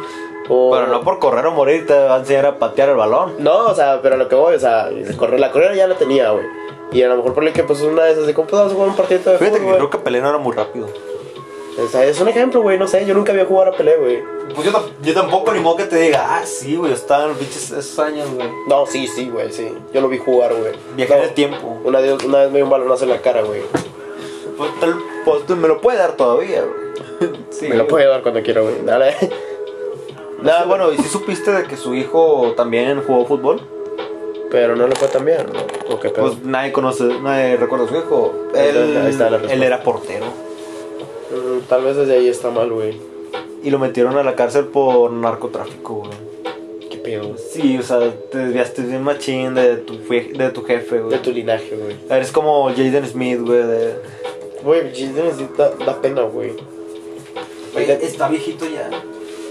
O... 0.49 0.71
Pero 0.71 0.87
no 0.87 1.01
por 1.01 1.19
correr 1.19 1.45
o 1.47 1.51
morir 1.51 1.87
te 1.87 1.93
va 1.93 2.15
a 2.15 2.19
enseñar 2.19 2.45
a 2.45 2.59
patear 2.59 2.89
el 2.89 2.95
balón. 2.95 3.35
No, 3.39 3.65
o 3.67 3.75
sea, 3.75 3.99
pero 4.01 4.15
a 4.15 4.17
lo 4.17 4.27
que 4.29 4.35
voy, 4.35 4.55
o 4.55 4.59
sea, 4.59 4.89
el 4.89 5.15
correr, 5.17 5.39
la 5.39 5.51
carrera 5.51 5.75
ya 5.75 5.87
la 5.87 5.95
tenía, 5.95 6.31
güey. 6.31 6.45
Y 6.91 7.01
a 7.01 7.07
lo 7.07 7.17
mejor 7.17 7.33
por 7.33 7.43
el 7.43 7.51
que, 7.51 7.63
pues, 7.63 7.81
una 7.81 8.03
de 8.03 8.11
esas 8.11 8.27
de 8.27 8.33
cómo 8.33 8.47
podemos 8.47 8.73
jugar 8.73 8.89
un 8.89 8.95
partido 8.95 9.31
de 9.31 9.37
Fíjate 9.39 9.59
que 9.59 9.65
creo 9.73 9.89
que 9.89 9.97
Pelé 9.97 10.21
no 10.21 10.29
era 10.29 10.37
muy 10.37 10.55
rápido. 10.55 10.87
O 11.83 11.87
sea, 11.87 12.05
es 12.05 12.21
un 12.21 12.29
ejemplo, 12.29 12.61
güey, 12.61 12.77
no 12.77 12.87
sé. 12.87 13.05
Yo 13.05 13.13
nunca 13.13 13.33
vi 13.33 13.43
jugar 13.43 13.67
a 13.69 13.71
Pelé, 13.71 13.97
güey. 13.97 14.23
Pues 14.53 14.65
yo, 14.67 14.71
tam- 14.71 14.85
yo 15.01 15.13
tampoco 15.13 15.51
ni 15.51 15.59
modo 15.59 15.77
que 15.77 15.85
te 15.85 15.97
diga, 15.97 16.25
ah, 16.37 16.45
sí, 16.45 16.75
güey, 16.77 16.93
estaba 16.93 17.23
en 17.23 17.29
los 17.29 17.37
pinches 17.39 17.71
esos 17.71 17.99
años, 17.99 18.29
güey. 18.33 18.47
No, 18.69 18.85
sí, 18.85 19.07
sí, 19.07 19.27
güey, 19.29 19.51
sí. 19.51 19.69
Yo 19.93 19.99
lo 19.99 20.07
vi 20.07 20.19
jugar, 20.19 20.53
güey. 20.53 20.71
Viajé 20.95 21.13
No, 21.13 21.17
en 21.19 21.23
el 21.25 21.33
tiempo. 21.33 21.79
Una 21.83 21.99
vez, 21.99 22.23
una 22.23 22.37
vez 22.41 22.47
me 22.51 22.59
dio 22.59 22.65
un 22.65 22.69
balonazo 22.71 23.03
en 23.03 23.09
la 23.09 23.21
cara, 23.21 23.41
güey. 23.41 23.61
Pues, 24.57 24.71
pues, 25.25 25.57
me 25.57 25.67
lo 25.67 25.81
puede 25.81 25.97
dar 25.97 26.15
todavía, 26.15 26.61
güey. 26.63 27.31
Sí, 27.49 27.67
me 27.67 27.75
lo 27.75 27.87
puede 27.87 28.05
dar 28.07 28.21
cuando 28.21 28.41
quiera, 28.41 28.61
güey. 28.61 28.75
Dale. 28.85 29.15
Nada, 30.45 30.65
bueno, 30.65 30.93
¿y 30.93 30.97
si 30.97 31.09
supiste 31.09 31.51
de 31.51 31.63
que 31.63 31.75
su 31.75 31.95
hijo 31.95 32.53
también 32.55 33.01
jugó 33.05 33.25
fútbol? 33.25 33.59
Pero 34.51 34.75
no 34.75 34.87
le 34.87 34.95
fue 34.95 35.07
tan 35.07 35.25
bien, 35.25 35.45
¿no? 35.51 35.93
¿O 35.93 35.99
qué 35.99 36.09
pedo? 36.09 36.27
Pues 36.27 36.43
nadie 36.43 36.71
conoce, 36.71 37.03
nadie 37.21 37.57
recuerda 37.57 37.85
a 37.85 37.89
su 37.89 37.95
hijo. 37.97 38.33
Ahí 38.53 38.67
está- 38.67 38.79
Él, 38.83 38.97
ahí 38.97 39.09
está 39.09 39.23
la 39.25 39.29
respuesta. 39.37 39.53
él 39.55 39.63
era 39.63 39.81
portero. 39.83 40.25
Mm, 41.31 41.59
tal 41.67 41.83
vez 41.83 41.95
desde 41.97 42.13
ahí 42.17 42.27
está 42.29 42.51
mal, 42.51 42.71
güey. 42.71 42.95
Y 43.63 43.71
lo 43.71 43.79
metieron 43.79 44.15
a 44.17 44.23
la 44.23 44.35
cárcel 44.35 44.65
por 44.65 45.11
narcotráfico, 45.11 45.95
güey. 45.95 46.11
¿Qué 46.91 46.97
pedo? 46.97 47.35
Sí, 47.37 47.77
o 47.79 47.81
sea, 47.81 47.99
te 48.31 48.37
desviaste 48.37 48.83
bien 48.83 49.01
machín 49.01 49.55
de 49.55 49.77
tu, 49.77 49.97
de 49.97 50.49
tu 50.51 50.63
jefe, 50.63 50.97
De 50.97 51.01
güey. 51.01 51.21
tu 51.23 51.31
linaje, 51.31 51.75
güey. 51.75 51.95
Eres 52.09 52.31
como 52.31 52.69
Jaden 52.69 53.07
Smith, 53.07 53.39
güey. 53.41 53.63
De... 53.63 53.95
Güey, 54.63 54.81
Jaden 54.93 55.33
Smith 55.33 55.55
da, 55.57 55.71
da 55.83 55.99
pena, 55.99 56.21
güey. 56.21 56.53
está 57.75 58.27
viejito 58.27 58.65
ya. 58.65 58.89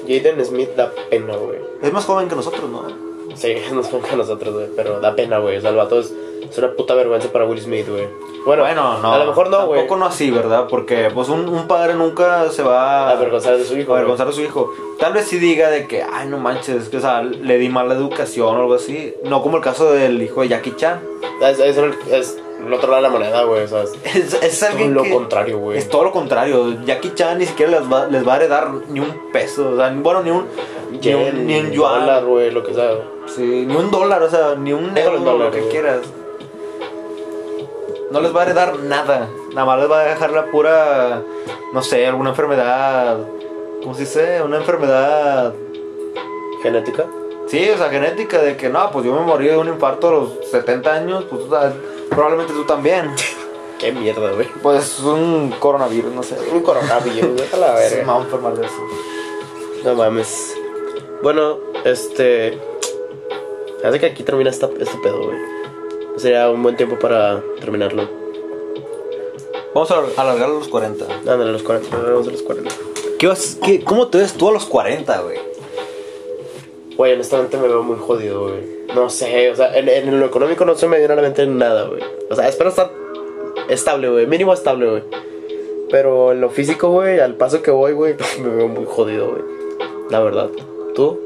Jaden 0.06 0.44
Smith 0.44 0.70
da 0.76 0.92
pena, 1.10 1.36
güey. 1.36 1.58
Es 1.82 1.92
más 1.92 2.04
joven 2.04 2.28
que 2.28 2.36
nosotros, 2.36 2.68
¿no? 2.70 2.82
Sí, 3.36 3.54
nos 3.72 3.88
ponga 3.88 4.12
a 4.12 4.16
nosotros, 4.16 4.54
güey. 4.54 4.66
Pero 4.76 5.00
da 5.00 5.14
pena, 5.16 5.38
güey. 5.38 5.56
O 5.56 5.60
sea, 5.60 5.70
el 5.70 5.76
vato 5.76 5.98
es, 5.98 6.12
es 6.48 6.58
una 6.58 6.72
puta 6.72 6.94
vergüenza 6.94 7.28
para 7.32 7.44
Will 7.46 7.60
Smith, 7.60 7.88
güey. 7.88 8.06
Bueno, 8.46 8.62
Bueno, 8.62 8.98
no. 8.98 9.12
A 9.12 9.18
lo 9.18 9.26
mejor 9.26 9.48
no, 9.50 9.66
güey. 9.66 9.80
Tampoco 9.80 9.98
no 9.98 10.06
así, 10.06 10.30
¿verdad? 10.30 10.66
Porque 10.68 11.10
pues 11.12 11.28
un, 11.30 11.48
un 11.48 11.66
padre 11.66 11.94
nunca 11.94 12.48
se 12.50 12.62
va 12.62 13.08
A 13.08 13.12
avergonzar 13.12 13.56
de 13.56 13.64
su 13.64 13.76
hijo. 13.76 13.92
a 13.94 13.96
avergonzar 13.96 14.28
a 14.28 14.32
su 14.32 14.42
hijo. 14.42 14.72
Tal 15.00 15.14
vez 15.14 15.26
sí 15.26 15.38
diga 15.38 15.70
de 15.70 15.86
que, 15.88 16.02
ay, 16.02 16.28
no 16.28 16.38
manches, 16.38 16.88
que 16.90 16.98
o 16.98 17.00
sea, 17.00 17.22
le 17.22 17.58
di 17.58 17.68
mala 17.70 17.94
educación 17.94 18.54
o 18.56 18.60
algo 18.60 18.74
así. 18.74 19.14
No 19.24 19.42
como 19.42 19.56
el 19.56 19.62
caso 19.62 19.92
del 19.92 20.22
hijo 20.22 20.42
de 20.42 20.48
Jackie 20.48 20.76
Chan. 20.76 21.00
güey. 21.40 21.50
Es, 21.50 21.58
es, 21.58 21.76
es 22.10 22.38
el 22.66 22.72
otro 22.72 22.90
lado 22.90 23.02
de 23.02 23.08
la 23.08 23.10
moneda, 23.10 23.44
güey. 23.44 23.64
O 23.64 23.68
sea, 23.68 23.82
es 23.82 23.92
Es, 24.42 24.74
lo 24.90 25.02
que- 25.02 25.10
contrario, 25.12 25.58
güey. 25.58 25.78
Es 25.78 25.88
todo 25.88 26.04
lo 26.04 26.12
contrario. 26.12 26.76
Jackie 26.84 27.14
Chan 27.14 27.38
ni 27.38 27.46
siquiera 27.46 27.72
les 27.80 27.92
va, 27.92 28.06
les 28.06 28.26
va 28.26 28.34
a 28.34 28.36
heredar 28.36 28.70
ni 28.88 29.00
un 29.00 29.30
peso. 29.32 29.70
O 29.72 29.76
sea, 29.76 29.90
ni- 29.90 30.02
bueno, 30.02 30.22
ni 30.22 30.30
un, 30.30 30.46
ni 31.00 31.14
un, 31.14 31.46
ni 31.46 31.58
un 31.60 31.70
yuan. 31.70 32.00
dólar, 32.00 32.24
güey, 32.24 32.50
lo 32.50 32.62
que 32.62 32.74
sea. 32.74 32.90
Sí, 33.26 33.64
ni 33.66 33.74
un 33.74 33.90
dólar, 33.90 34.22
o 34.22 34.28
sea, 34.30 34.54
ni 34.56 34.72
un 34.72 34.94
dólar, 34.94 35.20
lo 35.36 35.50
que 35.50 35.60
güey. 35.60 35.70
quieras. 35.70 36.00
No 38.10 38.20
les 38.20 38.34
va 38.34 38.40
a 38.42 38.44
heredar 38.44 38.78
nada. 38.80 39.28
Nada 39.54 39.64
más 39.66 39.78
les 39.80 39.90
va 39.90 40.00
a 40.00 40.04
dejar 40.04 40.30
la 40.30 40.46
pura, 40.46 41.22
no 41.72 41.82
sé, 41.82 42.06
alguna 42.06 42.30
enfermedad. 42.30 43.18
¿Cómo 43.82 43.94
se 43.94 44.02
dice? 44.02 44.42
Una 44.42 44.58
enfermedad. 44.58 45.52
Genética. 46.62 47.04
Sí, 47.46 47.68
o 47.70 47.76
sea, 47.76 47.90
genética 47.90 48.38
de 48.40 48.56
que 48.56 48.68
no, 48.70 48.90
pues 48.90 49.04
yo 49.04 49.12
me 49.14 49.20
morí 49.20 49.48
de 49.48 49.56
un 49.56 49.68
infarto 49.68 50.08
a 50.08 50.10
los 50.12 50.28
70 50.50 50.92
años, 50.94 51.24
pues 51.28 51.42
o 51.42 51.48
sea, 51.50 51.72
probablemente 52.14 52.52
tú 52.52 52.64
también. 52.64 53.10
Qué 53.78 53.92
mierda, 53.92 54.32
güey. 54.32 54.48
Pues 54.62 55.00
un 55.00 55.50
coronavirus, 55.58 56.14
no 56.14 56.22
sé. 56.22 56.36
Un 56.52 56.62
coronavirus, 56.62 57.36
déjala 57.36 57.74
ver. 57.74 57.90
Sí, 57.90 57.96
me 57.96 58.04
voy 58.04 58.14
a 58.14 58.24
enfermar 58.24 58.54
de 58.54 58.66
eso. 58.66 58.88
No 59.84 59.94
mames. 59.94 60.54
Bueno, 61.22 61.58
este. 61.84 62.58
Hace 63.84 64.00
que 64.00 64.06
aquí 64.06 64.22
termina 64.22 64.50
esta, 64.50 64.70
este 64.78 64.96
pedo, 65.02 65.26
güey. 65.26 65.38
Sería 66.16 66.48
un 66.48 66.62
buen 66.62 66.76
tiempo 66.76 66.98
para 66.98 67.42
terminarlo. 67.60 68.08
Vamos 69.74 69.90
a 69.90 69.98
alargar 70.16 70.48
a 70.48 70.52
los 70.52 70.68
40. 70.68 71.04
Ándale, 71.04 71.50
a 71.50 71.52
los 71.52 71.62
40. 71.62 71.96
Vamos 71.96 72.28
a 72.28 72.30
los 72.30 72.42
40. 72.42 72.70
¿Qué 73.18 73.26
vas, 73.26 73.58
qué, 73.62 73.82
¿Cómo 73.82 74.08
te 74.08 74.18
ves 74.18 74.34
tú 74.34 74.48
a 74.48 74.52
los 74.52 74.66
40, 74.66 75.20
güey? 75.22 75.53
Güey, 76.96 77.12
honestamente 77.14 77.56
me 77.56 77.68
veo 77.68 77.82
muy 77.82 77.96
jodido, 77.96 78.42
güey. 78.42 78.74
No 78.94 79.10
sé, 79.10 79.50
o 79.50 79.56
sea, 79.56 79.76
en, 79.76 79.88
en 79.88 80.20
lo 80.20 80.26
económico 80.26 80.64
no 80.64 80.74
se 80.74 80.86
me 80.86 80.98
viene 80.98 81.12
a 81.12 81.16
la 81.16 81.22
mente 81.22 81.46
nada, 81.46 81.88
güey. 81.88 82.02
O 82.30 82.34
sea, 82.34 82.48
espero 82.48 82.70
estar 82.70 82.90
estable, 83.68 84.08
güey. 84.08 84.26
Mínimo 84.26 84.52
estable, 84.52 84.88
güey. 84.88 85.02
Pero 85.90 86.32
en 86.32 86.40
lo 86.40 86.50
físico, 86.50 86.90
güey, 86.90 87.20
al 87.20 87.34
paso 87.34 87.62
que 87.62 87.70
voy, 87.70 87.92
güey, 87.92 88.14
me 88.40 88.48
veo 88.48 88.68
muy 88.68 88.84
jodido, 88.84 89.30
güey. 89.30 89.42
La 90.10 90.20
verdad. 90.20 90.50
¿Tú? 90.94 91.18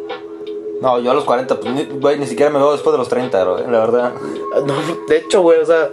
No, 0.80 1.00
yo 1.00 1.10
a 1.10 1.14
los 1.14 1.24
40, 1.24 1.58
pues, 1.58 1.74
ni, 1.74 1.84
güey, 1.84 2.18
ni 2.18 2.26
siquiera 2.26 2.50
me 2.50 2.58
veo 2.58 2.72
después 2.72 2.92
de 2.92 2.98
los 2.98 3.08
30, 3.08 3.44
güey, 3.44 3.64
la 3.68 3.80
verdad. 3.80 4.12
No, 4.64 4.74
de 5.08 5.16
hecho, 5.16 5.42
güey, 5.42 5.60
o 5.60 5.66
sea. 5.66 5.90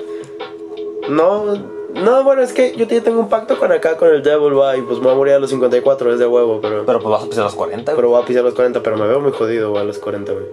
No. 1.09 1.74
No, 1.95 2.23
bueno, 2.23 2.41
es 2.41 2.51
que 2.53 2.75
yo 2.75 2.85
ya 2.85 3.01
tengo 3.01 3.19
un 3.21 3.29
pacto 3.29 3.57
con 3.57 3.71
acá, 3.71 3.95
con 3.97 4.09
el 4.09 4.21
Devil, 4.21 4.57
va, 4.59 4.75
y 4.77 4.81
pues 4.81 4.97
me 4.99 5.05
voy 5.05 5.13
a 5.13 5.15
morir 5.15 5.33
a 5.35 5.39
los 5.39 5.49
54, 5.49 6.13
es 6.13 6.19
de 6.19 6.27
huevo, 6.27 6.59
pero. 6.61 6.85
Pero 6.85 6.99
pues 6.99 7.09
vas 7.11 7.23
a 7.23 7.27
pisar 7.27 7.41
a 7.41 7.45
los 7.45 7.55
40, 7.55 7.91
güey. 7.91 7.95
Pero 7.95 8.09
voy 8.09 8.21
a 8.21 8.25
pisar 8.25 8.43
los 8.43 8.53
40, 8.53 8.83
pero 8.83 8.97
me 8.97 9.07
veo 9.07 9.19
muy 9.21 9.31
jodido, 9.31 9.69
güey, 9.71 9.81
a 9.81 9.85
los 9.85 9.97
40, 9.99 10.31
güey. 10.33 10.45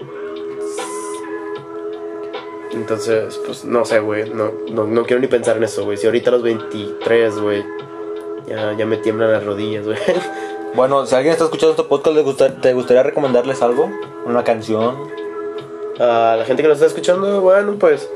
Entonces, 2.73 3.39
pues 3.45 3.65
no 3.65 3.85
sé, 3.85 4.01
güey. 4.01 4.31
No, 4.31 4.51
no, 4.71 4.85
no 4.87 5.03
quiero 5.05 5.21
ni 5.21 5.27
pensar 5.29 5.57
en 5.57 5.65
eso, 5.65 5.85
güey. 5.85 5.97
Si 5.99 6.07
ahorita 6.07 6.31
a 6.31 6.35
los 6.35 6.43
23, 6.43 7.39
güey. 7.41 7.65
Ya, 8.47 8.73
ya 8.77 8.87
me 8.87 8.97
tiemblan 8.97 9.33
las 9.33 9.45
rodillas, 9.45 9.85
güey. 9.87 9.99
Bueno, 10.75 11.05
si 11.05 11.15
alguien 11.15 11.33
está 11.33 11.45
escuchando 11.45 11.73
este 11.73 11.83
podcast, 11.83 12.17
¿le 12.17 12.23
gusta- 12.23 12.59
¿te 12.63 12.73
gustaría 12.73 13.03
recomendarles 13.03 13.61
algo? 13.61 13.91
¿Una 14.25 14.43
canción? 14.43 14.97
A 16.01 16.35
la 16.39 16.45
gente 16.47 16.63
que 16.63 16.69
nos 16.71 16.77
está 16.79 16.87
escuchando, 16.87 17.43
bueno, 17.43 17.75
pues. 17.79 18.09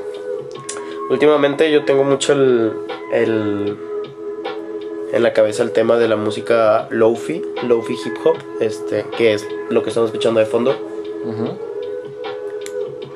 Últimamente 1.09 1.71
yo 1.71 1.85
tengo 1.85 2.03
mucho 2.03 2.33
el. 2.33 2.73
el 3.13 3.77
en 5.13 5.23
la 5.23 5.31
cabeza 5.31 5.63
el 5.63 5.71
tema 5.71 5.97
de 5.97 6.09
la 6.09 6.17
música 6.17 6.87
lofi, 6.91 7.41
lofi 7.63 7.93
hip 7.93 8.15
hop, 8.25 8.35
este, 8.59 9.05
que 9.17 9.33
es 9.33 9.47
lo 9.69 9.81
que 9.81 9.89
estamos 9.89 10.09
escuchando 10.09 10.41
de 10.41 10.45
fondo. 10.45 10.75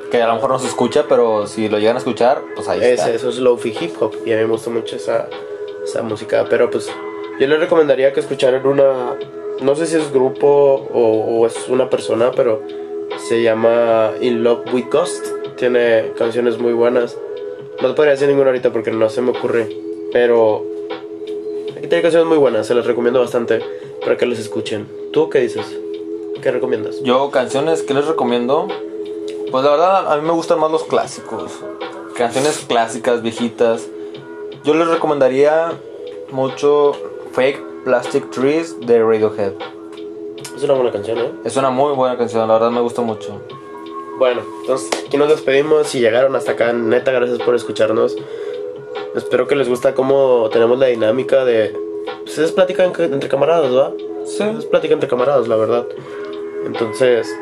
Que 0.10 0.22
a 0.22 0.28
lo 0.28 0.36
mejor 0.36 0.50
no 0.52 0.60
se 0.60 0.68
escucha, 0.68 1.06
pero 1.08 1.48
si 1.48 1.68
lo 1.68 1.80
llegan 1.80 1.96
a 1.96 2.00
escuchar, 2.00 2.42
pues 2.56 2.68
ahí 2.70 2.80
Es, 2.82 3.00
está. 3.00 3.12
eso 3.12 3.30
es 3.30 3.40
lofi 3.40 3.74
hip 3.78 4.02
hop 4.02 4.14
y 4.26 4.32
a 4.32 4.38
mí 4.38 4.44
me 4.44 4.52
gusta 4.52 4.70
mucho 4.70 4.96
esa, 4.96 5.28
esa 5.84 6.02
música. 6.02 6.46
Pero 6.50 6.70
pues 6.72 6.90
yo 7.40 7.48
les 7.48 7.60
recomendaría 7.60 8.14
que 8.14 8.22
escucharan 8.22 8.66
una, 8.66 9.16
no 9.62 9.76
sé 9.76 9.86
si 9.86 9.98
es 9.98 10.12
grupo 10.14 10.48
o, 10.94 11.40
o 11.42 11.46
es 11.46 11.68
una 11.68 11.90
persona, 11.90 12.32
pero 12.32 12.62
se 13.18 13.42
llama 13.44 14.12
In 14.22 14.44
Love 14.44 14.74
with 14.74 14.86
Ghost. 14.92 15.28
Tiene 15.58 16.14
canciones 16.18 16.58
muy 16.58 16.72
buenas. 16.74 17.18
No 17.82 17.88
te 17.88 17.94
podría 17.96 18.12
decir 18.12 18.28
ninguna 18.28 18.48
ahorita 18.50 18.72
porque 18.72 18.92
no 18.92 19.10
se 19.10 19.22
me 19.22 19.32
ocurre. 19.32 19.68
Pero 20.14 20.64
aquí 21.76 21.88
tiene 21.88 22.04
canciones 22.04 22.28
muy 22.28 22.38
buenas, 22.38 22.68
se 22.68 22.76
las 22.76 22.86
recomiendo 22.86 23.20
bastante 23.20 23.60
para 24.02 24.18
que 24.18 24.28
las 24.28 24.38
escuchen. 24.38 24.88
¿Tú 25.12 25.30
qué 25.30 25.40
dices? 25.40 25.66
¿Qué 26.42 26.52
recomiendas? 26.52 27.02
Yo, 27.02 27.32
canciones 27.32 27.82
que 27.82 27.96
les 27.96 28.06
recomiendo, 28.06 28.68
pues 29.50 29.64
la 29.64 29.72
verdad 29.72 30.14
a 30.14 30.18
mí 30.18 30.28
me 30.28 30.34
gustan 30.34 30.60
más 30.60 30.72
los 30.72 30.84
clásicos. 30.84 31.52
Canciones 32.16 32.66
clásicas, 32.68 33.24
viejitas. 33.24 33.88
Yo 34.64 34.76
les 34.76 34.88
recomendaría 34.88 35.72
mucho 36.32 36.94
Fake 37.32 37.84
Plastic 37.84 38.30
Trees 38.30 38.80
de 38.80 39.04
Radiohead. 39.04 39.54
Es 40.56 40.64
una 40.64 40.74
buena 40.74 40.92
canción, 40.92 41.18
¿eh? 41.18 41.32
Es 41.46 41.58
una 41.58 41.72
muy 41.72 41.96
buena 41.96 42.16
canción, 42.16 42.48
la 42.48 42.54
verdad 42.54 42.70
me 42.70 42.82
gusta 42.82 43.02
mucho. 43.02 43.42
Bueno, 44.22 44.44
entonces 44.62 44.88
aquí 45.08 45.18
nos 45.18 45.30
despedimos. 45.30 45.88
Si 45.88 46.00
llegaron 46.00 46.36
hasta 46.36 46.52
acá, 46.52 46.72
neta, 46.74 47.12
gracias 47.12 47.40
por 47.40 47.56
escucharnos. 47.56 48.16
Espero 49.16 49.48
que 49.48 49.56
les 49.56 49.68
gusta 49.68 49.96
cómo 49.96 50.48
tenemos 50.54 50.78
la 50.78 50.86
dinámica 50.86 51.44
de. 51.44 51.76
Pues 52.24 52.38
es 52.38 52.52
plática 52.52 52.86
en- 52.86 53.14
entre 53.16 53.28
camaradas, 53.30 53.76
¿va? 53.76 53.94
Sí. 54.26 54.44
Es 54.60 54.66
plática 54.66 54.94
entre 54.94 55.10
camaradas, 55.10 55.48
la 55.48 55.56
verdad. 55.56 55.88
Entonces, 56.68 57.36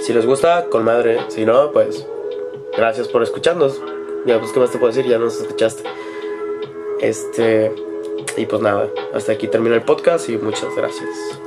si 0.00 0.14
les 0.14 0.24
gusta, 0.24 0.70
con 0.70 0.86
madre. 0.86 1.18
Si 1.28 1.44
no, 1.44 1.70
pues 1.70 2.06
gracias 2.74 3.08
por 3.08 3.22
escucharnos. 3.22 3.78
Ya, 4.24 4.38
pues, 4.38 4.52
¿qué 4.52 4.60
más 4.60 4.70
te 4.70 4.78
puedo 4.78 4.90
decir? 4.90 5.06
Ya 5.06 5.18
nos 5.18 5.38
escuchaste. 5.38 5.82
Este. 7.02 7.74
Y 8.38 8.46
pues 8.46 8.62
nada, 8.62 8.88
hasta 9.12 9.32
aquí 9.32 9.48
termina 9.48 9.74
el 9.74 9.82
podcast 9.82 10.30
y 10.30 10.38
muchas 10.38 10.74
gracias. 10.74 11.41